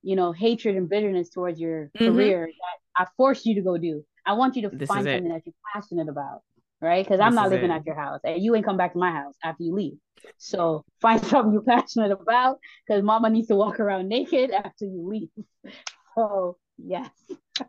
you 0.02 0.14
know 0.14 0.30
hatred 0.30 0.76
and 0.76 0.88
bitterness 0.88 1.28
towards 1.28 1.58
your 1.58 1.90
mm-hmm. 1.96 2.06
career 2.06 2.46
that 2.46 2.78
I 2.96 3.06
forced 3.16 3.44
you 3.46 3.54
to 3.56 3.60
go 3.60 3.76
do. 3.76 4.04
I 4.26 4.34
want 4.34 4.56
you 4.56 4.62
to 4.62 4.76
this 4.76 4.88
find 4.88 5.04
something 5.04 5.28
that 5.28 5.42
you're 5.44 5.54
passionate 5.74 6.08
about, 6.08 6.42
right? 6.80 7.04
Because 7.04 7.20
I'm 7.20 7.34
not 7.34 7.50
living 7.50 7.70
it. 7.70 7.74
at 7.74 7.86
your 7.86 7.96
house, 7.96 8.20
and 8.24 8.42
you 8.42 8.54
ain't 8.54 8.64
come 8.64 8.76
back 8.76 8.92
to 8.92 8.98
my 8.98 9.10
house 9.10 9.34
after 9.42 9.62
you 9.62 9.74
leave. 9.74 9.98
So 10.38 10.84
find 11.00 11.24
something 11.24 11.52
you're 11.52 11.62
passionate 11.62 12.12
about, 12.12 12.58
because 12.86 13.02
Mama 13.02 13.30
needs 13.30 13.48
to 13.48 13.56
walk 13.56 13.80
around 13.80 14.08
naked 14.08 14.50
after 14.50 14.84
you 14.84 15.08
leave. 15.08 15.28
So 16.16 16.56
yes. 16.78 17.10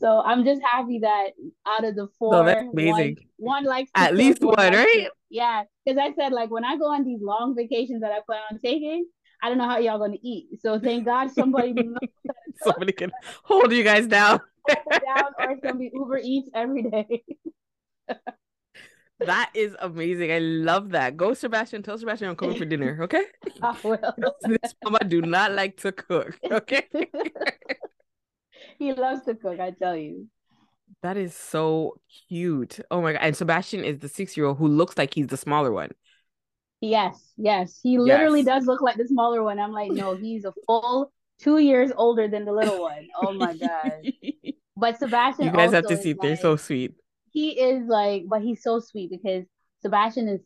so 0.00 0.22
I'm 0.24 0.46
just 0.46 0.62
happy 0.62 1.00
that 1.00 1.32
out 1.66 1.84
of 1.84 1.94
the 1.94 2.08
four, 2.18 2.32
no, 2.32 2.44
that's 2.44 2.66
amazing. 2.72 3.18
One, 3.36 3.64
one 3.64 3.64
likes 3.64 3.90
at 3.94 4.16
least 4.16 4.42
one, 4.42 4.56
right? 4.56 5.08
Yeah, 5.28 5.64
because 5.84 5.98
I 5.98 6.14
said 6.14 6.32
like 6.32 6.50
when 6.50 6.64
I 6.64 6.78
go 6.78 6.86
on 6.86 7.04
these 7.04 7.20
long 7.20 7.54
vacations 7.54 8.00
that 8.00 8.12
I 8.12 8.20
plan 8.24 8.40
on 8.50 8.58
taking, 8.60 9.06
I 9.42 9.48
don't 9.48 9.58
know 9.58 9.68
how 9.68 9.76
y'all 9.78 9.98
gonna 9.98 10.16
eat. 10.22 10.60
So 10.60 10.80
thank 10.80 11.04
God 11.04 11.30
somebody 11.32 11.74
somebody 12.62 12.92
can 12.92 13.12
hold 13.42 13.72
you 13.72 13.84
guys 13.84 14.06
down. 14.06 14.40
down 14.90 15.32
or 15.38 15.50
it's 15.50 15.60
gonna 15.62 15.76
be 15.76 15.90
Uber 15.92 16.20
Eats 16.22 16.50
every 16.54 16.82
day. 16.82 17.24
that 19.20 19.50
is 19.54 19.76
amazing. 19.80 20.32
I 20.32 20.38
love 20.38 20.90
that. 20.90 21.16
Go 21.16 21.34
Sebastian, 21.34 21.82
tell 21.82 21.98
Sebastian 21.98 22.28
I'm 22.28 22.36
coming 22.36 22.56
for 22.56 22.64
dinner, 22.64 22.98
okay? 23.02 23.24
I 23.62 23.76
will. 23.82 24.14
this 24.44 24.74
mama 24.84 25.00
do 25.06 25.22
not 25.22 25.52
like 25.52 25.78
to 25.78 25.92
cook, 25.92 26.38
okay? 26.50 26.86
he 28.78 28.92
loves 28.92 29.22
to 29.22 29.34
cook, 29.34 29.60
I 29.60 29.70
tell 29.70 29.96
you. 29.96 30.26
That 31.02 31.16
is 31.16 31.34
so 31.34 32.00
cute. 32.28 32.80
Oh 32.90 33.02
my 33.02 33.12
god. 33.12 33.20
And 33.22 33.36
Sebastian 33.36 33.84
is 33.84 33.98
the 34.00 34.08
six 34.08 34.36
year 34.36 34.46
old 34.46 34.58
who 34.58 34.66
looks 34.66 34.98
like 34.98 35.14
he's 35.14 35.28
the 35.28 35.36
smaller 35.36 35.70
one. 35.70 35.90
Yes, 36.80 37.32
yes. 37.36 37.80
He 37.82 37.98
literally 37.98 38.40
yes. 38.40 38.46
does 38.46 38.66
look 38.66 38.80
like 38.80 38.96
the 38.96 39.06
smaller 39.06 39.42
one. 39.42 39.58
I'm 39.58 39.72
like, 39.72 39.90
no, 39.90 40.16
he's 40.16 40.44
a 40.44 40.52
full 40.66 41.12
two 41.40 41.58
years 41.58 41.92
older 41.96 42.28
than 42.28 42.44
the 42.44 42.52
little 42.52 42.80
one. 42.80 43.08
Oh 43.20 43.32
my 43.32 43.56
god. 43.56 44.12
But 44.78 44.98
Sebastian 44.98 45.46
You 45.46 45.52
guys 45.52 45.72
have 45.72 45.86
to 45.86 45.96
see 45.96 46.12
they're 46.12 46.36
so 46.36 46.56
sweet. 46.56 46.94
He 47.30 47.60
is 47.60 47.86
like, 47.86 48.24
but 48.28 48.42
he's 48.42 48.62
so 48.62 48.80
sweet 48.80 49.10
because 49.10 49.44
Sebastian 49.82 50.28
is 50.28 50.40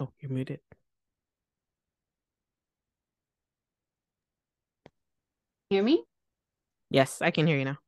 Oh, 0.00 0.12
you're 0.20 0.30
muted. 0.30 0.60
Hear 5.70 5.82
me? 5.82 6.04
Yes, 6.90 7.20
I 7.20 7.32
can 7.32 7.46
hear 7.46 7.58
you 7.58 7.64
now. 7.64 7.78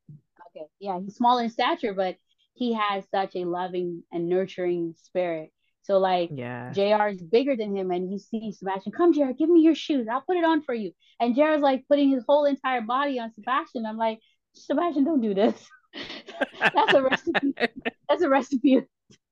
Okay. 0.57 0.67
Yeah, 0.81 0.99
he's 1.01 1.15
small 1.15 1.39
in 1.39 1.51
stature, 1.51 1.95
but 1.95 2.17
he 2.55 2.75
has 2.75 3.05
such 3.11 3.37
a 3.37 3.45
loving 3.45 4.03
and 4.13 4.29
nurturing 4.29 4.95
spirit 4.99 5.53
so 5.83 5.99
like 5.99 6.31
yeah, 6.33 6.73
JR 6.73 7.09
is 7.09 7.23
bigger 7.23 7.57
than 7.57 7.77
him 7.77 7.91
and 7.91 8.11
you 8.11 8.19
see 8.19 8.53
Sebastian, 8.53 8.93
come 8.93 9.13
JR, 9.13 9.33
give 9.37 9.49
me 9.49 9.61
your 9.61 9.75
shoes. 9.75 10.07
I'll 10.11 10.23
put 10.23 10.37
it 10.37 10.45
on 10.45 10.63
for 10.63 10.75
you. 10.75 10.93
And 11.21 11.35
JR 11.35 11.53
is 11.53 11.63
like 11.63 11.85
putting 11.89 12.11
his 12.11 12.25
whole 12.27 12.45
entire 12.45 12.83
body 12.83 13.19
on 13.19 13.33
Sebastian. 13.35 13.87
I'm 13.87 13.97
like, 13.97 14.21
Sebastian, 14.55 15.05
don't 15.05 15.21
do 15.21 15.35
this. 15.35 15.55
that's 16.75 16.95
a 16.95 17.03
recipe. 17.03 17.55
That's 18.09 18.23
a 18.23 18.29
recipe 18.29 18.81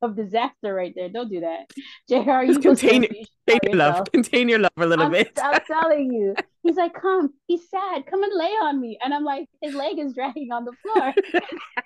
of 0.03 0.17
disaster 0.17 0.73
right 0.73 0.93
there. 0.95 1.09
Don't 1.09 1.29
do 1.29 1.41
that. 1.41 1.67
JR, 2.09 2.45
you 2.45 2.61
contain, 2.61 3.03
contain 3.03 3.61
your 3.65 3.75
love. 3.75 4.07
Contain 4.13 4.49
your 4.49 4.61
love 4.61 4.71
a 4.77 4.87
little 4.87 5.07
I'm, 5.07 5.13
bit. 5.13 5.37
I'm 5.43 5.61
telling 5.67 6.13
you. 6.13 6.35
He's 6.63 6.77
like, 6.77 6.93
come, 6.95 7.33
he's 7.47 7.69
sad. 7.71 8.05
Come 8.07 8.23
and 8.23 8.33
lay 8.35 8.51
on 8.51 8.79
me. 8.79 8.99
And 9.03 9.15
I'm 9.15 9.25
like, 9.25 9.49
his 9.63 9.75
leg 9.75 9.99
is 9.99 10.13
dragging 10.13 10.53
on 10.53 10.67
the 10.67 10.73
floor. 10.83 11.15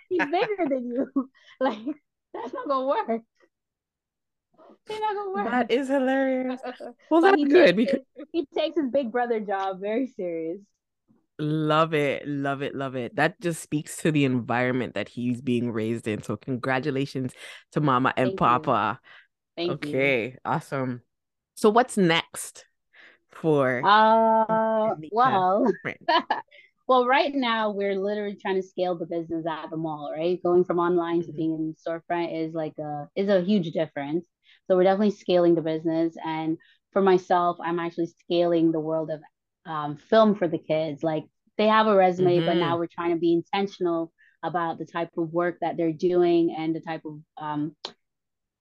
he's 0.08 0.18
bigger 0.18 0.68
than 0.68 0.86
you. 0.86 1.30
Like, 1.60 1.78
that's 2.34 2.52
not 2.52 2.66
gonna 2.66 2.86
work. 2.86 3.22
It's 4.88 5.00
not 5.00 5.14
gonna 5.14 5.30
work. 5.32 5.50
That 5.50 5.70
is 5.70 5.88
hilarious. 5.88 6.60
Well, 7.10 7.20
that's 7.20 7.36
he 7.36 7.44
good 7.44 7.76
because 7.76 8.00
he 8.32 8.46
takes 8.46 8.76
his 8.76 8.90
big 8.90 9.12
brother 9.12 9.40
job 9.40 9.80
very 9.80 10.06
serious. 10.06 10.60
Love 11.38 11.94
it, 11.94 12.26
love 12.26 12.62
it, 12.62 12.74
love 12.74 12.94
it. 12.94 13.16
That 13.16 13.40
just 13.40 13.62
speaks 13.62 13.96
to 13.98 14.12
the 14.12 14.24
environment 14.24 14.94
that 14.94 15.08
he's 15.08 15.40
being 15.40 15.72
raised 15.72 16.06
in. 16.06 16.22
So 16.22 16.36
congratulations 16.36 17.32
to 17.72 17.80
Mama 17.80 18.12
and 18.16 18.28
Thank 18.28 18.38
Papa. 18.38 19.00
You. 19.56 19.68
Thank 19.68 19.86
okay, 19.86 20.24
you. 20.26 20.38
awesome. 20.44 21.02
So 21.54 21.70
what's 21.70 21.96
next 21.96 22.66
for 23.30 23.82
uh 23.84 24.94
well 25.10 25.66
well 26.86 27.06
right 27.06 27.34
now 27.34 27.70
we're 27.70 27.96
literally 27.96 28.36
trying 28.40 28.56
to 28.56 28.62
scale 28.62 28.96
the 28.96 29.06
business 29.06 29.46
at 29.46 29.70
the 29.70 29.76
mall, 29.76 30.12
right? 30.16 30.42
Going 30.42 30.64
from 30.64 30.78
online 30.78 31.20
mm-hmm. 31.20 31.30
to 31.30 31.36
being 31.36 31.52
in 31.54 31.74
storefront 31.74 32.46
is 32.46 32.54
like 32.54 32.74
a 32.78 33.08
is 33.16 33.28
a 33.28 33.40
huge 33.40 33.72
difference. 33.72 34.26
So 34.66 34.76
we're 34.76 34.84
definitely 34.84 35.10
scaling 35.10 35.54
the 35.54 35.62
business 35.62 36.14
and 36.24 36.58
for 36.92 37.02
myself, 37.02 37.56
I'm 37.62 37.78
actually 37.78 38.12
scaling 38.20 38.70
the 38.70 38.80
world 38.80 39.10
of 39.10 39.20
um, 39.70 39.96
film 39.96 40.34
for 40.34 40.46
the 40.46 40.58
kids. 40.58 41.02
Like 41.02 41.24
they 41.58 41.66
have 41.66 41.86
a 41.86 41.96
resume, 41.96 42.38
mm-hmm. 42.38 42.46
but 42.46 42.56
now 42.56 42.78
we're 42.78 42.86
trying 42.86 43.10
to 43.10 43.18
be 43.18 43.32
intentional 43.32 44.12
about 44.42 44.78
the 44.78 44.84
type 44.84 45.10
of 45.16 45.32
work 45.32 45.58
that 45.60 45.76
they're 45.76 45.92
doing 45.92 46.54
and 46.56 46.74
the 46.74 46.80
type 46.80 47.02
of 47.04 47.18
um, 47.38 47.76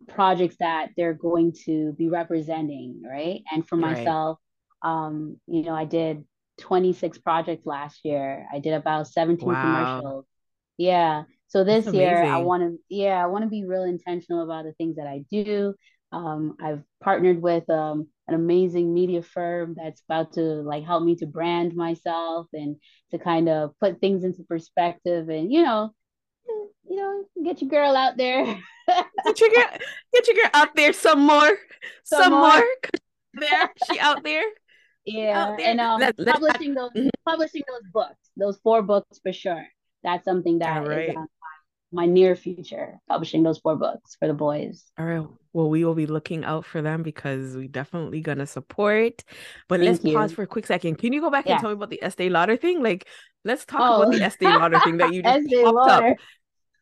projects 0.08 0.56
that 0.60 0.90
they're 0.96 1.14
going 1.14 1.54
to 1.66 1.94
be 1.94 2.08
representing, 2.08 3.02
right? 3.04 3.42
And 3.52 3.68
for 3.68 3.76
myself, 3.76 4.40
right. 4.84 5.06
um, 5.08 5.40
you 5.48 5.64
know, 5.64 5.74
I 5.74 5.86
did 5.86 6.24
26 6.60 7.18
projects 7.20 7.66
last 7.66 8.02
year. 8.04 8.48
I 8.54 8.60
did 8.60 8.74
about 8.74 9.08
17 9.08 9.48
wow. 9.48 9.62
commercials. 9.62 10.26
Yeah. 10.78 11.24
So 11.48 11.66
this 11.66 11.86
year 11.88 12.24
I 12.24 12.38
want 12.38 12.64
to 12.64 12.78
yeah, 12.88 13.22
I 13.22 13.28
want 13.28 13.44
to 13.44 13.50
be 13.50 13.66
real 13.66 13.84
intentional 13.84 14.44
about 14.44 14.64
the 14.64 14.72
things 14.74 14.96
that 14.96 15.06
I 15.06 15.26
do. 15.30 15.76
Um, 16.12 16.56
I've 16.62 16.84
partnered 17.02 17.42
with 17.42 17.70
um, 17.70 18.08
an 18.28 18.36
amazing 18.36 18.94
media 18.94 19.22
firm 19.22 19.76
that's 19.78 20.02
about 20.08 20.34
to 20.34 20.42
like 20.42 20.86
help 20.86 21.04
me 21.04 21.16
to 21.18 21.26
brand 21.26 21.76
myself 21.76 22.48
and 22.54 22.78
to 23.12 23.18
kind 23.18 23.50
of 23.50 23.72
put 23.80 24.00
things 24.00 24.24
into 24.24 24.44
perspective 24.44 25.30
and 25.30 25.52
you 25.52 25.64
know 25.64 25.94
you 26.90 26.96
know 26.96 27.24
get 27.44 27.62
your 27.62 27.70
girl 27.70 27.96
out 27.96 28.18
there 28.18 28.46
get 29.26 29.40
your 29.40 29.50
girl 29.50 29.78
get 30.14 30.28
your 30.28 30.36
girl 30.36 30.50
out 30.54 30.76
there 30.76 30.94
some 30.94 31.20
more 31.20 31.58
some, 32.04 32.24
some 32.24 32.34
more. 32.34 32.64
there 33.34 33.72
she 33.92 34.00
out 34.00 34.24
there 34.24 34.44
yeah 35.06 35.56
there. 35.58 35.68
and 35.68 35.82
um, 35.82 36.00
let, 36.00 36.18
let, 36.18 36.36
publishing 36.36 36.74
those 36.74 36.92
mm-hmm. 36.92 37.10
publishing 37.28 37.64
those 37.68 37.92
books 37.92 38.30
those 38.38 38.58
four 38.64 38.82
books 38.82 39.20
for 39.22 39.34
sure 39.34 39.66
that's 40.04 40.26
something 40.26 40.60
that 40.60 40.88
right. 40.88 41.10
is 41.10 41.16
on 41.16 41.28
my 41.92 42.06
near 42.06 42.36
future 42.36 43.00
publishing 43.10 43.44
those 43.44 43.60
four 43.60 43.76
books 43.76 44.16
for 44.20 44.28
the 44.28 44.34
boys. 44.34 44.86
All 44.98 45.06
right. 45.06 45.28
Well, 45.54 45.70
we 45.70 45.84
will 45.84 45.96
be 45.96 46.06
looking 46.06 46.46
out 46.46 46.66
for 46.66 46.82
them 46.82 47.04
because 47.04 47.56
we 47.56 47.68
definitely 47.68 48.22
gonna 48.22 48.48
support. 48.48 49.24
But 49.68 49.80
Thank 49.80 49.92
let's 49.92 50.06
you. 50.06 50.14
pause 50.16 50.32
for 50.32 50.44
a 50.44 50.48
quick 50.48 50.66
second. 50.66 50.98
Can 50.98 51.12
you 51.14 51.22
go 51.22 51.30
back 51.30 51.46
yeah. 51.46 51.54
and 51.54 51.62
tell 51.62 51.70
me 51.70 51.74
about 51.74 51.90
the 51.90 52.02
Estee 52.02 52.30
Lauder 52.30 52.56
thing? 52.56 52.82
Like, 52.82 53.08
let's 53.44 53.66
talk 53.66 53.82
oh. 53.82 54.02
about 54.02 54.14
the 54.14 54.24
Estee 54.24 54.46
Lauder 54.46 54.80
thing 54.80 54.98
that 54.98 55.14
you 55.14 55.22
just 55.22 55.50
popped 55.52 55.76
Lauder. 55.76 56.08
up, 56.12 56.18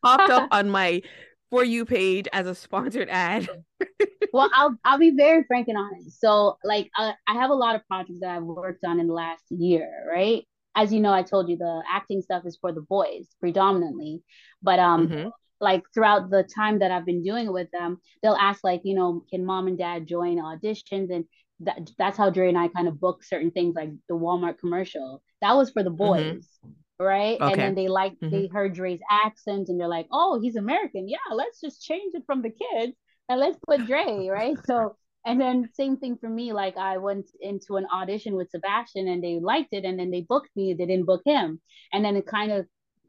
popped 0.04 0.30
up 0.30 0.48
on 0.52 0.70
my 0.70 1.02
for 1.50 1.64
you 1.64 1.84
page 1.84 2.28
as 2.32 2.46
a 2.46 2.54
sponsored 2.54 3.08
ad. 3.10 3.48
well, 4.32 4.48
I'll 4.54 4.76
I'll 4.84 4.98
be 4.98 5.10
very 5.10 5.44
frank 5.44 5.68
and 5.68 5.76
honest. 5.76 6.20
So, 6.20 6.56
like, 6.62 6.88
uh, 6.96 7.12
I 7.26 7.34
have 7.34 7.50
a 7.50 7.54
lot 7.54 7.74
of 7.74 7.86
projects 7.88 8.20
that 8.20 8.36
I've 8.36 8.44
worked 8.44 8.84
on 8.84 9.00
in 9.00 9.08
the 9.08 9.14
last 9.14 9.42
year, 9.50 9.90
right? 10.08 10.44
As 10.76 10.92
you 10.92 11.00
know, 11.00 11.12
I 11.12 11.22
told 11.22 11.48
you 11.48 11.56
the 11.56 11.82
acting 11.90 12.22
stuff 12.22 12.44
is 12.46 12.58
for 12.60 12.72
the 12.72 12.80
boys 12.80 13.28
predominantly. 13.40 14.22
But 14.62 14.78
um 14.78 15.08
mm-hmm. 15.08 15.28
like 15.60 15.82
throughout 15.92 16.30
the 16.30 16.42
time 16.42 16.78
that 16.80 16.90
I've 16.90 17.06
been 17.06 17.22
doing 17.22 17.46
it 17.46 17.52
with 17.52 17.70
them, 17.70 17.98
they'll 18.22 18.34
ask 18.34 18.62
like, 18.64 18.82
you 18.84 18.94
know, 18.94 19.24
can 19.30 19.44
mom 19.44 19.66
and 19.66 19.78
dad 19.78 20.06
join 20.06 20.38
auditions? 20.38 21.12
And 21.12 21.24
that 21.60 21.90
that's 21.98 22.16
how 22.16 22.30
Dre 22.30 22.48
and 22.48 22.58
I 22.58 22.68
kind 22.68 22.88
of 22.88 23.00
book 23.00 23.22
certain 23.24 23.50
things 23.50 23.74
like 23.74 23.90
the 24.08 24.14
Walmart 24.14 24.58
commercial. 24.58 25.22
That 25.42 25.56
was 25.56 25.70
for 25.70 25.82
the 25.82 25.90
mm-hmm. 25.90 25.96
boys. 25.96 26.48
Mm-hmm. 26.64 27.04
Right. 27.04 27.40
Okay. 27.40 27.52
And 27.52 27.60
then 27.60 27.74
they 27.74 27.88
like 27.88 28.12
mm-hmm. 28.14 28.30
they 28.30 28.46
heard 28.46 28.74
Dre's 28.74 29.00
accent 29.10 29.70
and 29.70 29.80
they're 29.80 29.88
like, 29.88 30.06
oh, 30.12 30.38
he's 30.40 30.56
American. 30.56 31.08
Yeah, 31.08 31.18
let's 31.32 31.58
just 31.60 31.82
change 31.82 32.14
it 32.14 32.24
from 32.26 32.42
the 32.42 32.50
kids 32.50 32.92
and 33.28 33.40
let's 33.40 33.58
put 33.66 33.86
Dre, 33.86 34.28
right? 34.30 34.56
So 34.66 34.96
and 35.26 35.40
then 35.40 35.68
same 35.74 35.96
thing 35.96 36.16
for 36.16 36.28
me 36.28 36.52
like 36.52 36.76
i 36.76 36.96
went 36.96 37.26
into 37.40 37.76
an 37.76 37.86
audition 37.92 38.34
with 38.34 38.50
sebastian 38.50 39.08
and 39.08 39.22
they 39.22 39.38
liked 39.40 39.72
it 39.72 39.84
and 39.84 39.98
then 39.98 40.10
they 40.10 40.22
booked 40.22 40.50
me 40.56 40.72
they 40.72 40.86
didn't 40.86 41.06
book 41.06 41.22
him. 41.24 41.60
And 41.92 42.04
then 42.04 42.16
it 42.16 42.26
kind 42.26 42.52
of 42.52 42.66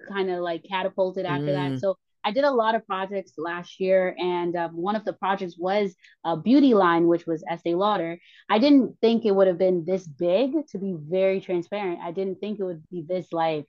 kind 0.08 0.30
of 0.32 0.40
like 0.40 0.64
catapulted 0.68 1.26
after 1.26 1.48
mm. 1.48 1.74
that 1.74 1.80
so 1.80 1.96
i 2.24 2.32
did 2.32 2.44
a 2.44 2.52
lot 2.52 2.76
of 2.76 2.86
projects 2.88 3.34
last 3.38 3.80
year 3.80 4.16
and 4.18 4.56
uh, 4.56 4.70
one 4.70 4.96
of 4.96 5.06
the 5.06 5.14
projects 5.14 5.56
was 5.58 5.96
a 6.26 6.36
beauty 6.36 6.74
line 6.74 7.08
which 7.08 7.26
was 7.26 7.44
estee 7.50 7.76
lauder. 7.76 8.18
I 8.50 8.60
didn't 8.60 8.98
think 9.00 9.26
it 9.26 9.36
would 9.36 9.48
have 9.48 9.58
been 9.58 9.86
this 9.86 10.08
big 10.08 10.52
to 10.70 10.78
be 10.80 10.96
very 10.98 11.40
transparent. 11.40 12.00
I 12.02 12.12
didn't 12.12 12.40
think 12.40 12.60
it 12.60 12.64
would 12.64 12.84
be 12.90 13.06
this 13.08 13.28
like 13.32 13.66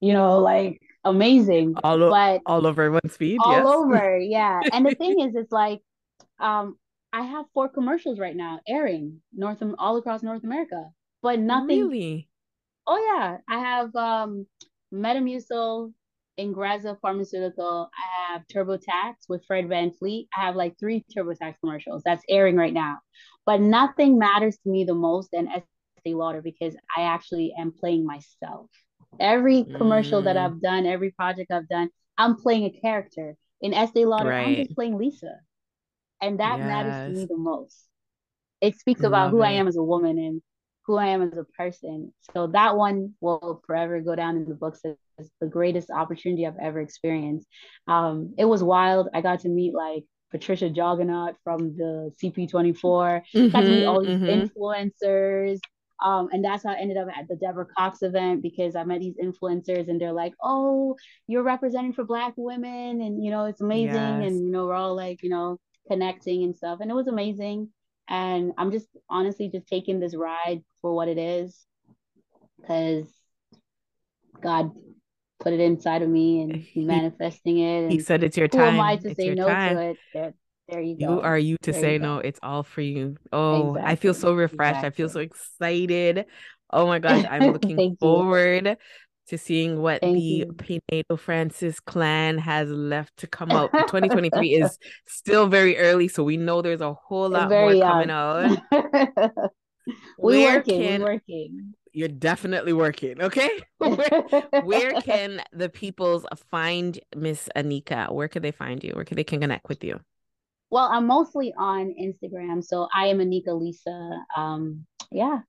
you 0.00 0.12
know 0.12 0.40
like 0.40 0.80
amazing 1.04 1.74
all, 1.84 2.02
o- 2.02 2.10
but 2.10 2.42
all 2.44 2.66
over 2.66 2.90
one 2.90 3.08
speed 3.08 3.38
all 3.42 3.52
yes. 3.52 3.66
over 3.66 4.18
yeah. 4.36 4.60
And 4.72 4.84
the 4.84 4.94
thing 4.94 5.20
is 5.20 5.34
it's 5.34 5.52
like 5.52 5.80
um 6.40 6.76
I 7.12 7.22
have 7.22 7.46
four 7.52 7.68
commercials 7.68 8.18
right 8.18 8.36
now 8.36 8.60
airing 8.68 9.20
North 9.32 9.62
all 9.78 9.96
across 9.96 10.22
North 10.22 10.44
America, 10.44 10.90
but 11.22 11.38
nothing. 11.38 11.88
Really? 11.88 12.28
Oh 12.86 13.16
yeah, 13.16 13.38
I 13.48 13.58
have 13.58 13.94
um 13.96 14.46
Metamucil, 14.92 15.92
Ingrezza 16.38 16.98
Pharmaceutical. 17.00 17.90
I 17.94 18.32
have 18.32 18.42
TurboTax 18.46 19.14
with 19.28 19.44
Fred 19.46 19.66
VanVleet. 19.66 20.28
I 20.36 20.42
have 20.42 20.56
like 20.56 20.78
three 20.78 21.04
TurboTax 21.16 21.56
commercials 21.60 22.02
that's 22.04 22.22
airing 22.28 22.56
right 22.56 22.72
now, 22.72 22.98
but 23.44 23.60
nothing 23.60 24.18
matters 24.18 24.56
to 24.58 24.70
me 24.70 24.84
the 24.84 24.94
most 24.94 25.30
than 25.32 25.48
Estee 25.48 26.14
Lauder 26.14 26.42
because 26.42 26.76
I 26.96 27.02
actually 27.02 27.52
am 27.58 27.72
playing 27.72 28.06
myself. 28.06 28.70
Every 29.18 29.64
commercial 29.64 30.22
mm. 30.22 30.24
that 30.24 30.36
I've 30.36 30.60
done, 30.60 30.86
every 30.86 31.10
project 31.10 31.50
I've 31.50 31.68
done, 31.68 31.90
I'm 32.16 32.36
playing 32.36 32.64
a 32.64 32.80
character. 32.80 33.34
In 33.62 33.74
Estee 33.74 34.06
Lauder, 34.06 34.30
right. 34.30 34.46
I'm 34.46 34.54
just 34.54 34.74
playing 34.74 34.96
Lisa 34.96 35.34
and 36.20 36.40
that 36.40 36.58
yes. 36.58 36.66
matters 36.66 37.08
to 37.08 37.20
me 37.20 37.26
the 37.26 37.36
most 37.36 37.86
it 38.60 38.78
speaks 38.78 39.02
about 39.02 39.24
Love 39.26 39.30
who 39.32 39.42
it. 39.42 39.46
i 39.46 39.52
am 39.52 39.68
as 39.68 39.76
a 39.76 39.82
woman 39.82 40.18
and 40.18 40.42
who 40.86 40.96
i 40.96 41.06
am 41.06 41.22
as 41.22 41.36
a 41.36 41.44
person 41.56 42.12
so 42.34 42.46
that 42.48 42.76
one 42.76 43.14
will 43.20 43.62
forever 43.66 44.00
go 44.00 44.14
down 44.14 44.36
in 44.36 44.46
the 44.46 44.54
books 44.54 44.80
as 44.84 45.30
the 45.40 45.46
greatest 45.46 45.90
opportunity 45.90 46.46
i've 46.46 46.58
ever 46.60 46.80
experienced 46.80 47.46
um, 47.88 48.34
it 48.38 48.44
was 48.44 48.62
wild 48.62 49.08
i 49.14 49.20
got 49.20 49.40
to 49.40 49.48
meet 49.48 49.74
like 49.74 50.04
patricia 50.30 50.70
Jaggernauth 50.70 51.34
from 51.42 51.76
the 51.76 52.12
cp24 52.22 52.74
mm-hmm, 52.80 53.48
got 53.48 53.60
to 53.62 53.68
meet 53.68 53.84
all 53.84 54.00
these 54.00 54.18
mm-hmm. 54.18 54.46
influencers 54.46 55.58
um, 56.02 56.28
and 56.32 56.44
that's 56.44 56.64
how 56.64 56.70
I 56.70 56.78
ended 56.78 56.96
up 56.96 57.08
at 57.08 57.28
the 57.28 57.36
Deborah 57.36 57.66
Cox 57.76 58.02
event 58.02 58.42
because 58.42 58.74
I 58.74 58.84
met 58.84 59.00
these 59.00 59.16
influencers 59.22 59.88
and 59.88 60.00
they're 60.00 60.12
like, 60.12 60.34
oh, 60.42 60.96
you're 61.26 61.42
representing 61.42 61.92
for 61.92 62.04
Black 62.04 62.32
women. 62.36 63.02
And, 63.02 63.22
you 63.22 63.30
know, 63.30 63.44
it's 63.44 63.60
amazing. 63.60 63.94
Yes. 63.94 64.26
And, 64.26 64.46
you 64.46 64.50
know, 64.50 64.66
we're 64.66 64.74
all 64.74 64.96
like, 64.96 65.22
you 65.22 65.28
know, 65.28 65.58
connecting 65.90 66.44
and 66.44 66.56
stuff. 66.56 66.78
And 66.80 66.90
it 66.90 66.94
was 66.94 67.08
amazing. 67.08 67.68
And 68.08 68.52
I'm 68.58 68.70
just 68.70 68.86
honestly 69.08 69.48
just 69.48 69.66
taking 69.66 70.00
this 70.00 70.14
ride 70.14 70.62
for 70.82 70.94
what 70.94 71.08
it 71.08 71.18
is 71.18 71.66
because 72.60 73.06
God 74.40 74.72
put 75.40 75.52
it 75.52 75.60
inside 75.60 76.02
of 76.02 76.08
me 76.08 76.42
and 76.42 76.56
he's 76.56 76.86
manifesting 76.86 77.58
it. 77.58 77.82
And 77.82 77.92
he 77.92 78.00
said 78.00 78.22
it's 78.22 78.36
your 78.36 78.48
time. 78.48 78.74
Who 78.74 78.80
am 78.80 78.80
I 78.80 78.96
to 78.96 79.10
it's 79.10 79.20
say 79.20 79.34
no 79.34 79.46
time. 79.46 79.76
to 79.76 79.82
it? 79.82 79.98
There, 80.12 80.34
there 80.68 80.80
you 80.80 80.98
go. 80.98 81.06
Who 81.06 81.20
are 81.20 81.38
you 81.38 81.56
to 81.62 81.72
there 81.72 81.80
say 81.80 81.92
you 81.94 81.98
no. 81.98 82.18
It's 82.18 82.40
all 82.42 82.62
for 82.62 82.80
you. 82.80 83.16
Oh, 83.32 83.70
exactly. 83.70 83.92
I 83.92 83.96
feel 83.96 84.14
so 84.14 84.34
refreshed. 84.34 84.70
Exactly. 84.70 84.86
I 84.86 84.90
feel 84.90 85.08
so 85.08 85.20
excited. 85.20 86.26
Oh 86.72 86.86
my 86.86 86.98
gosh, 86.98 87.24
I'm 87.28 87.52
looking 87.52 87.96
forward 87.96 88.76
to 89.30 89.38
seeing 89.38 89.80
what 89.80 90.00
Thank 90.00 90.16
the 90.16 90.20
you. 90.20 90.52
Pinedo 90.52 91.18
Francis 91.18 91.80
clan 91.80 92.38
has 92.38 92.68
left 92.68 93.16
to 93.18 93.26
come 93.26 93.50
out. 93.50 93.72
2023 93.78 94.54
is 94.54 94.78
still 95.06 95.46
very 95.46 95.78
early, 95.78 96.08
so 96.08 96.22
we 96.22 96.36
know 96.36 96.62
there's 96.62 96.80
a 96.80 96.92
whole 96.92 97.30
lot 97.30 97.48
more 97.48 97.72
young. 97.72 97.90
coming 97.90 98.10
out. 98.10 98.58
we're 100.18 100.56
working, 100.56 100.82
can, 100.82 101.02
working. 101.02 101.74
You're 101.92 102.08
definitely 102.08 102.72
working, 102.72 103.20
okay? 103.22 103.50
where, 103.78 104.42
where 104.62 105.00
can 105.00 105.42
the 105.52 105.68
peoples 105.68 106.26
find 106.50 106.98
Miss 107.16 107.48
Annieka? 107.56 108.12
Where 108.12 108.28
can 108.28 108.42
they 108.42 108.52
find 108.52 108.82
you? 108.82 108.92
Where 108.94 109.04
can 109.04 109.16
they 109.16 109.24
can 109.24 109.40
connect 109.40 109.68
with 109.68 109.82
you? 109.82 110.00
Well, 110.70 110.88
I'm 110.90 111.06
mostly 111.06 111.52
on 111.56 111.94
Instagram, 112.00 112.62
so 112.62 112.88
I 112.94 113.06
am 113.06 113.18
Annieka 113.18 113.58
Lisa. 113.58 114.24
Um, 114.36 114.86
yeah, 115.10 115.40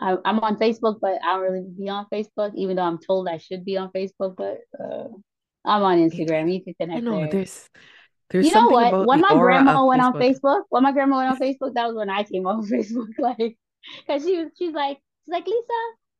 I, 0.00 0.16
am 0.24 0.40
on 0.40 0.56
Facebook, 0.56 0.98
but 1.00 1.18
I 1.24 1.34
don't 1.34 1.42
really 1.42 1.64
be 1.78 1.88
on 1.88 2.06
Facebook, 2.12 2.52
even 2.54 2.76
though 2.76 2.82
I'm 2.82 2.98
told 2.98 3.28
I 3.28 3.38
should 3.38 3.64
be 3.64 3.76
on 3.76 3.90
Facebook. 3.90 4.36
But 4.36 4.58
uh, 4.78 5.08
I'm 5.64 5.82
on 5.82 5.98
Instagram. 5.98 6.52
You 6.52 6.62
can 6.62 6.74
connect. 6.80 6.98
I 6.98 7.00
know 7.00 7.20
there. 7.20 7.30
there's 7.30 7.68
there's 8.30 8.46
you 8.46 8.54
know 8.54 8.68
what? 8.68 9.06
When 9.06 9.20
my 9.20 9.34
grandma 9.34 9.84
went 9.86 10.02
Facebook. 10.02 10.14
on 10.14 10.20
Facebook, 10.20 10.62
when 10.70 10.82
my 10.82 10.92
grandma 10.92 11.18
went 11.18 11.30
on 11.30 11.38
Facebook, 11.38 11.74
that 11.74 11.86
was 11.86 11.96
when 11.96 12.10
I 12.10 12.24
came 12.24 12.46
on 12.46 12.66
Facebook. 12.68 13.08
Like, 13.18 13.56
cause 14.06 14.24
she 14.24 14.38
was, 14.38 14.50
she's 14.58 14.74
like, 14.74 14.98
she's 15.24 15.32
like, 15.32 15.46
Lisa, 15.46 15.62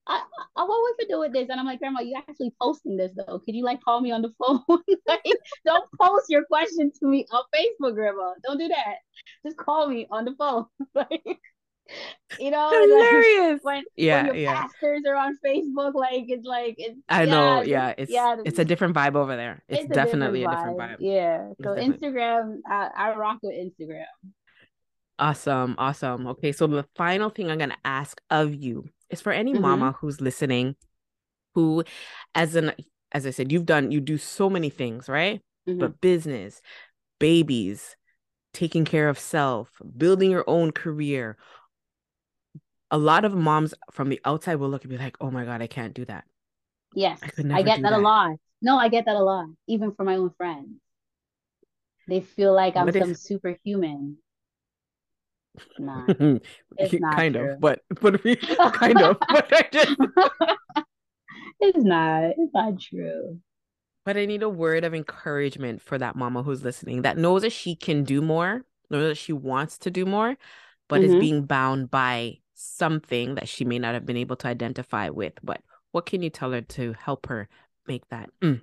I, 0.07 0.23
I, 0.57 0.65
what 0.65 0.95
we 0.99 1.05
to 1.05 1.11
do 1.11 1.21
with 1.21 1.33
this? 1.33 1.49
And 1.49 1.59
I'm 1.59 1.67
like, 1.67 1.79
Grandma, 1.79 2.01
you 2.01 2.15
actually 2.17 2.53
posting 2.61 2.97
this 2.97 3.13
though? 3.17 3.39
Could 3.39 3.55
you 3.55 3.65
like 3.65 3.83
call 3.83 4.01
me 4.01 4.13
on 4.13 4.23
the 4.23 4.33
phone? 4.39 4.61
like, 5.07 5.25
don't 5.65 5.89
post 6.01 6.27
your 6.29 6.45
question 6.45 6.93
to 7.01 7.07
me 7.07 7.27
on 7.31 7.43
Facebook, 7.55 7.95
Grandma. 7.95 8.33
Don't 8.47 8.59
do 8.59 8.69
that. 8.69 8.97
Just 9.45 9.57
call 9.57 9.89
me 9.89 10.07
on 10.11 10.25
the 10.25 10.35
phone. 10.39 10.67
like, 10.95 11.41
you 12.39 12.51
know, 12.51 12.71
hilarious. 12.71 13.61
Like 13.63 13.77
when, 13.77 13.85
yeah, 13.97 14.29
when 14.29 14.37
yeah. 14.37 14.63
pastors 14.63 15.03
are 15.07 15.17
on 15.17 15.39
Facebook, 15.45 15.95
like 15.95 16.25
it's 16.29 16.47
like 16.47 16.77
it's. 16.79 16.99
I 17.09 17.25
know, 17.25 17.63
yeah, 17.63 17.95
it's 17.97 18.11
yeah, 18.11 18.37
it's 18.45 18.59
a 18.59 18.65
different 18.65 18.95
vibe 18.95 19.15
over 19.15 19.37
there. 19.37 19.63
It's, 19.69 19.85
it's 19.85 19.95
definitely 19.95 20.45
a 20.45 20.49
different, 20.49 20.81
a 20.81 20.83
different 20.83 21.01
vibe. 21.01 21.05
Yeah, 21.05 21.49
so 21.63 21.75
Instagram, 21.75 22.59
I, 22.67 22.89
I 22.97 23.15
rock 23.17 23.39
with 23.43 23.55
Instagram. 23.55 24.05
Awesome, 25.19 25.75
awesome. 25.79 26.27
Okay, 26.29 26.53
so 26.53 26.67
the 26.67 26.87
final 26.97 27.31
thing 27.31 27.51
I'm 27.51 27.59
gonna 27.59 27.77
ask 27.85 28.21
of 28.31 28.55
you 28.55 28.89
is 29.11 29.21
for 29.21 29.33
any 29.33 29.53
mm-hmm. 29.53 29.63
mama 29.63 29.93
who's 30.01 30.21
listening, 30.21 30.77
who, 31.55 31.85
as 32.35 32.57
an 32.57 32.73
as 33.13 33.27
I 33.27 33.31
said, 33.31 33.53
you've 33.53 33.67
done 33.67 33.93
you 33.93 34.01
do 34.01 34.19
so 34.19 34.51
many 34.51 34.71
things, 34.71 35.09
right? 35.09 35.41
Mm-hmm. 35.69 35.79
But 35.79 36.01
business, 36.01 36.61
babies, 37.21 37.97
taking 38.53 38.85
care 38.85 39.09
of 39.09 39.19
self, 39.19 39.71
building 39.97 40.31
your 40.31 40.45
own 40.47 40.73
career, 40.73 41.37
a 42.91 42.99
lot 42.99 43.25
of 43.25 43.35
moms 43.35 43.75
from 43.91 44.09
the 44.09 44.21
outside 44.25 44.57
will 44.57 44.69
look 44.69 44.85
and 44.85 44.91
be 44.91 44.99
like, 44.99 45.17
"Oh 45.21 45.31
my 45.31 45.45
god, 45.45 45.63
I 45.63 45.67
can't 45.67 45.95
do 45.95 46.05
that." 46.07 46.25
Yes, 46.95 47.21
I, 47.23 47.59
I 47.59 47.63
get 47.63 47.83
that, 47.83 47.91
that, 47.91 47.93
a 47.93 47.99
lot. 47.99 48.37
No, 48.63 48.79
I 48.79 48.89
get 48.89 49.07
that 49.07 49.17
a 49.17 49.23
lot, 49.23 49.47
even 49.67 49.93
from 49.93 50.07
my 50.07 50.17
own 50.17 50.31
friends. 50.37 50.81
They 52.07 52.21
feel 52.21 52.55
like 52.55 52.77
I'm 52.77 52.93
some 52.93 53.15
superhuman. 53.15 54.19
Nah, 55.79 56.05
it's 56.79 56.95
not 57.01 57.17
kind 57.17 57.35
true. 57.35 57.53
of, 57.53 57.61
but 57.61 57.81
but 58.01 58.23
we 58.25 58.37
kind 58.73 59.01
of, 59.01 59.19
but 59.29 59.53
I 59.53 59.69
just. 59.73 59.97
it's 61.61 61.85
not. 61.85 62.25
It's 62.37 62.55
not 62.55 62.81
true. 62.81 63.41
But 64.05 64.17
I 64.19 64.27
need 64.27 64.43
a 64.43 64.49
word 64.49 64.85
of 64.85 64.95
encouragement 64.95 65.81
for 65.81 65.97
that 65.97 66.15
mama 66.15 66.43
who's 66.43 66.63
listening 66.63 67.03
that 67.03 67.17
knows 67.17 67.43
that 67.43 67.53
she 67.53 67.75
can 67.75 68.05
do 68.05 68.21
more, 68.21 68.63
knows 68.91 69.09
that 69.09 69.15
she 69.17 69.33
wants 69.33 69.79
to 69.79 69.91
do 69.91 70.05
more, 70.05 70.37
but 70.89 71.01
mm-hmm. 71.01 71.15
is 71.15 71.21
being 71.21 71.45
bound 71.47 71.91
by 71.91 72.39
something 72.55 73.35
that 73.35 73.49
she 73.49 73.65
may 73.65 73.79
not 73.79 73.95
have 73.95 74.07
been 74.07 74.17
able 74.17 74.37
to 74.37 74.49
identify 74.49 75.09
with. 75.09 75.35
But 75.43 75.61
what 75.93 76.07
can 76.07 76.23
you 76.23 76.31
tell 76.31 76.53
her 76.53 76.63
to 76.63 76.95
help 76.99 77.27
her 77.27 77.49
make 77.87 78.09
that 78.09 78.31
mm, 78.41 78.63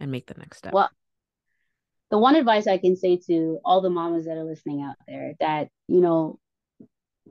and 0.00 0.10
make 0.10 0.26
the 0.26 0.34
next 0.38 0.58
step? 0.58 0.72
Well, 0.72 0.90
the 2.10 2.18
one 2.18 2.36
advice 2.36 2.66
I 2.66 2.78
can 2.78 2.96
say 2.96 3.16
to 3.28 3.58
all 3.64 3.80
the 3.80 3.90
mamas 3.90 4.26
that 4.26 4.36
are 4.36 4.44
listening 4.44 4.82
out 4.82 4.96
there 5.08 5.32
that, 5.40 5.68
you 5.88 6.00
know, 6.00 6.38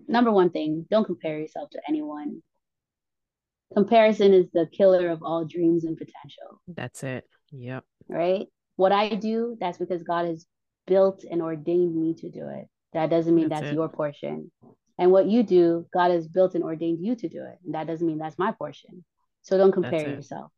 number 0.08 0.32
one 0.32 0.50
thing, 0.50 0.86
don't 0.90 1.06
compare 1.06 1.40
yourself 1.40 1.70
to 1.72 1.82
anyone. 1.88 2.42
Comparison 3.74 4.34
is 4.34 4.48
the 4.54 4.68
killer 4.72 5.10
of 5.10 5.24
all 5.24 5.46
dreams 5.46 5.86
and 5.86 5.98
potential. 5.98 6.62
That's 6.68 7.04
it. 7.04 7.26
Yep. 7.52 7.86
Right? 8.08 8.48
What 8.76 8.92
I 8.92 9.10
do, 9.10 9.56
that's 9.60 9.78
because 9.78 10.04
God 10.04 10.26
has 10.26 10.46
built 10.88 11.24
and 11.30 11.42
ordained 11.42 11.96
me 11.96 12.16
to 12.16 12.30
do 12.30 12.48
it. 12.48 12.68
That 12.94 13.10
doesn't 13.10 13.34
mean 13.34 13.50
that's, 13.50 13.62
that's 13.62 13.74
your 13.74 13.88
portion. 13.88 14.52
And 15.02 15.12
what 15.12 15.26
you 15.26 15.42
do, 15.42 15.88
God 15.92 16.12
has 16.12 16.28
built 16.28 16.54
and 16.54 16.64
ordained 16.64 17.04
you 17.04 17.16
to 17.16 17.28
do 17.28 17.44
it. 17.44 17.58
And 17.66 17.74
that 17.74 17.88
doesn't 17.88 18.06
mean 18.06 18.20
that's 18.20 18.38
my 18.38 18.52
portion. 18.52 19.04
So 19.42 19.58
don't 19.58 19.72
compare 19.72 20.08
yourself. 20.08 20.52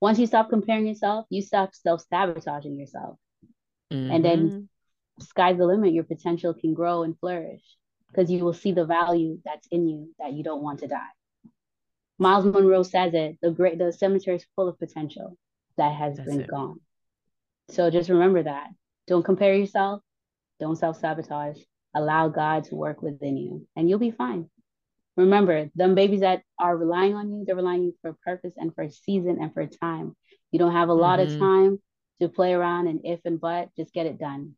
Once 0.00 0.20
you 0.20 0.26
stop 0.28 0.50
comparing 0.50 0.86
yourself, 0.86 1.26
you 1.30 1.42
stop 1.42 1.74
self 1.74 2.04
sabotaging 2.08 2.78
yourself. 2.78 3.18
Mm-hmm. 3.92 4.12
And 4.12 4.24
then 4.24 4.50
mm-hmm. 4.50 5.22
sky's 5.24 5.58
the 5.58 5.66
limit. 5.66 5.94
Your 5.94 6.04
potential 6.04 6.54
can 6.54 6.74
grow 6.74 7.02
and 7.02 7.18
flourish 7.18 7.64
because 8.06 8.30
you 8.30 8.44
will 8.44 8.52
see 8.52 8.70
the 8.70 8.86
value 8.86 9.40
that's 9.44 9.66
in 9.72 9.88
you 9.88 10.14
that 10.20 10.32
you 10.32 10.44
don't 10.44 10.62
want 10.62 10.78
to 10.78 10.86
die. 10.86 11.14
Myles 12.20 12.44
Munroe 12.44 12.84
says 12.84 13.14
it 13.14 13.38
the 13.42 13.50
great 13.50 13.78
the 13.78 13.92
cemetery 13.92 14.36
is 14.36 14.46
full 14.54 14.68
of 14.68 14.78
potential 14.78 15.36
that 15.76 15.92
has 15.96 16.18
that's 16.18 16.28
been 16.28 16.42
it. 16.42 16.48
gone. 16.48 16.78
So 17.70 17.90
just 17.90 18.10
remember 18.10 18.44
that. 18.44 18.68
Don't 19.08 19.24
compare 19.24 19.56
yourself. 19.56 20.02
Don't 20.60 20.76
self 20.76 21.00
sabotage 21.00 21.58
allow 21.98 22.28
God 22.28 22.64
to 22.64 22.74
work 22.74 23.02
within 23.02 23.36
you, 23.36 23.66
and 23.76 23.88
you'll 23.88 23.98
be 23.98 24.10
fine. 24.10 24.48
Remember, 25.16 25.68
them 25.74 25.94
babies 25.94 26.20
that 26.20 26.42
are 26.58 26.76
relying 26.76 27.14
on 27.14 27.32
you, 27.32 27.44
they're 27.44 27.56
relying 27.56 27.80
on 27.80 27.86
you 27.86 27.94
for 28.02 28.16
purpose 28.24 28.54
and 28.56 28.74
for 28.74 28.88
season 28.88 29.38
and 29.40 29.52
for 29.52 29.66
time. 29.66 30.16
You 30.52 30.58
don't 30.58 30.72
have 30.72 30.88
a 30.88 30.94
lot 30.94 31.18
mm-hmm. 31.18 31.34
of 31.34 31.40
time 31.40 31.82
to 32.20 32.28
play 32.28 32.54
around 32.54 32.86
and 32.86 33.00
if 33.04 33.20
and 33.24 33.40
but. 33.40 33.68
Just 33.76 33.92
get 33.92 34.06
it 34.06 34.18
done. 34.18 34.54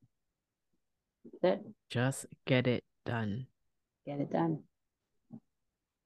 That's 1.42 1.60
it. 1.60 1.66
Just 1.88 2.26
get 2.46 2.66
it 2.66 2.84
done. 3.06 3.46
Get 4.06 4.20
it 4.20 4.30
done. 4.30 4.64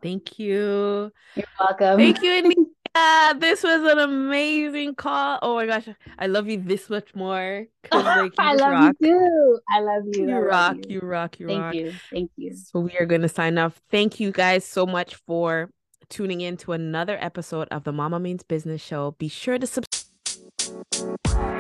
Thank 0.03 0.39
you. 0.39 1.11
You're 1.35 1.47
welcome. 1.59 1.99
Thank 1.99 2.23
you, 2.23 2.43
uh, 2.95 3.35
this 3.35 3.63
was 3.63 3.83
an 3.93 3.99
amazing 3.99 4.95
call. 4.95 5.39
Oh 5.43 5.57
my 5.57 5.67
gosh, 5.67 5.89
I 6.19 6.27
love 6.27 6.49
you 6.49 6.61
this 6.61 6.89
much 6.89 7.15
more. 7.15 7.67
Like, 7.91 8.33
I 8.39 8.55
love 8.55 8.73
rock. 8.73 8.95
you 9.01 9.09
too. 9.09 9.59
I 9.71 9.81
love 9.81 10.03
you. 10.13 10.29
You 10.29 10.37
I 10.37 10.39
rock. 10.41 10.77
You. 10.89 10.95
you. 10.95 11.01
rock. 11.01 11.41
You 11.41 11.47
Thank 11.49 11.63
rock. 11.63 11.73
Thank 11.73 11.85
you. 11.87 11.93
Thank 12.11 12.31
you. 12.37 12.57
So 12.57 12.81
we 12.81 12.97
are 12.99 13.07
going 13.07 13.23
to 13.23 13.29
sign 13.29 13.59
off. 13.59 13.81
Thank 13.91 14.21
you 14.21 14.31
guys 14.31 14.65
so 14.65 14.87
much 14.87 15.17
for 15.27 15.71
tuning 16.09 16.41
in 16.41 16.57
to 16.59 16.73
another 16.73 17.19
episode 17.21 17.69
of 17.71 17.85
the 17.85 17.93
Mama 17.93 18.21
Means 18.21 18.43
Business 18.43 18.81
Show. 18.81 19.13
Be 19.19 19.29
sure 19.29 19.59
to 19.59 19.67
subscribe 19.67 21.54